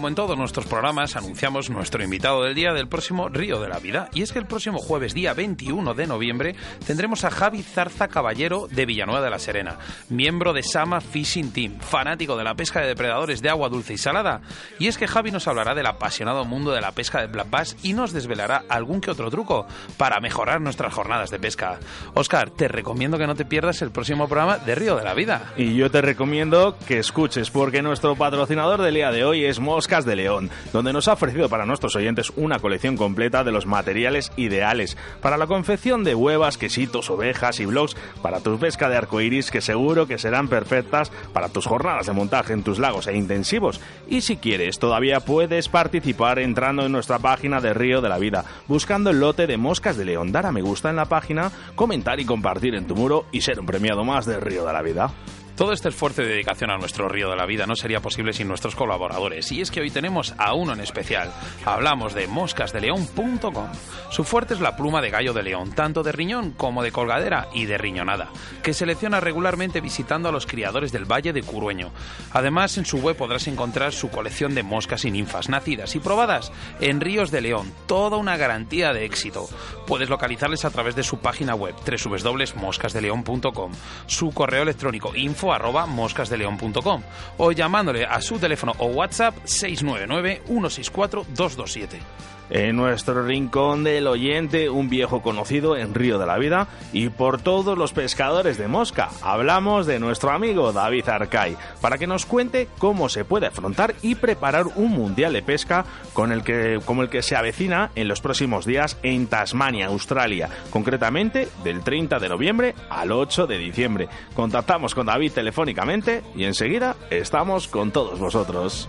En 0.09 0.14
todos 0.14 0.38
nuestros 0.38 0.64
programas, 0.64 1.16
anunciamos 1.16 1.68
nuestro 1.68 2.02
invitado 2.02 2.42
del 2.42 2.54
día 2.54 2.72
del 2.72 2.88
próximo 2.88 3.28
Río 3.28 3.61
de 3.61 3.68
la 3.68 3.78
Vida. 3.78 4.09
Y 4.14 4.22
es 4.22 4.32
que 4.32 4.38
el 4.38 4.46
próximo 4.46 4.78
jueves, 4.78 5.12
día 5.12 5.34
21 5.34 5.92
de 5.92 6.06
noviembre, 6.06 6.56
tendremos 6.86 7.24
a 7.24 7.30
Javi 7.30 7.62
Zarza 7.62 8.09
Caballero 8.09 8.68
de 8.70 8.86
Villanueva 8.86 9.20
de 9.20 9.28
la 9.28 9.38
Serena, 9.38 9.76
miembro 10.09 10.54
de 10.54 10.62
Sama 10.62 11.02
Fishing 11.02 11.52
Team, 11.52 11.78
fanático 11.80 12.38
de 12.38 12.44
la 12.44 12.54
pesca 12.54 12.80
de 12.80 12.86
depredadores 12.86 13.42
de 13.42 13.50
agua 13.50 13.68
dulce 13.68 13.92
y 13.92 13.98
salada. 13.98 14.40
Y 14.78 14.86
es 14.86 14.96
que 14.96 15.06
Javi 15.06 15.30
nos 15.30 15.46
hablará 15.46 15.74
del 15.74 15.84
apasionado 15.84 16.46
mundo 16.46 16.72
de 16.72 16.80
la 16.80 16.92
pesca 16.92 17.20
de 17.20 17.26
black 17.26 17.50
bass 17.50 17.76
y 17.82 17.92
nos 17.92 18.14
desvelará 18.14 18.64
algún 18.70 19.02
que 19.02 19.11
otro 19.11 19.30
truco 19.30 19.66
para 19.98 20.20
mejorar 20.20 20.62
nuestras 20.62 20.94
jornadas 20.94 21.28
de 21.28 21.38
pesca. 21.38 21.80
Oscar, 22.14 22.48
te 22.48 22.66
recomiendo 22.66 23.18
que 23.18 23.26
no 23.26 23.34
te 23.34 23.44
pierdas 23.44 23.82
el 23.82 23.90
próximo 23.90 24.26
programa 24.26 24.56
de 24.56 24.74
Río 24.74 24.96
de 24.96 25.04
la 25.04 25.12
Vida. 25.12 25.52
Y 25.59 25.74
yo 25.74 25.90
te 25.90 26.00
recomiendo 26.00 26.78
que 26.86 26.98
escuches, 26.98 27.50
porque 27.50 27.82
nuestro 27.82 28.16
patrocinador 28.16 28.80
del 28.80 28.94
día 28.94 29.11
de 29.11 29.26
hoy 29.26 29.44
es 29.44 29.61
De 30.05 30.16
León, 30.16 30.51
donde 30.72 30.92
nos 30.92 31.09
ha 31.09 31.14
ofrecido 31.14 31.49
para 31.49 31.66
nuestros 31.66 31.96
oyentes 31.96 32.32
una 32.36 32.59
colección 32.59 32.96
completa 32.96 33.44
de 33.44 33.53
los 33.53 33.66
materiales 33.66 34.32
ideales 34.36 34.96
para 35.20 35.36
la 35.36 35.46
confección 35.46 36.05
de 36.05 36.14
huevas, 36.14 36.59
quesitos, 36.59 37.11
ovejas 37.11 37.61
y 37.61 37.66
blogs 37.66 37.96
para 38.22 38.40
tu 38.40 38.59
pesca 38.59 38.88
de 38.88 38.96
arcoiris, 38.96 39.51
que 39.51 39.61
seguro 39.61 40.07
que 40.07 40.18
serán 40.18 40.49
perfectas 40.49 41.11
para 41.32 41.49
tus 41.49 41.66
jornadas 41.66 42.07
de 42.07 42.12
montaje 42.12 42.53
en 42.53 42.62
tus 42.62 42.78
lagos 42.78 43.07
e 43.07 43.16
intensivos. 43.16 43.80
Y 44.09 44.22
si 44.22 44.36
quieres, 44.36 44.78
todavía 44.78 45.20
puedes 45.20 45.68
participar 45.68 46.38
entrando 46.38 46.84
en 46.84 46.92
nuestra 46.92 47.18
página 47.18 47.61
de 47.61 47.74
Río 47.74 48.01
de 48.01 48.09
la 48.09 48.18
Vida, 48.18 48.44
buscando 48.66 49.11
el 49.11 49.20
lote 49.20 49.46
de 49.46 49.57
Moscas 49.57 49.96
de 49.96 50.05
León, 50.05 50.32
dar 50.32 50.46
a 50.46 50.53
me 50.53 50.62
gusta 50.62 50.90
en 50.90 50.96
la 50.96 51.07
página, 51.07 51.51
comentar 51.74 52.20
y 52.20 52.24
compartir 52.24 52.74
en 52.74 52.86
tu 52.86 52.94
muro 52.94 53.26
y 53.32 53.40
ser 53.42 53.61
un 53.61 53.66
premiado 53.66 54.05
más 54.05 54.26
de 54.26 54.40
Río 54.40 54.64
de 54.64 54.72
la 54.72 54.82
Vida. 54.82 55.11
Todo 55.59 55.72
este 55.72 55.88
esfuerzo 55.88 56.22
y 56.22 56.26
dedicación 56.26 56.70
a 56.70 56.78
nuestro 56.78 57.09
río 57.09 57.28
de 57.30 57.34
la 57.34 57.44
vida 57.44 57.66
no 57.66 57.74
sería 57.74 57.98
posible 57.98 58.32
sin 58.32 58.46
nuestros 58.46 58.76
colaboradores. 58.76 59.50
Y 59.50 59.61
es 59.61 59.72
que 59.72 59.80
hoy 59.80 59.90
tenemos 59.90 60.32
a 60.38 60.54
uno 60.54 60.72
en 60.72 60.78
especial. 60.78 61.32
Hablamos 61.64 62.14
de 62.14 62.28
moscasdeleón.com. 62.28 63.66
Su 64.12 64.22
fuerte 64.22 64.54
es 64.54 64.61
la 64.61 64.76
pluma 64.76 65.02
de 65.02 65.11
gallo 65.11 65.32
de 65.32 65.42
león, 65.42 65.72
tanto 65.72 66.04
de 66.04 66.12
riñón 66.12 66.52
como 66.52 66.84
de 66.84 66.92
colgadera 66.92 67.48
y 67.52 67.64
de 67.64 67.76
riñonada, 67.76 68.28
que 68.62 68.72
selecciona 68.72 69.18
regularmente 69.18 69.80
visitando 69.80 70.28
a 70.28 70.32
los 70.32 70.46
criadores 70.46 70.92
del 70.92 71.11
Valle 71.11 71.32
de 71.32 71.42
Curueño. 71.42 71.90
Además, 72.32 72.78
en 72.78 72.86
su 72.86 72.98
web 72.98 73.16
podrás 73.16 73.48
encontrar 73.48 73.92
su 73.92 74.11
colección 74.11 74.54
de 74.54 74.62
moscas 74.62 75.04
y 75.06 75.11
ninfas 75.11 75.48
nacidas 75.48 75.96
y 75.96 75.98
probadas 75.98 76.52
en 76.78 77.00
ríos 77.00 77.32
de 77.32 77.40
León. 77.40 77.72
Toda 77.88 78.16
una 78.16 78.36
garantía 78.36 78.92
de 78.92 79.04
éxito. 79.04 79.48
Puedes 79.88 80.09
localizarles 80.09 80.64
a 80.64 80.70
través 80.70 80.94
de 80.94 81.02
su 81.02 81.18
página 81.18 81.56
web 81.56 81.74
www.moscasdeleón.com, 81.74 83.72
su 84.06 84.30
correo 84.30 84.62
electrónico 84.62 85.16
info 85.16 85.47
arroba 85.53 85.86
moscasdeleón.com 85.86 87.03
o 87.38 87.53
llamándole 87.53 88.05
a 88.05 88.20
su 88.20 88.38
teléfono 88.38 88.72
o 88.78 88.86
WhatsApp 88.86 89.36
699 89.44 90.42
164 90.46 91.26
227. 91.28 92.38
En 92.51 92.76
nuestro 92.76 93.24
rincón 93.24 93.84
del 93.84 94.07
oyente, 94.07 94.70
un 94.70 94.88
viejo 94.88 95.22
conocido 95.22 95.76
en 95.76 95.94
Río 95.94 96.18
de 96.18 96.26
la 96.26 96.38
Vida 96.38 96.68
y 96.92 97.11
por 97.11 97.40
todos 97.40 97.76
los 97.76 97.92
pescadores 97.92 98.57
de 98.57 98.68
mosca, 98.68 99.11
hablamos 99.22 99.86
de 99.86 99.99
nuestro 99.99 100.30
amigo 100.30 100.72
David 100.72 101.09
Arcay 101.09 101.57
para 101.80 101.99
que 101.99 102.07
nos 102.07 102.24
cuente 102.24 102.68
cómo 102.78 103.09
se 103.09 103.24
puede 103.24 103.46
afrontar 103.46 103.94
y 104.03 104.14
preparar 104.14 104.66
un 104.76 104.92
mundial 104.92 105.32
de 105.32 105.42
pesca 105.42 105.84
con 106.12 106.32
el 106.32 106.42
que, 106.42 106.80
como 106.84 107.03
el 107.03 107.11
que 107.11 107.22
se 107.22 107.36
avecina 107.36 107.90
en 107.94 108.09
los 108.09 108.20
próximos 108.20 108.64
días 108.64 108.96
en 109.03 109.26
Tasmania, 109.26 109.86
Australia, 109.86 110.49
concretamente 110.70 111.49
del 111.64 111.82
30 111.82 112.18
de 112.18 112.28
noviembre 112.28 112.74
al 112.88 113.12
8 113.12 113.46
de 113.46 113.59
diciembre. 113.59 114.09
Contactamos 114.34 114.94
con 114.94 115.07
David 115.07 115.32
telefónicamente 115.32 116.22
y 116.34 116.44
enseguida 116.44 116.96
estamos 117.11 117.68
con 117.68 117.90
todos 117.90 118.18
vosotros. 118.18 118.88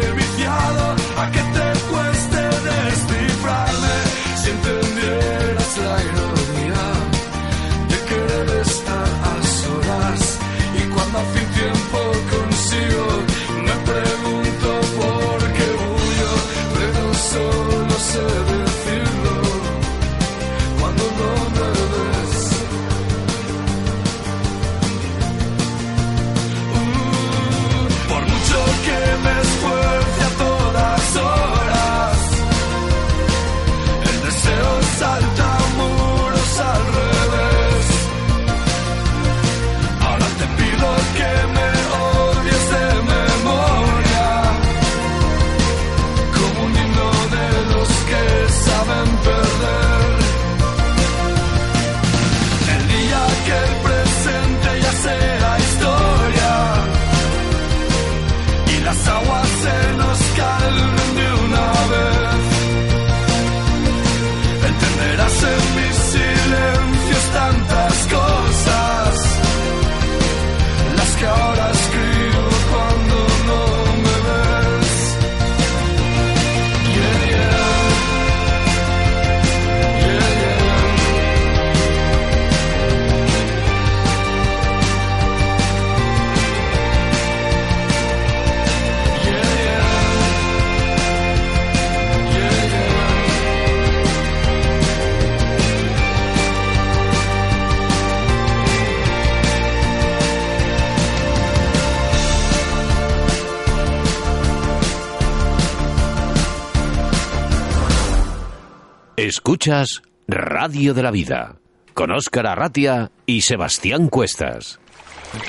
Escuchas 109.43 110.03
Radio 110.27 110.93
de 110.93 111.01
la 111.01 111.09
Vida 111.09 111.55
con 111.95 112.11
Óscar 112.11 112.45
Arratia 112.45 113.09
y 113.25 113.41
Sebastián 113.41 114.07
Cuestas. 114.07 114.79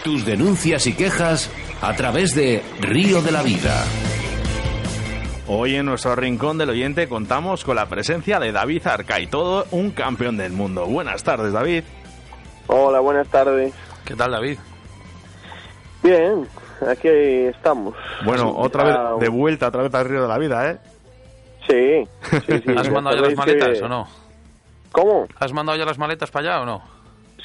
Tus 0.02 0.24
denuncias 0.24 0.86
y 0.86 0.94
quejas 0.94 1.50
a 1.82 1.92
través 1.94 2.34
de 2.34 2.62
Río 2.80 3.20
de 3.20 3.32
la 3.32 3.42
Vida. 3.42 3.84
Hoy 5.46 5.74
en 5.74 5.84
nuestro 5.84 6.16
rincón 6.16 6.56
del 6.56 6.70
oyente 6.70 7.06
contamos 7.06 7.64
con 7.64 7.76
la 7.76 7.84
presencia 7.84 8.40
de 8.40 8.50
David 8.50 8.86
Arcay, 8.86 9.26
todo 9.26 9.66
un 9.72 9.90
campeón 9.90 10.38
del 10.38 10.52
mundo. 10.52 10.86
Buenas 10.86 11.22
tardes, 11.22 11.52
David. 11.52 11.84
Hola, 12.68 13.00
buenas 13.00 13.28
tardes. 13.28 13.74
¿Qué 14.06 14.16
tal, 14.16 14.30
David? 14.30 14.58
Bien, 16.02 16.48
aquí 16.90 17.08
estamos. 17.08 17.94
Bueno, 18.24 18.54
otra 18.56 18.84
vez 18.84 19.20
de 19.20 19.28
vuelta, 19.28 19.68
otra 19.68 19.82
vez 19.82 19.94
al 19.94 20.08
río 20.08 20.22
de 20.22 20.28
la 20.28 20.38
vida, 20.38 20.70
¿eh? 20.70 20.78
Sí, 21.68 22.04
sí, 22.46 22.62
sí. 22.66 22.74
¿Has 22.76 22.90
mandado 22.90 23.16
ya 23.16 23.22
las 23.22 23.36
maletas 23.36 23.78
que- 23.78 23.84
o 23.84 23.88
no? 23.88 24.08
¿Cómo? 24.92 25.26
¿Has 25.38 25.52
mandado 25.52 25.78
ya 25.78 25.84
las 25.86 25.98
maletas 25.98 26.30
para 26.30 26.54
allá 26.56 26.62
o 26.62 26.66
no? 26.66 26.82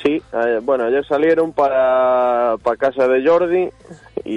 Sí, 0.03 0.21
eh, 0.33 0.59
bueno, 0.61 0.83
ayer 0.85 1.05
salieron 1.05 1.53
para, 1.53 2.55
para 2.61 2.77
casa 2.77 3.07
de 3.07 3.25
Jordi 3.27 3.69
y... 4.25 4.31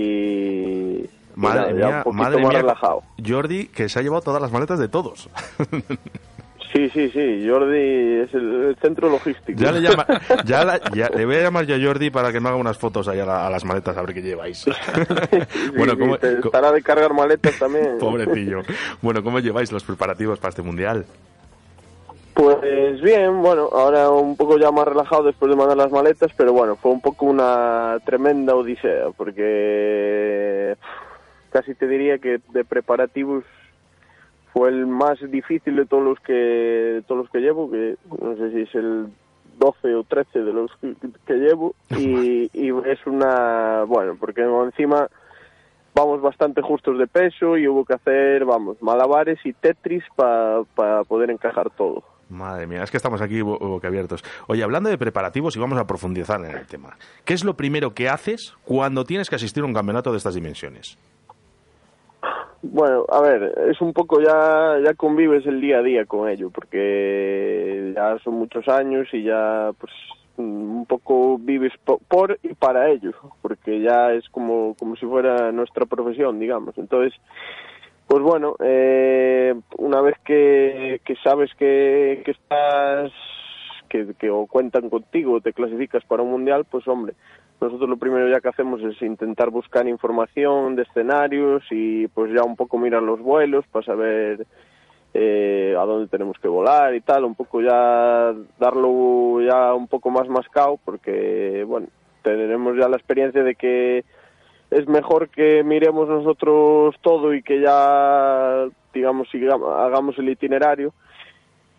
y 1.04 1.10
Madre 1.34 1.78
ya 1.78 1.86
mía, 1.86 1.96
un 1.98 2.02
poquito 2.04 2.22
madre 2.22 2.40
más 2.42 2.48
mía. 2.50 2.60
relajado. 2.62 3.02
Jordi, 3.26 3.66
que 3.66 3.88
se 3.88 3.98
ha 3.98 4.02
llevado 4.02 4.22
todas 4.22 4.40
las 4.40 4.52
maletas 4.52 4.78
de 4.78 4.88
todos. 4.88 5.28
Sí, 6.72 6.88
sí, 6.90 7.10
sí, 7.10 7.48
Jordi 7.48 8.20
es 8.22 8.32
el, 8.32 8.64
el 8.68 8.76
centro 8.76 9.08
logístico. 9.10 9.58
Ya 9.60 9.72
le, 9.72 9.80
llama- 9.80 10.06
ya 10.44 10.64
la- 10.64 10.80
ya- 10.94 11.08
le 11.10 11.26
voy 11.26 11.34
a 11.36 11.42
llamar 11.42 11.66
yo 11.66 11.74
a 11.74 11.78
Jordi 11.84 12.10
para 12.10 12.30
que 12.32 12.38
me 12.38 12.48
haga 12.48 12.56
unas 12.58 12.78
fotos 12.78 13.08
ahí 13.08 13.18
a, 13.18 13.26
la- 13.26 13.46
a 13.46 13.50
las 13.50 13.64
maletas 13.64 13.96
a 13.96 14.02
ver 14.02 14.14
qué 14.14 14.22
lleváis. 14.22 14.58
Sí, 14.58 14.70
bueno, 15.76 15.94
sí, 15.94 15.98
¿cómo, 15.98 16.18
te 16.18 16.36
co- 16.40 16.48
estará 16.48 16.70
de 16.70 16.80
cargar 16.82 17.12
maletas 17.12 17.58
también. 17.58 17.98
pobrecillo. 17.98 18.60
Bueno, 19.02 19.22
¿cómo 19.24 19.40
lleváis 19.40 19.72
los 19.72 19.82
preparativos 19.82 20.38
para 20.38 20.50
este 20.50 20.62
mundial? 20.62 21.04
Pues 22.34 23.00
bien, 23.02 23.42
bueno, 23.42 23.68
ahora 23.72 24.08
un 24.10 24.36
poco 24.36 24.56
ya 24.56 24.70
más 24.70 24.86
relajado 24.86 25.24
después 25.24 25.50
de 25.50 25.56
mandar 25.56 25.76
las 25.76 25.90
maletas, 25.90 26.30
pero 26.36 26.52
bueno, 26.52 26.76
fue 26.76 26.92
un 26.92 27.00
poco 27.00 27.26
una 27.26 27.98
tremenda 28.06 28.54
odisea, 28.54 29.06
porque 29.16 30.76
casi 31.50 31.74
te 31.74 31.86
diría 31.88 32.18
que 32.18 32.38
de 32.52 32.64
preparativos 32.64 33.44
fue 34.52 34.68
el 34.70 34.86
más 34.86 35.18
difícil 35.30 35.76
de 35.76 35.86
todos 35.86 36.02
los 36.04 36.20
que 36.20 36.32
de 36.32 37.02
todos 37.02 37.22
los 37.22 37.30
que 37.30 37.38
llevo, 37.40 37.70
que 37.70 37.96
no 38.20 38.36
sé 38.36 38.50
si 38.52 38.60
es 38.62 38.74
el 38.74 39.06
12 39.58 39.94
o 39.94 40.04
13 40.04 40.38
de 40.40 40.52
los 40.52 40.70
que, 40.80 40.94
que 41.26 41.34
llevo, 41.34 41.74
y, 41.96 42.50
y 42.52 42.70
es 42.86 43.06
una, 43.06 43.84
bueno, 43.86 44.16
porque 44.18 44.42
encima 44.42 45.08
vamos 45.94 46.20
bastante 46.22 46.62
justos 46.62 46.98
de 46.98 47.06
peso 47.06 47.56
y 47.58 47.66
hubo 47.68 47.84
que 47.84 47.94
hacer, 47.94 48.44
vamos, 48.44 48.80
malabares 48.80 49.38
y 49.44 49.52
Tetris 49.52 50.04
para 50.16 51.04
poder 51.06 51.30
encajar 51.30 51.68
todo. 51.70 52.02
Madre 52.30 52.66
mía, 52.68 52.84
es 52.84 52.90
que 52.92 52.96
estamos 52.96 53.20
aquí 53.20 53.42
bo- 53.42 53.58
boquiabiertos. 53.58 54.22
Oye, 54.46 54.62
hablando 54.62 54.88
de 54.88 54.96
preparativos 54.96 55.56
y 55.56 55.58
vamos 55.58 55.78
a 55.80 55.86
profundizar 55.88 56.38
en 56.44 56.52
el 56.56 56.64
tema. 56.66 56.96
¿Qué 57.24 57.34
es 57.34 57.44
lo 57.44 57.54
primero 57.54 57.92
que 57.92 58.08
haces 58.08 58.54
cuando 58.64 59.04
tienes 59.04 59.28
que 59.28 59.34
asistir 59.34 59.64
a 59.64 59.66
un 59.66 59.74
campeonato 59.74 60.12
de 60.12 60.18
estas 60.18 60.36
dimensiones? 60.36 60.96
Bueno, 62.62 63.06
a 63.08 63.20
ver, 63.22 63.54
es 63.70 63.80
un 63.80 63.92
poco 63.94 64.20
ya, 64.20 64.78
ya 64.84 64.92
convives 64.94 65.46
el 65.46 65.60
día 65.62 65.78
a 65.78 65.82
día 65.82 66.04
con 66.04 66.28
ello, 66.28 66.50
porque 66.50 67.92
ya 67.96 68.18
son 68.18 68.34
muchos 68.34 68.68
años 68.68 69.08
y 69.12 69.22
ya 69.22 69.70
pues 69.78 69.92
un 70.36 70.84
poco 70.86 71.38
vives 71.38 71.72
po- 71.84 72.00
por 72.06 72.38
y 72.42 72.54
para 72.54 72.90
ello, 72.90 73.12
porque 73.40 73.80
ya 73.80 74.12
es 74.12 74.28
como, 74.28 74.74
como 74.78 74.94
si 74.96 75.06
fuera 75.06 75.52
nuestra 75.52 75.86
profesión, 75.86 76.38
digamos. 76.38 76.76
Entonces, 76.76 77.18
pues 78.06 78.22
bueno, 78.22 78.56
eh, 78.62 79.54
una 79.78 80.02
vez 80.02 80.16
que, 80.24 81.00
que 81.04 81.16
sabes 81.16 81.50
que, 81.54 82.22
que 82.24 82.30
estás, 82.32 83.10
que, 83.88 84.14
que 84.18 84.28
o 84.30 84.46
cuentan 84.46 84.90
contigo 84.90 85.40
te 85.40 85.54
clasificas 85.54 86.04
para 86.04 86.22
un 86.22 86.30
mundial, 86.30 86.66
pues 86.70 86.86
hombre, 86.88 87.14
nosotros 87.60 87.88
lo 87.90 87.96
primero 87.96 88.28
ya 88.28 88.40
que 88.40 88.48
hacemos 88.48 88.80
es 88.82 89.00
intentar 89.02 89.50
buscar 89.50 89.86
información 89.86 90.76
de 90.76 90.82
escenarios 90.82 91.62
y 91.70 92.06
pues 92.08 92.32
ya 92.32 92.42
un 92.42 92.56
poco 92.56 92.78
mirar 92.78 93.02
los 93.02 93.20
vuelos 93.20 93.66
para 93.70 93.84
saber 93.84 94.46
eh, 95.12 95.74
a 95.78 95.84
dónde 95.84 96.08
tenemos 96.08 96.38
que 96.38 96.48
volar 96.48 96.94
y 96.94 97.00
tal, 97.00 97.24
un 97.24 97.34
poco 97.34 97.60
ya 97.60 98.32
darlo 98.58 99.40
ya 99.42 99.74
un 99.74 99.88
poco 99.88 100.08
más 100.10 100.28
mascado 100.28 100.78
porque 100.84 101.64
bueno, 101.66 101.88
tenemos 102.22 102.76
ya 102.78 102.88
la 102.88 102.96
experiencia 102.96 103.42
de 103.42 103.54
que 103.54 104.04
es 104.70 104.88
mejor 104.88 105.28
que 105.28 105.62
miremos 105.64 106.08
nosotros 106.08 106.94
todo 107.02 107.34
y 107.34 107.42
que 107.42 107.60
ya 107.60 108.66
digamos 108.94 109.28
sigamos- 109.30 109.76
hagamos 109.80 110.18
el 110.18 110.28
itinerario 110.28 110.92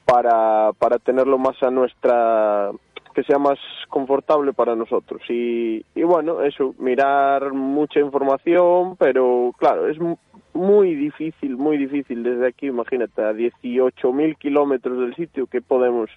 para, 0.06 0.72
para 0.78 1.00
tenerlo 1.00 1.38
más 1.38 1.62
a 1.64 1.72
nuestra 1.72 2.72
que 3.14 3.24
sea 3.24 3.38
más 3.38 3.60
confortable 3.90 4.54
para 4.54 4.76
nosotros 4.76 5.22
y, 5.30 5.86
y 5.96 6.04
bueno 6.04 6.42
eso 6.42 6.74
mirar 6.80 7.54
mucha 7.54 8.00
información 8.00 8.96
pero 8.98 9.54
claro 9.58 9.88
es 9.88 10.00
mu- 10.00 10.18
muy 10.54 10.96
difícil 10.96 11.58
muy 11.58 11.78
difícil 11.78 12.24
desde 12.24 12.48
aquí 12.48 12.68
imagínate 12.68 13.22
a 13.22 13.34
18.000 13.34 14.38
kilómetros 14.38 15.00
del 15.00 15.16
sitio 15.16 15.48
que 15.48 15.62
podemos 15.62 16.10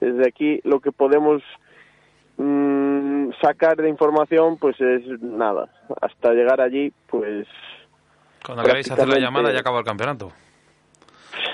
desde 0.00 0.26
aquí 0.28 0.60
lo 0.64 0.80
que 0.80 0.92
podemos 0.92 1.42
mm, 2.38 3.30
sacar 3.40 3.76
de 3.76 3.88
información 3.88 4.56
pues 4.58 4.80
es 4.80 5.06
nada 5.22 5.68
hasta 6.00 6.32
llegar 6.32 6.60
allí 6.60 6.92
pues 7.08 7.46
Cuando 8.44 8.62
queráis 8.64 8.90
hacer 8.90 9.08
la 9.08 9.18
llamada 9.18 9.52
ya 9.52 9.60
acaba 9.60 9.78
el 9.78 9.84
campeonato. 9.84 10.32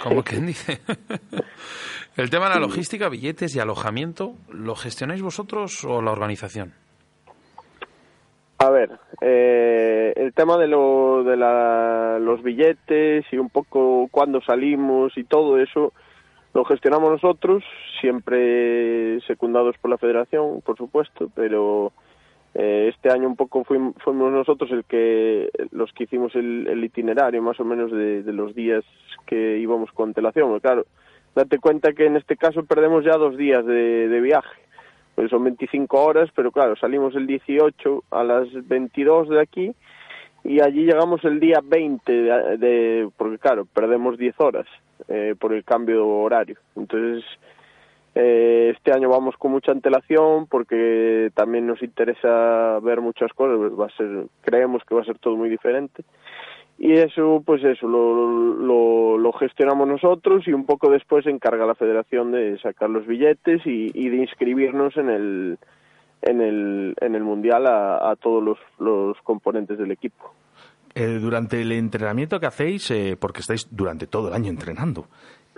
Como 0.02 0.22
quien 0.22 0.46
dice. 0.46 0.80
el 2.16 2.30
tema 2.30 2.48
de 2.48 2.54
la 2.54 2.60
logística, 2.60 3.08
billetes 3.08 3.54
y 3.56 3.60
alojamiento, 3.60 4.34
¿lo 4.50 4.74
gestionáis 4.74 5.22
vosotros 5.22 5.84
o 5.84 6.00
la 6.02 6.12
organización? 6.12 6.72
A 8.60 8.70
ver, 8.70 8.90
eh, 9.20 10.12
el 10.16 10.32
tema 10.32 10.56
de, 10.58 10.66
lo, 10.66 11.22
de 11.22 11.36
la- 11.36 12.18
los 12.20 12.42
billetes 12.42 13.24
y 13.30 13.36
un 13.38 13.50
poco 13.50 14.08
cuándo 14.10 14.40
salimos 14.40 15.16
y 15.16 15.22
todo 15.24 15.58
eso 15.60 15.92
lo 16.54 16.64
gestionamos 16.64 17.10
nosotros, 17.12 17.62
siempre 18.00 19.20
secundados 19.28 19.76
por 19.80 19.90
la 19.90 19.98
federación, 19.98 20.60
por 20.62 20.76
supuesto, 20.76 21.30
pero 21.36 21.92
eh, 22.54 22.90
este 22.92 23.10
año 23.10 23.28
un 23.28 23.36
poco 23.36 23.64
fuim- 23.64 23.94
fuimos 24.02 24.32
nosotros 24.32 24.70
el 24.72 24.84
que 24.84 25.50
los 25.70 25.92
que 25.92 26.04
hicimos 26.04 26.34
el, 26.34 26.66
el 26.66 26.82
itinerario 26.84 27.42
más 27.42 27.58
o 27.60 27.64
menos 27.64 27.90
de, 27.92 28.22
de 28.22 28.32
los 28.32 28.54
días 28.54 28.84
que 29.26 29.58
íbamos 29.58 29.92
con 29.92 30.10
antelación. 30.10 30.58
Claro, 30.60 30.86
date 31.34 31.58
cuenta 31.58 31.92
que 31.92 32.06
en 32.06 32.16
este 32.16 32.36
caso 32.36 32.64
perdemos 32.64 33.04
ya 33.04 33.16
dos 33.16 33.36
días 33.36 33.64
de, 33.66 34.08
de 34.08 34.20
viaje 34.20 34.60
pues 35.14 35.30
son 35.30 35.42
25 35.42 36.00
horas, 36.00 36.30
pero 36.34 36.52
claro, 36.52 36.76
salimos 36.76 37.14
el 37.16 37.26
18 37.26 38.04
a 38.12 38.22
las 38.22 38.46
22 38.68 39.28
de 39.30 39.40
aquí 39.40 39.72
y 40.44 40.60
allí 40.62 40.84
llegamos 40.84 41.24
el 41.24 41.40
día 41.40 41.58
20, 41.62 42.12
de, 42.12 42.56
de- 42.56 43.08
porque 43.16 43.38
claro, 43.38 43.66
perdemos 43.74 44.16
10 44.16 44.40
horas 44.40 44.66
eh, 45.08 45.34
por 45.38 45.52
el 45.52 45.64
cambio 45.64 46.06
horario. 46.06 46.56
Entonces, 46.76 47.24
Eh, 48.14 48.72
este 48.76 48.92
año 48.92 49.08
vamos 49.08 49.36
con 49.36 49.52
mucha 49.52 49.72
antelación 49.72 50.46
porque 50.46 51.30
también 51.34 51.66
nos 51.66 51.82
interesa 51.82 52.78
ver 52.80 53.00
muchas 53.00 53.32
cosas. 53.32 53.58
Va 53.78 53.86
a 53.86 53.96
ser, 53.96 54.26
creemos 54.42 54.82
que 54.84 54.94
va 54.94 55.02
a 55.02 55.04
ser 55.04 55.18
todo 55.18 55.36
muy 55.36 55.48
diferente. 55.48 56.04
Y 56.78 56.92
eso, 56.92 57.42
pues 57.44 57.62
eso, 57.64 57.88
lo, 57.88 58.54
lo, 58.54 59.18
lo 59.18 59.32
gestionamos 59.32 59.88
nosotros 59.88 60.46
y 60.46 60.52
un 60.52 60.64
poco 60.64 60.90
después 60.90 61.24
se 61.24 61.30
encarga 61.30 61.66
la 61.66 61.74
federación 61.74 62.30
de 62.30 62.56
sacar 62.60 62.88
los 62.88 63.04
billetes 63.04 63.62
y, 63.64 64.08
de 64.08 64.16
inscribirnos 64.16 64.96
en 64.96 65.10
el, 65.10 65.58
en 66.22 66.40
el, 66.40 66.94
en 67.00 67.16
el 67.16 67.24
mundial 67.24 67.66
a, 67.66 68.10
a 68.10 68.14
todos 68.14 68.56
los 68.78 69.16
componentes 69.24 69.76
del 69.76 69.90
equipo. 69.90 70.32
Eh, 70.98 71.18
durante 71.20 71.60
el 71.62 71.70
entrenamiento 71.72 72.40
que 72.40 72.46
hacéis, 72.46 72.90
eh, 72.90 73.16
porque 73.18 73.40
estáis 73.40 73.68
durante 73.70 74.06
todo 74.08 74.28
el 74.28 74.34
año 74.34 74.50
entrenando, 74.50 75.06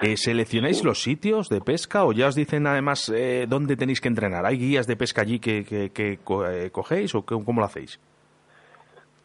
eh, 0.02 0.16
¿seleccionáis 0.16 0.84
los 0.84 1.02
sitios 1.02 1.48
de 1.48 1.60
pesca 1.60 2.04
o 2.04 2.12
ya 2.12 2.28
os 2.28 2.34
dicen 2.34 2.66
además 2.66 3.10
eh, 3.14 3.46
dónde 3.48 3.76
tenéis 3.76 4.00
que 4.00 4.08
entrenar? 4.08 4.44
¿Hay 4.44 4.58
guías 4.58 4.86
de 4.86 4.96
pesca 4.96 5.22
allí 5.22 5.38
que, 5.38 5.64
que- 5.64 5.90
que 5.90 6.18
co- 6.22 6.46
eh, 6.46 6.70
cogéis 6.70 7.14
o 7.14 7.22
cómo 7.24 7.60
lo 7.60 7.64
hacéis? 7.66 7.98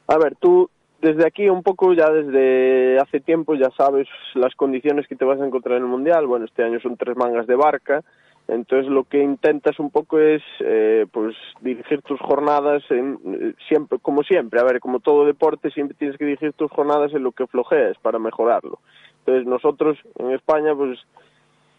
A 0.08 0.18
ver, 0.18 0.36
tú 0.40 0.70
desde 1.02 1.26
aquí 1.28 1.50
un 1.50 1.64
poco 1.64 1.94
ya 1.94 2.10
desde 2.10 2.98
hace 3.00 3.20
tiempo 3.20 3.56
ya 3.56 3.70
sabes 3.78 4.08
las 4.36 4.56
condiciones 4.56 5.08
que 5.08 5.16
te 5.16 5.26
vas 5.26 5.40
a 5.42 5.46
encontrar 5.46 5.78
en 5.78 5.84
el 5.84 5.90
mundial. 5.90 6.26
Bueno, 6.28 6.46
este 6.46 6.64
año 6.64 6.80
son 6.80 6.96
tres 6.98 7.16
mangas 7.18 7.46
de 7.48 7.56
barca, 7.56 8.02
entonces 8.48 8.92
lo 8.92 9.06
que 9.06 9.24
intentas 9.24 9.80
un 9.80 9.90
poco 9.90 10.20
es 10.20 10.44
eh, 10.60 11.08
pues 11.12 11.36
dirigir 11.62 12.02
tus 12.04 12.20
jornadas 12.20 12.84
en, 12.92 13.20
eh, 13.26 13.54
siempre 13.68 13.98
como 14.00 14.22
siempre. 14.22 14.60
A 14.60 14.64
ver, 14.64 14.80
como 14.80 15.00
todo 15.00 15.26
deporte 15.26 15.72
siempre 15.72 15.98
tienes 15.98 16.18
que 16.18 16.26
dirigir 16.26 16.54
tus 16.54 16.70
jornadas 16.72 17.12
en 17.14 17.24
lo 17.24 17.32
que 17.32 17.48
flojeas 17.48 17.98
para 18.00 18.20
mejorarlo. 18.20 18.80
Entonces 19.20 19.48
nosotros 19.48 19.98
en 20.20 20.32
España 20.32 20.76
pues 20.76 21.00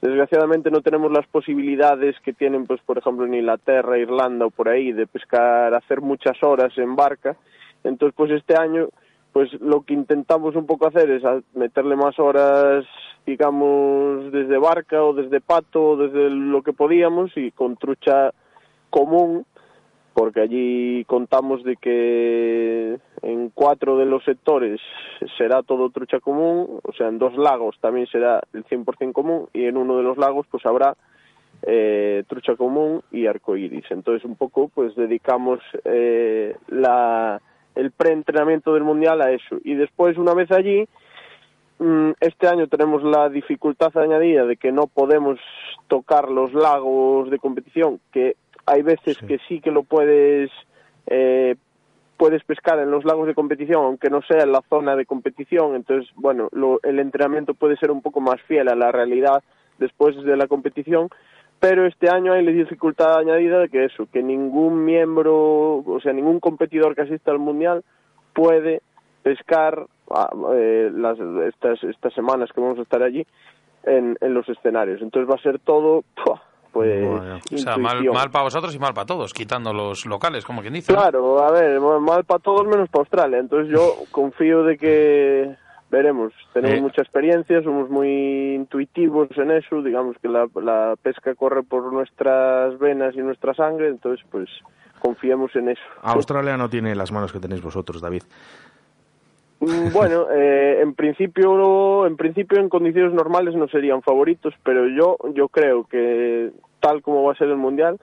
desgraciadamente 0.03 0.71
no 0.71 0.81
tenemos 0.81 1.13
las 1.13 1.27
posibilidades 1.29 2.17
que 2.21 2.33
tienen 2.33 2.67
pues 2.67 2.81
por 2.81 2.99
ejemplo 2.99 3.27
en 3.27 3.35
Inglaterra, 3.35 3.99
Irlanda 3.99 4.47
o 4.47 4.51
por 4.51 4.69
ahí 4.69 4.91
de 4.91 5.07
pescar, 5.07 5.73
hacer 5.73 6.01
muchas 6.01 6.43
horas 6.43 6.77
en 6.79 6.97
barca. 6.97 7.37
Entonces 7.85 8.15
pues 8.17 8.33
este 8.33 8.57
año 8.57 8.89
pues 9.37 9.53
lo 9.61 9.83
que 9.83 9.93
intentamos 9.93 10.57
un 10.57 10.65
poco 10.65 10.87
hacer 10.87 11.11
es 11.11 11.23
meterle 11.53 11.95
más 11.95 12.19
horas 12.19 12.87
digamos 13.27 14.33
desde 14.33 14.57
barca 14.57 15.05
o 15.05 15.13
desde 15.13 15.43
pato 15.43 15.91
o 15.91 15.97
desde 15.99 16.31
lo 16.31 16.63
que 16.63 16.73
podíamos 16.73 17.37
y 17.37 17.51
con 17.51 17.77
trucha 17.77 18.33
común 18.89 19.45
porque 20.15 20.41
allí 20.41 21.05
contamos 21.05 21.63
de 21.65 21.77
que 21.77 22.99
en 23.21 23.51
cuatro 23.51 23.99
de 23.99 24.07
los 24.07 24.25
sectores 24.25 24.81
será 25.37 25.63
todo 25.63 25.91
trucha 25.91 26.19
común, 26.19 26.81
o 26.83 26.93
sea, 26.95 27.09
en 27.09 27.19
dos 27.19 27.37
lagos 27.37 27.77
también 27.83 28.07
será 28.07 28.41
el 28.55 28.65
100% 28.65 29.13
común 29.13 29.51
y 29.53 29.67
en 29.67 29.77
uno 29.77 29.99
de 29.99 30.03
los 30.03 30.17
lagos 30.17 30.47
pues 30.51 30.65
habrá 30.65 30.97
eh, 31.61 32.25
trucha 32.27 32.57
común 32.57 33.03
y 33.11 33.27
arcoíris. 33.27 33.85
Entonces 33.91 34.25
un 34.25 34.37
poco 34.37 34.69
pues 34.69 34.97
dedicamos 34.97 35.61
eh, 35.85 36.57
la, 36.69 37.43
el 37.77 37.93
preentrenamiento 37.93 38.75
del 38.75 38.83
mundial 38.85 39.21
a 39.23 39.31
eso 39.31 39.59
y 39.65 39.75
después 39.75 40.19
una 40.19 40.35
vez 40.35 40.51
allí 40.51 40.87
Mm, 41.79 42.13
Este 42.21 42.49
año 42.49 42.69
tenemos 42.69 43.03
la 43.03 43.29
dificultad 43.29 43.95
añadida 43.99 44.47
de 44.47 44.57
que 44.57 44.73
no 44.73 44.87
podemos 44.87 45.39
tocar 45.89 46.31
los 46.31 46.55
lagos 46.55 47.29
de 47.31 47.39
competición, 47.39 48.01
que 48.13 48.35
hay 48.65 48.81
veces 48.81 49.19
que 49.19 49.39
sí 49.47 49.61
que 49.61 49.71
lo 49.71 49.83
puedes 49.83 50.51
eh, 51.07 51.55
puedes 52.17 52.43
pescar 52.45 52.79
en 52.79 52.91
los 52.91 53.05
lagos 53.05 53.27
de 53.27 53.35
competición, 53.35 53.85
aunque 53.85 54.09
no 54.09 54.23
sea 54.23 54.43
en 54.43 54.53
la 54.53 54.63
zona 54.71 54.97
de 54.97 55.05
competición. 55.05 55.75
Entonces, 55.77 56.11
bueno, 56.15 56.49
lo- 56.53 56.81
el 56.83 56.99
entrenamiento 56.99 57.53
puede 57.53 57.77
ser 57.77 57.91
un 57.91 58.01
poco 58.01 58.23
más 58.23 58.41
fiel 58.49 58.69
a 58.69 58.75
la 58.75 58.91
realidad 58.91 59.43
después 59.79 60.17
de 60.25 60.35
la 60.35 60.47
competición. 60.47 61.11
Pero 61.59 61.87
este 61.87 62.11
año 62.11 62.33
hay 62.33 62.45
la 62.45 62.53
dificultad 62.53 63.19
añadida 63.19 63.59
de 63.59 63.69
que 63.69 63.85
eso, 63.85 64.07
que 64.13 64.23
ningún 64.23 64.85
miembro, 64.85 65.79
o 65.79 66.01
sea, 66.03 66.13
ningún 66.13 66.39
competidor 66.39 66.95
que 66.95 67.03
asista 67.03 67.31
al 67.31 67.39
mundial 67.39 67.83
puede 68.35 68.83
pescar 69.23 69.87
ah, 70.11 70.29
eh, 70.55 70.91
las, 70.93 71.19
estas, 71.49 71.83
estas 71.83 72.13
semanas 72.13 72.51
que 72.55 72.61
vamos 72.61 72.79
a 72.79 72.83
estar 72.83 73.03
allí 73.03 73.27
en, 73.85 74.17
en 74.21 74.35
los 74.35 74.49
escenarios. 74.49 75.01
Entonces 75.01 75.31
va 75.31 75.37
a 75.37 75.43
ser 75.43 75.59
todo, 75.61 76.05
¡pua! 76.23 76.43
pues, 76.77 77.09
O 77.55 77.59
sea, 77.59 77.79
mal, 77.79 78.31
para 78.31 78.45
vosotros 78.45 78.75
y 78.75 78.79
mal 78.79 78.93
para 78.93 79.07
todos, 79.07 79.33
quitando 79.33 79.73
los 79.73 80.05
locales, 80.05 80.45
como 80.45 80.61
quien 80.61 80.75
dice. 80.75 80.93
¿no? 80.93 80.99
Claro, 80.99 81.43
a 81.43 81.51
ver, 81.51 81.81
mal 81.81 82.25
para 82.25 82.41
todos 82.41 82.67
menos 82.67 82.91
para 82.91 83.01
Australia. 83.01 83.39
Entonces 83.39 83.73
yo 83.73 83.95
confío 84.11 84.63
de 84.63 84.77
que 84.77 85.57
veremos. 85.97 86.33
Tenemos 86.53 86.79
Eh. 86.79 86.83
mucha 86.83 87.03
experiencia, 87.03 87.63
somos 87.63 87.89
muy 87.91 88.55
intuitivos 88.55 89.29
en 89.37 89.51
eso. 89.51 89.83
Digamos 89.83 90.17
que 90.21 90.29
la, 90.29 90.47
la 90.63 90.95
pesca 91.03 91.35
corre 91.35 91.63
por 91.63 91.93
nuestras 91.93 92.79
venas 92.79 93.15
y 93.15 93.19
nuestra 93.19 93.55
sangre. 93.55 93.89
Entonces, 93.89 94.25
pues 94.31 94.49
confiemos 95.01 95.55
en 95.57 95.71
eso. 95.71 95.83
Australia 96.03 96.57
no 96.57 96.69
tiene 96.69 96.95
las 96.95 97.11
manos 97.13 97.33
que 97.33 97.41
tenéis 97.41 97.63
vosotros, 97.63 98.01
David. 98.01 98.23
Mm, 99.61 99.93
Bueno, 99.93 100.27
eh, 100.33 100.81
en 100.83 100.95
principio, 100.95 102.07
en 102.07 102.17
principio 102.17 102.59
en 102.61 102.69
condiciones 102.69 103.13
normales 103.15 103.55
no 103.55 103.69
serían 103.69 104.03
favoritos, 104.03 104.55
pero 104.65 104.89
yo, 104.89 105.17
yo 105.35 105.49
creo 105.49 105.85
que 105.85 106.51
tal 106.81 107.03
como 107.03 107.25
va 107.25 107.33
a 107.33 107.37
ser 107.37 107.49
el 107.49 107.57
mundial, 107.57 107.99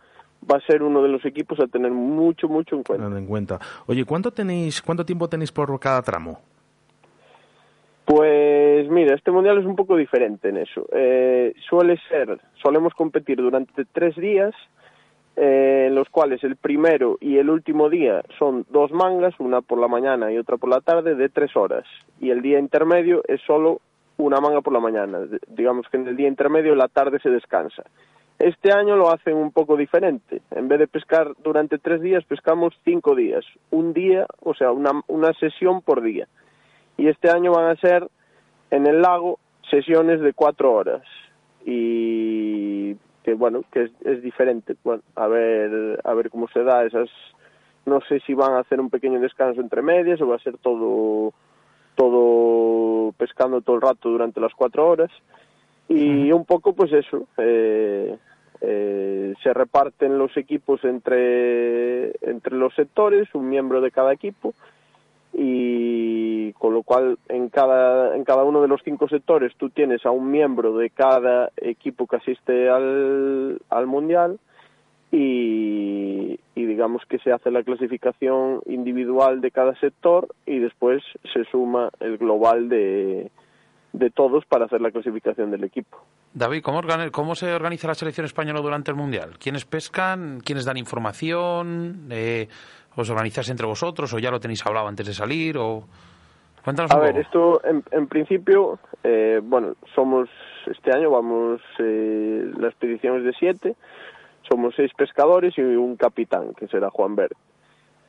va 0.51 0.57
a 0.57 0.61
ser 0.61 0.83
uno 0.83 1.01
de 1.03 1.09
los 1.09 1.23
equipos 1.25 1.59
a 1.59 1.67
tener 1.67 1.91
mucho, 1.91 2.47
mucho 2.49 2.75
en 2.75 2.83
cuenta. 2.83 3.05
En 3.17 3.25
cuenta. 3.27 3.59
Oye, 3.85 4.03
¿cuánto 4.03 4.31
tenéis, 4.31 4.81
cuánto 4.81 5.05
tiempo 5.05 5.29
tenéis 5.29 5.51
por 5.51 5.79
cada 5.79 6.01
tramo? 6.01 6.41
Pues 8.15 8.87
mira, 8.89 9.15
este 9.15 9.31
mundial 9.31 9.57
es 9.57 9.65
un 9.65 9.75
poco 9.75 9.97
diferente 9.97 10.49
en 10.49 10.57
eso. 10.57 10.85
Eh, 10.91 11.51
suele 11.67 11.97
ser, 12.09 12.39
solemos 12.61 12.93
competir 12.93 13.37
durante 13.37 13.85
tres 13.85 14.15
días, 14.15 14.53
eh, 15.35 15.85
en 15.87 15.95
los 15.95 16.09
cuales 16.09 16.43
el 16.43 16.55
primero 16.55 17.17
y 17.19 17.39
el 17.39 17.49
último 17.49 17.89
día 17.89 18.21
son 18.37 18.67
dos 18.69 18.91
mangas, 18.91 19.33
una 19.39 19.61
por 19.61 19.79
la 19.79 19.87
mañana 19.87 20.31
y 20.31 20.37
otra 20.37 20.57
por 20.57 20.69
la 20.69 20.79
tarde, 20.81 21.15
de 21.15 21.27
tres 21.29 21.57
horas. 21.57 21.85
Y 22.19 22.29
el 22.29 22.43
día 22.43 22.59
intermedio 22.59 23.23
es 23.27 23.41
solo 23.47 23.81
una 24.17 24.39
manga 24.39 24.61
por 24.61 24.73
la 24.73 24.79
mañana. 24.79 25.21
Digamos 25.47 25.87
que 25.89 25.97
en 25.97 26.07
el 26.07 26.15
día 26.15 26.27
intermedio 26.27 26.75
la 26.75 26.89
tarde 26.89 27.17
se 27.17 27.31
descansa. 27.31 27.81
Este 28.37 28.71
año 28.71 28.95
lo 28.95 29.09
hacen 29.09 29.35
un 29.35 29.51
poco 29.51 29.75
diferente. 29.75 30.43
En 30.51 30.67
vez 30.67 30.77
de 30.77 30.87
pescar 30.87 31.33
durante 31.43 31.79
tres 31.79 31.99
días, 31.99 32.23
pescamos 32.25 32.75
cinco 32.85 33.15
días. 33.15 33.43
Un 33.71 33.91
día, 33.91 34.27
o 34.41 34.53
sea, 34.53 34.71
una, 34.71 35.01
una 35.07 35.33
sesión 35.33 35.81
por 35.81 36.03
día 36.03 36.27
y 36.97 37.07
este 37.07 37.29
año 37.29 37.51
van 37.51 37.69
a 37.69 37.75
ser 37.79 38.07
en 38.71 38.87
el 38.87 39.01
lago 39.01 39.39
sesiones 39.69 40.21
de 40.21 40.33
cuatro 40.33 40.73
horas. 40.73 41.03
Y 41.65 42.95
que 43.23 43.33
bueno 43.35 43.63
que 43.71 43.83
es, 43.83 43.91
es 44.03 44.21
diferente. 44.21 44.75
Bueno 44.83 45.03
a 45.15 45.27
ver 45.27 46.01
a 46.03 46.13
ver 46.13 46.29
cómo 46.29 46.47
se 46.49 46.63
da 46.63 46.85
esas 46.85 47.09
no 47.85 47.99
sé 48.07 48.19
si 48.21 48.33
van 48.33 48.53
a 48.53 48.59
hacer 48.59 48.79
un 48.79 48.89
pequeño 48.89 49.19
descanso 49.19 49.61
entre 49.61 49.81
medias 49.81 50.21
o 50.21 50.27
va 50.27 50.35
a 50.35 50.39
ser 50.39 50.57
todo 50.57 51.33
todo 51.95 53.11
pescando 53.13 53.61
todo 53.61 53.75
el 53.75 53.81
rato 53.81 54.09
durante 54.09 54.39
las 54.39 54.53
cuatro 54.53 54.89
horas. 54.89 55.11
Y 55.89 56.31
un 56.31 56.45
poco 56.45 56.73
pues 56.73 56.91
eso 56.93 57.27
eh, 57.37 58.17
eh, 58.61 59.33
se 59.43 59.53
reparten 59.53 60.17
los 60.17 60.35
equipos 60.37 60.83
entre 60.85 62.13
entre 62.21 62.55
los 62.55 62.73
sectores 62.73 63.27
un 63.33 63.49
miembro 63.49 63.81
de 63.81 63.91
cada 63.91 64.13
equipo 64.13 64.53
y 65.33 66.12
con 66.53 66.73
lo 66.73 66.83
cual 66.83 67.17
en 67.29 67.49
cada 67.49 68.15
en 68.15 68.23
cada 68.23 68.43
uno 68.43 68.61
de 68.61 68.67
los 68.67 68.81
cinco 68.83 69.07
sectores 69.07 69.53
tú 69.57 69.69
tienes 69.69 70.05
a 70.05 70.11
un 70.11 70.31
miembro 70.31 70.77
de 70.77 70.89
cada 70.89 71.51
equipo 71.57 72.07
que 72.07 72.15
asiste 72.17 72.69
al, 72.69 73.59
al 73.69 73.87
mundial 73.87 74.39
y, 75.11 76.39
y 76.55 76.65
digamos 76.65 77.03
que 77.07 77.19
se 77.19 77.31
hace 77.31 77.51
la 77.51 77.63
clasificación 77.63 78.61
individual 78.65 79.41
de 79.41 79.51
cada 79.51 79.75
sector 79.79 80.27
y 80.45 80.59
después 80.59 81.03
se 81.33 81.43
suma 81.45 81.89
el 81.99 82.17
global 82.17 82.69
de, 82.69 83.29
de 83.93 84.09
todos 84.09 84.45
para 84.45 84.65
hacer 84.65 84.81
la 84.81 84.91
clasificación 84.91 85.51
del 85.51 85.63
equipo. 85.63 85.97
David, 86.33 86.63
¿cómo, 86.63 86.81
¿cómo 87.11 87.35
se 87.35 87.53
organiza 87.53 87.87
la 87.87 87.93
selección 87.93 88.25
española 88.25 88.59
durante 88.59 88.89
el 88.89 88.97
Mundial? 88.97 89.37
¿Quiénes 89.37 89.65
pescan? 89.65 90.39
¿Quiénes 90.43 90.65
dan 90.65 90.77
información? 90.77 92.07
Eh, 92.09 92.47
¿Os 92.95 93.07
organizáis 93.09 93.49
entre 93.49 93.67
vosotros 93.67 94.11
o 94.13 94.19
ya 94.19 94.31
lo 94.31 94.39
tenéis 94.39 94.65
hablado 94.65 94.87
antes 94.87 95.05
de 95.05 95.13
salir? 95.13 95.57
O... 95.59 95.83
Cuéntanos 96.63 96.91
A 96.91 96.95
un 96.95 97.01
ver, 97.01 97.11
poco. 97.11 97.21
esto 97.21 97.61
en, 97.65 97.83
en 97.91 98.07
principio, 98.07 98.79
eh, 99.03 99.41
bueno, 99.43 99.75
somos, 99.95 100.29
este 100.67 100.91
año 100.93 101.09
vamos, 101.11 101.61
eh, 101.79 102.51
la 102.57 102.67
expedición 102.67 103.17
es 103.17 103.23
de 103.25 103.33
siete, 103.33 103.75
somos 104.49 104.73
seis 104.75 104.91
pescadores 104.95 105.57
y 105.57 105.61
un 105.61 105.95
capitán, 105.97 106.53
que 106.55 106.67
será 106.67 106.89
Juan 106.89 107.15
Verde. 107.15 107.35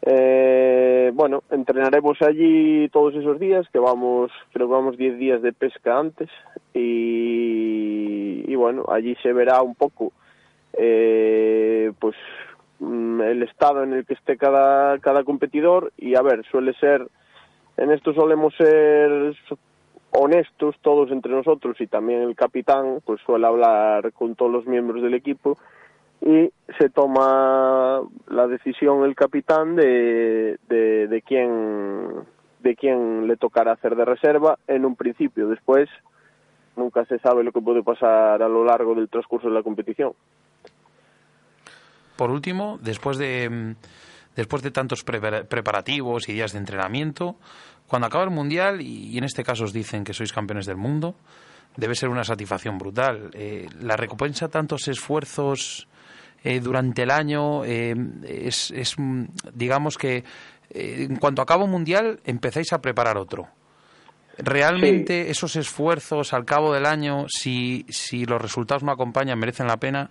Eh, 0.07 1.11
bueno, 1.15 1.43
entrenaremos 1.51 2.21
allí 2.23 2.89
todos 2.91 3.15
esos 3.15 3.41
días, 3.41 3.67
que 3.73 3.79
vamos, 3.79 4.31
creo 4.53 4.67
que 4.69 4.73
vamos 4.75 4.99
10 4.99 5.19
días 5.19 5.41
de 5.43 5.53
pesca 5.53 5.99
antes, 5.99 6.29
y, 6.75 8.45
y 8.47 8.55
bueno, 8.55 8.85
allí 8.89 9.17
se 9.23 9.33
verá 9.33 9.63
un 9.63 9.75
poco, 9.75 10.13
eh, 10.75 11.91
pues, 11.99 12.15
mm, 12.81 13.21
el 13.23 13.43
estado 13.45 13.83
en 13.83 13.95
el 13.95 14.05
que 14.05 14.15
esté 14.15 14.37
cada, 14.37 14.99
cada 14.99 15.25
competidor, 15.25 15.93
y 15.97 16.17
a 16.17 16.23
ver, 16.23 16.45
suele 16.51 16.75
ser, 16.75 17.09
en 17.77 17.91
esto 17.91 18.15
solemos 18.15 18.55
ser 18.57 19.35
honestos 20.11 20.77
todos 20.81 21.11
entre 21.11 21.33
nosotros 21.33 21.81
y 21.81 21.87
también 21.87 22.23
el 22.23 22.37
capitán 22.37 23.01
pues 23.05 23.21
suele 23.27 23.47
hablar 23.47 24.13
con 24.13 24.37
todos 24.37 24.53
los 24.53 24.67
miembros 24.67 25.03
del 25.03 25.15
equipo 25.15 25.59
y 26.21 26.51
se 26.79 26.89
toma 26.89 28.01
la 28.29 28.47
decisión 28.47 29.05
el 29.05 29.15
capitán 29.15 29.77
de, 29.77 30.59
de, 30.69 31.23
quién 31.27 32.25
de 32.61 32.77
quién 32.77 33.27
le 33.27 33.37
tocará 33.37 33.73
hacer 33.73 33.95
de 33.95 34.05
reserva 34.07 34.59
en 34.67 34.87
un 34.87 34.97
principio. 34.97 35.49
Después 35.49 35.91
nunca 36.77 37.05
se 37.05 37.19
sabe 37.19 37.45
lo 37.45 37.53
que 37.53 37.61
puede 37.61 37.83
pasar 37.83 38.43
a 38.43 38.49
lo 38.49 38.65
largo 38.65 38.95
del 38.95 39.09
transcurso 39.09 39.49
de 39.49 39.55
la 39.55 39.63
competición. 39.63 40.13
Por 42.17 42.31
último, 42.31 42.79
después 42.81 43.19
de, 43.19 43.75
después 44.37 44.63
de 44.63 44.71
tantos 44.71 45.05
prepara- 45.05 45.45
preparativos 45.45 46.29
y 46.29 46.33
días 46.33 46.53
de 46.53 46.59
entrenamiento, 46.59 47.37
cuando 47.87 48.07
acaba 48.07 48.25
el 48.25 48.31
Mundial, 48.31 48.81
y, 48.81 49.17
en 49.19 49.25
este 49.25 49.45
caso 49.45 49.65
os 49.65 49.73
dicen 49.73 50.05
que 50.05 50.15
sois 50.15 50.33
campeones 50.33 50.67
del 50.67 50.77
mundo, 50.77 51.15
debe 51.77 51.95
ser 51.95 52.09
una 52.09 52.25
satisfacción 52.25 52.79
brutal. 52.79 53.31
Eh, 53.35 53.69
la 53.81 53.97
recompensa 53.97 54.49
tantos 54.49 54.89
esfuerzos 54.89 55.87
eh, 56.43 56.61
durante 56.61 57.03
el 57.03 57.11
año 57.11 57.65
eh, 57.65 57.95
es, 58.25 58.71
es, 58.71 58.95
mm, 58.99 59.25
digamos 59.53 59.99
que 59.99 60.25
en 60.71 61.17
cuanto 61.17 61.43
acaba 61.43 61.65
un 61.65 61.71
Mundial 61.71 62.21
empezáis 62.25 62.73
a 62.73 62.81
preparar 62.81 63.17
otro. 63.17 63.49
¿Realmente 64.39 65.31
esos 65.31 65.55
esfuerzos 65.55 66.33
al 66.33 66.45
cabo 66.45 66.73
del 66.73 66.87
año, 66.87 67.27
si, 67.29 67.87
si 67.89 68.25
los 68.25 68.43
resultados 68.43 68.83
no 68.83 68.91
acompañan, 68.91 69.39
merecen 69.39 69.69
la 69.69 69.77
pena? 69.77 70.11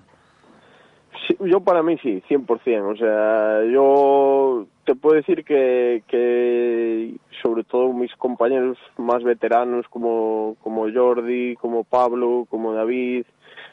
Yo 1.40 1.62
para 1.62 1.84
mí 1.84 1.98
sí, 2.02 2.22
100%. 2.30 2.92
O 2.92 2.96
sea, 2.98 3.64
yo 3.72 4.66
te 4.86 4.96
puedo 4.96 5.16
decir 5.16 5.44
que, 5.46 7.16
sobre 7.42 7.64
todo 7.64 7.94
mis 7.94 8.14
compañeros 8.16 8.78
más 8.98 9.24
veteranos 9.24 9.88
como, 9.90 10.56
como 10.62 10.92
Jordi, 10.92 11.56
como 11.56 11.84
Pablo, 11.84 12.46
como 12.50 12.74
David, 12.74 13.26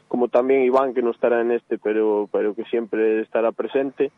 como 0.09 0.28
también 0.28 0.62
Iván, 0.62 0.94
que 0.94 1.03
no 1.03 1.11
estará 1.11 1.40
en 1.40 1.53
este, 1.53 1.78
pero, 1.78 2.28
pero 2.32 2.55
que 2.55 2.64
siempre 2.64 3.20
estará 3.20 3.53
presente, 3.53 4.11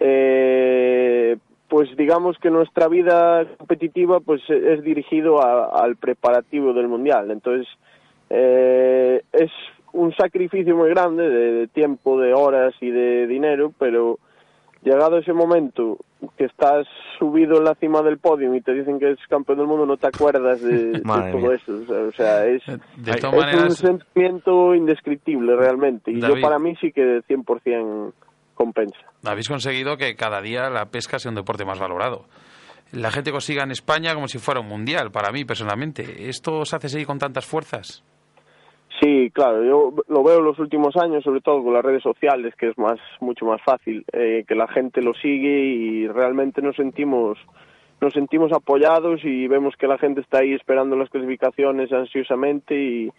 eh, 0.00 1.36
pues 1.68 1.94
digamos 1.96 2.38
que 2.38 2.50
nuestra 2.50 2.88
vida 2.88 3.44
competitiva 3.56 4.20
pues 4.20 4.42
es 4.48 4.82
dirigido 4.82 5.42
al 5.42 5.96
preparativo 5.96 6.72
del 6.72 6.88
Mundial. 6.88 7.30
Entonces, 7.30 7.66
eh, 8.30 9.22
es 9.32 9.50
un 9.96 10.14
sacrificio 10.14 10.76
muy 10.76 10.90
grande 10.90 11.28
de, 11.28 11.52
de 11.52 11.66
tiempo, 11.68 12.20
de 12.20 12.32
horas 12.34 12.74
y 12.80 12.90
de 12.90 13.26
dinero, 13.26 13.72
pero 13.78 14.18
llegado 14.82 15.18
ese 15.18 15.32
momento 15.32 15.98
que 16.36 16.44
estás 16.44 16.86
subido 17.18 17.58
en 17.58 17.64
la 17.64 17.74
cima 17.74 18.02
del 18.02 18.18
podio 18.18 18.54
y 18.54 18.60
te 18.60 18.72
dicen 18.72 18.98
que 18.98 19.06
eres 19.06 19.18
campeón 19.28 19.58
del 19.58 19.66
mundo, 19.66 19.84
no 19.84 19.96
te 19.96 20.06
acuerdas 20.06 20.60
de, 20.62 21.00
todo 21.32 21.38
mía. 21.38 21.54
eso. 21.54 21.72
O 21.72 21.86
sea, 21.86 22.02
o 22.02 22.12
sea, 22.12 22.46
es, 22.46 22.62
De 22.96 23.12
es 23.12 23.24
un 23.24 23.70
sentimiento 23.70 24.74
indescriptible 24.74 25.56
realmente. 25.56 26.10
Y 26.10 26.20
David. 26.20 26.36
yo 26.36 26.40
para 26.40 26.58
mí 26.58 26.74
sí 26.80 26.92
que 26.92 27.20
100% 27.28 28.12
compensa. 28.54 28.98
habéis 29.24 29.48
conseguido 29.48 29.96
que 29.96 30.14
cada 30.14 30.40
día 30.40 30.70
la 30.70 30.86
pesca 30.86 31.18
sea 31.18 31.30
un 31.30 31.36
deporte 31.36 31.64
más 31.64 31.78
valorado. 31.78 32.24
La 32.92 33.10
gente 33.10 33.32
consiga 33.32 33.64
en 33.64 33.72
España 33.72 34.14
como 34.14 34.28
si 34.28 34.38
fuera 34.38 34.60
un 34.60 34.68
mundial, 34.68 35.10
para 35.10 35.32
mí 35.32 35.44
personalmente. 35.44 36.28
¿Esto 36.28 36.60
os 36.60 36.72
hace 36.72 36.88
seguir 36.88 37.06
con 37.06 37.18
tantas 37.18 37.44
fuerzas? 37.44 38.04
Sí, 39.06 39.30
claro, 39.32 39.62
yo 39.62 39.92
lo 40.08 40.24
veo 40.24 40.38
en 40.40 40.44
los 40.44 40.58
últimos 40.58 40.96
años, 40.96 41.22
sobre 41.22 41.40
todo 41.40 41.62
con 41.62 41.72
las 41.72 41.84
redes 41.84 42.02
sociales, 42.02 42.56
que 42.56 42.70
es 42.70 42.76
más 42.76 42.98
mucho 43.20 43.44
más 43.44 43.62
fácil, 43.62 44.04
eh, 44.12 44.44
que 44.48 44.56
la 44.56 44.66
gente 44.66 45.00
lo 45.00 45.14
sigue 45.14 45.60
y 45.60 46.08
realmente 46.08 46.60
nos 46.60 46.74
sentimos 46.74 47.38
nos 48.00 48.12
sentimos 48.14 48.50
apoyados 48.52 49.20
y 49.22 49.46
vemos 49.46 49.76
que 49.76 49.86
la 49.86 49.96
gente 49.96 50.22
está 50.22 50.38
ahí 50.38 50.54
esperando 50.54 50.96
las 50.96 51.08
clasificaciones 51.08 51.92
ansiosamente 51.92 52.74
y, 52.74 53.12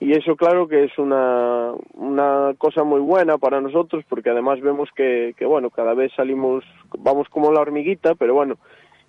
y 0.00 0.12
eso 0.12 0.34
claro 0.34 0.66
que 0.66 0.84
es 0.84 0.98
una, 0.98 1.72
una 1.92 2.54
cosa 2.56 2.82
muy 2.82 3.00
buena 3.00 3.36
para 3.36 3.60
nosotros 3.60 4.04
porque 4.08 4.30
además 4.30 4.62
vemos 4.62 4.88
que, 4.96 5.34
que 5.36 5.44
bueno 5.44 5.68
cada 5.68 5.92
vez 5.92 6.10
salimos 6.16 6.64
vamos 6.98 7.28
como 7.28 7.52
la 7.52 7.60
hormiguita 7.60 8.14
pero 8.14 8.32
bueno 8.32 8.56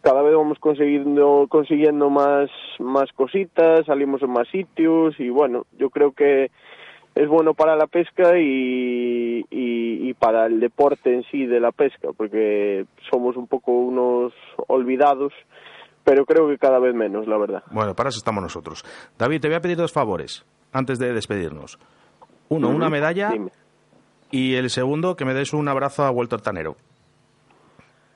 cada 0.02 0.22
vez 0.22 0.34
vamos 0.36 0.58
consiguiendo 0.60 1.48
consiguiendo 1.50 2.10
más 2.10 2.50
más 2.80 3.12
cositas 3.14 3.86
salimos 3.86 4.22
en 4.22 4.32
más 4.32 4.48
sitios 4.50 5.20
y 5.20 5.30
bueno 5.30 5.66
yo 5.78 5.90
creo 5.90 6.12
que 6.12 6.52
es 7.16 7.28
bueno 7.28 7.54
para 7.54 7.76
la 7.76 7.88
pesca 7.88 8.38
y, 8.40 9.40
y, 9.50 10.10
y 10.10 10.14
para 10.14 10.46
el 10.46 10.60
deporte 10.60 11.14
en 11.14 11.24
sí 11.24 11.46
de 11.46 11.60
la 11.60 11.72
pesca 11.72 12.10
porque 12.16 12.86
somos 13.12 13.36
un 13.36 13.48
poco 13.48 13.72
unos 13.72 14.32
olvidados 14.68 15.34
pero 16.06 16.26
creo 16.26 16.48
que 16.48 16.58
cada 16.58 16.80
vez 16.80 16.96
menos 16.96 17.28
la 17.28 17.38
verdad 17.38 17.64
Bueno, 17.72 17.94
para 17.94 18.10
eso 18.10 18.20
estamos 18.20 18.42
nosotros. 18.42 18.84
David, 19.18 19.42
te 19.42 19.48
voy 19.48 19.58
a 19.58 19.62
pedir 19.62 19.78
dos 19.78 19.92
favores 19.92 20.46
antes 20.72 20.98
de 20.98 21.14
despedirnos. 21.14 21.78
Uno, 22.48 22.70
una 22.70 22.90
medalla 22.90 23.30
dime. 23.32 23.52
y 24.32 24.56
el 24.56 24.70
segundo, 24.72 25.16
que 25.16 25.26
me 25.26 25.34
des 25.36 25.54
un 25.54 25.68
abrazo 25.68 26.04
a 26.06 26.10
Walter 26.12 26.42
Tanero. 26.42 26.78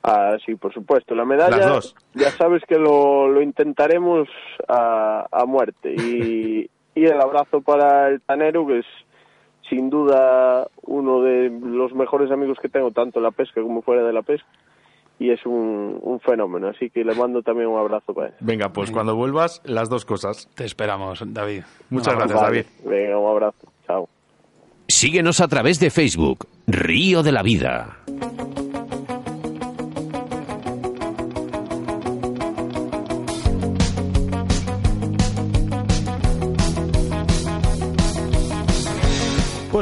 Ah, 0.04 0.36
sí, 0.46 0.56
por 0.56 0.74
supuesto. 0.74 1.16
La 1.16 1.24
medalla, 1.26 1.58
Las 1.58 1.68
dos. 1.68 1.96
ya 2.14 2.30
sabes 2.32 2.62
que 2.68 2.76
lo, 2.78 3.28
lo 3.30 3.42
intentaremos 3.42 4.28
a, 4.68 5.26
a 5.32 5.46
muerte. 5.46 5.94
Y, 5.96 6.70
y 7.00 7.06
el 7.06 7.22
abrazo 7.22 7.62
para 7.62 8.10
el 8.10 8.22
Tanero, 8.22 8.68
que 8.68 8.80
es 8.80 8.86
sin 9.70 9.90
duda 9.90 10.68
uno 10.84 11.22
de 11.22 11.50
los 11.50 11.94
mejores 11.94 12.30
amigos 12.32 12.58
que 12.62 12.68
tengo, 12.68 12.92
tanto 12.92 13.20
en 13.20 13.24
la 13.24 13.32
pesca 13.32 13.62
como 13.62 13.82
fuera 13.82 14.04
de 14.04 14.12
la 14.14 14.22
pesca. 14.22 14.48
Y 15.20 15.30
es 15.32 15.46
un, 15.46 16.00
un 16.02 16.20
fenómeno, 16.20 16.68
así 16.68 16.90
que 16.90 17.06
le 17.06 17.16
mando 17.16 17.42
también 17.44 17.70
un 17.70 17.80
abrazo 17.80 18.14
para 18.14 18.28
él. 18.28 18.34
Venga, 18.42 18.74
pues 18.74 18.92
cuando 18.92 19.16
vuelvas, 19.16 19.62
las 19.64 19.88
dos 19.88 20.04
cosas. 20.06 20.50
Te 20.56 20.66
esperamos, 20.66 21.24
David. 21.26 21.64
Muchas 21.90 22.16
gracias. 22.16 22.42
David. 22.42 22.66
Venga, 22.84 23.18
un 23.20 23.30
abrazo. 23.30 23.68
Chao. 23.88 24.10
Síguenos 24.88 25.40
a 25.40 25.48
través 25.48 25.80
de 25.80 25.92
Facebook, 25.92 26.48
Río 26.68 27.24
de 27.24 27.32
la 27.32 27.42
Vida. 27.42 28.00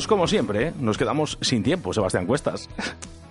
Como 0.07 0.27
siempre, 0.27 0.67
¿eh? 0.67 0.73
nos 0.79 0.97
quedamos 0.97 1.37
sin 1.41 1.63
tiempo, 1.63 1.93
Sebastián 1.93 2.25
Cuestas. 2.25 2.69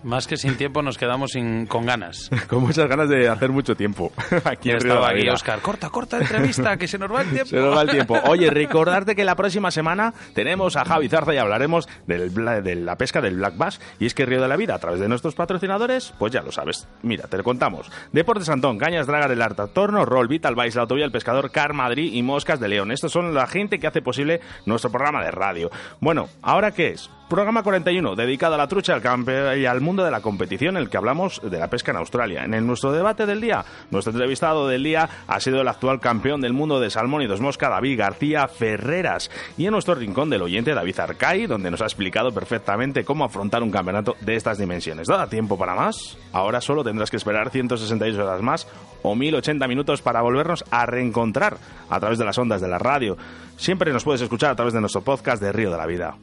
Más 0.02 0.26
que 0.26 0.36
sin 0.36 0.56
tiempo, 0.56 0.82
nos 0.82 0.96
quedamos 0.98 1.32
sin, 1.32 1.66
con 1.66 1.86
ganas. 1.86 2.30
Con 2.48 2.62
muchas 2.62 2.88
ganas 2.88 3.08
de 3.08 3.28
hacer 3.28 3.50
mucho 3.50 3.74
tiempo 3.76 4.12
aquí 4.44 4.70
estaba 4.70 5.10
aquí. 5.10 5.28
Oscar. 5.28 5.60
Corta, 5.60 5.90
corta 5.90 6.18
entrevista, 6.18 6.76
que 6.76 6.88
se 6.88 6.98
nos 6.98 7.12
va 7.12 7.22
el 7.22 7.30
tiempo. 7.30 7.50
Se 7.50 7.56
nos 7.56 7.76
va 7.76 7.82
el 7.82 7.90
tiempo. 7.90 8.18
Oye, 8.26 8.50
recordarte 8.50 9.14
que 9.14 9.24
la 9.24 9.36
próxima 9.36 9.70
semana 9.70 10.14
tenemos 10.34 10.76
a 10.76 10.84
Javi 10.84 11.08
Zarza 11.08 11.34
y 11.34 11.38
hablaremos 11.38 11.88
del, 12.06 12.32
de 12.34 12.74
la 12.76 12.96
pesca 12.96 13.20
del 13.20 13.36
Black 13.36 13.56
Bass. 13.56 13.80
Y 13.98 14.06
es 14.06 14.14
que 14.14 14.26
Río 14.26 14.40
de 14.40 14.48
la 14.48 14.56
Vida, 14.56 14.74
a 14.74 14.78
través 14.78 15.00
de 15.00 15.08
nuestros 15.08 15.34
patrocinadores, 15.34 16.12
pues 16.18 16.32
ya 16.32 16.42
lo 16.42 16.52
sabes. 16.52 16.88
Mira, 17.02 17.26
te 17.26 17.36
lo 17.36 17.44
contamos. 17.44 17.90
Deportes 18.12 18.48
Antón, 18.48 18.78
Cañas 18.78 19.06
Dragar, 19.06 19.30
el 19.30 19.42
Arta 19.42 19.66
Torno, 19.68 20.04
Roll, 20.04 20.28
Vital 20.28 20.54
Vice, 20.54 20.76
la 20.76 20.82
Autovía, 20.82 21.04
el 21.04 21.12
Pescador, 21.12 21.50
Car 21.50 21.72
Madrid 21.72 22.12
y 22.12 22.22
Moscas 22.22 22.60
de 22.60 22.68
León. 22.68 22.90
Estos 22.90 23.12
son 23.12 23.34
la 23.34 23.46
gente 23.46 23.78
que 23.78 23.86
hace 23.86 24.02
posible 24.02 24.40
nuestro 24.66 24.90
programa 24.90 25.22
de 25.22 25.30
radio. 25.30 25.70
Bueno, 26.00 26.28
¿ahora 26.42 26.72
qué 26.72 26.88
es? 26.88 27.10
Programa 27.30 27.62
41, 27.62 28.16
dedicado 28.16 28.56
a 28.56 28.58
la 28.58 28.66
trucha 28.66 28.94
al 28.94 29.56
y 29.56 29.64
al 29.64 29.80
mundo 29.80 30.02
de 30.02 30.10
la 30.10 30.20
competición, 30.20 30.76
en 30.76 30.82
el 30.82 30.90
que 30.90 30.96
hablamos 30.96 31.40
de 31.44 31.60
la 31.60 31.70
pesca 31.70 31.92
en 31.92 31.98
Australia. 31.98 32.42
En 32.44 32.66
nuestro 32.66 32.90
debate 32.90 33.24
del 33.24 33.40
día, 33.40 33.64
nuestro 33.92 34.12
entrevistado 34.12 34.66
del 34.66 34.82
día 34.82 35.08
ha 35.28 35.38
sido 35.38 35.60
el 35.60 35.68
actual 35.68 36.00
campeón 36.00 36.40
del 36.40 36.54
mundo 36.54 36.80
de 36.80 36.90
salmón 36.90 37.22
y 37.22 37.28
dos 37.28 37.40
mosca, 37.40 37.68
David 37.68 38.00
García 38.00 38.48
Ferreras. 38.48 39.30
Y 39.56 39.66
en 39.66 39.70
nuestro 39.70 39.94
rincón 39.94 40.28
del 40.28 40.42
oyente, 40.42 40.74
David 40.74 40.98
Arcay, 40.98 41.46
donde 41.46 41.70
nos 41.70 41.80
ha 41.82 41.84
explicado 41.84 42.32
perfectamente 42.32 43.04
cómo 43.04 43.24
afrontar 43.24 43.62
un 43.62 43.70
campeonato 43.70 44.16
de 44.22 44.34
estas 44.34 44.58
dimensiones. 44.58 45.06
¿Da 45.06 45.28
tiempo 45.28 45.56
para 45.56 45.76
más? 45.76 46.18
Ahora 46.32 46.60
solo 46.60 46.82
tendrás 46.82 47.12
que 47.12 47.16
esperar 47.16 47.50
168 47.50 48.24
horas 48.24 48.42
más 48.42 48.66
o 49.02 49.14
1080 49.14 49.68
minutos 49.68 50.02
para 50.02 50.20
volvernos 50.20 50.64
a 50.72 50.84
reencontrar 50.84 51.58
a 51.90 52.00
través 52.00 52.18
de 52.18 52.24
las 52.24 52.38
ondas 52.38 52.60
de 52.60 52.66
la 52.66 52.78
radio. 52.78 53.16
Siempre 53.56 53.92
nos 53.92 54.02
puedes 54.02 54.20
escuchar 54.20 54.50
a 54.50 54.56
través 54.56 54.74
de 54.74 54.80
nuestro 54.80 55.02
podcast 55.02 55.40
de 55.40 55.52
Río 55.52 55.70
de 55.70 55.78
la 55.78 55.86
Vida. 55.86 56.16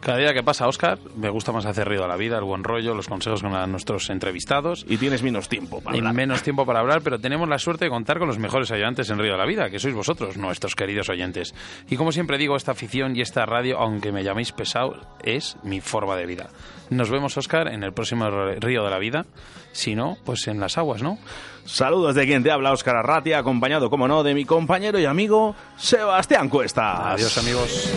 Cada 0.00 0.18
día 0.18 0.32
que 0.32 0.44
pasa, 0.44 0.68
Oscar, 0.68 0.98
me 1.16 1.28
gusta 1.28 1.50
más 1.50 1.66
hacer 1.66 1.88
río 1.88 2.04
a 2.04 2.08
la 2.08 2.16
vida, 2.16 2.38
el 2.38 2.44
buen 2.44 2.62
rollo, 2.62 2.94
los 2.94 3.08
consejos 3.08 3.42
con 3.42 3.52
a 3.54 3.66
nuestros 3.66 4.08
entrevistados. 4.10 4.86
Y 4.88 4.96
tienes 4.96 5.22
menos 5.24 5.48
tiempo 5.48 5.80
para 5.80 5.96
Y 5.96 5.98
hablar. 5.98 6.14
menos 6.14 6.42
tiempo 6.44 6.64
para 6.64 6.78
hablar, 6.78 7.02
pero 7.02 7.18
tenemos 7.18 7.48
la 7.48 7.58
suerte 7.58 7.86
de 7.86 7.90
contar 7.90 8.18
con 8.20 8.28
los 8.28 8.38
mejores 8.38 8.70
ayudantes 8.70 9.10
en 9.10 9.18
Río 9.18 9.32
de 9.32 9.38
la 9.38 9.44
Vida, 9.44 9.70
que 9.70 9.80
sois 9.80 9.94
vosotros, 9.94 10.36
nuestros 10.36 10.76
queridos 10.76 11.08
oyentes. 11.08 11.52
Y 11.90 11.96
como 11.96 12.12
siempre 12.12 12.38
digo, 12.38 12.56
esta 12.56 12.72
afición 12.72 13.16
y 13.16 13.22
esta 13.22 13.44
radio, 13.44 13.78
aunque 13.78 14.12
me 14.12 14.22
llaméis 14.22 14.52
pesado, 14.52 15.00
es 15.24 15.56
mi 15.64 15.80
forma 15.80 16.14
de 16.16 16.26
vida. 16.26 16.48
Nos 16.90 17.10
vemos, 17.10 17.36
Oscar, 17.36 17.66
en 17.68 17.82
el 17.82 17.92
próximo 17.92 18.30
Río 18.30 18.84
de 18.84 18.90
la 18.90 18.98
Vida. 18.98 19.26
Si 19.72 19.94
no, 19.96 20.16
pues 20.24 20.46
en 20.46 20.60
las 20.60 20.78
aguas, 20.78 21.02
¿no? 21.02 21.18
Saludos 21.64 22.14
de 22.14 22.24
quien 22.24 22.42
te 22.44 22.50
habla, 22.52 22.72
Óscar 22.72 22.96
Arratia, 22.96 23.38
acompañado, 23.38 23.90
como 23.90 24.06
no, 24.08 24.22
de 24.22 24.32
mi 24.32 24.44
compañero 24.44 24.98
y 24.98 25.04
amigo 25.04 25.54
Sebastián 25.76 26.48
Cuesta. 26.48 27.10
Adiós, 27.12 27.36
amigos 27.36 27.92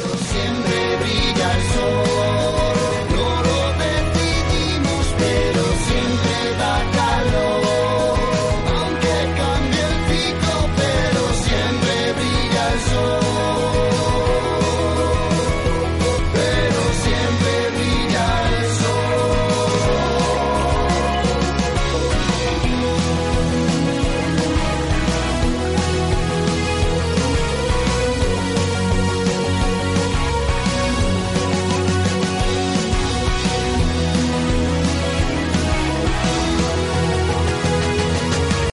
al 1.44 1.62
sol. 1.74 2.21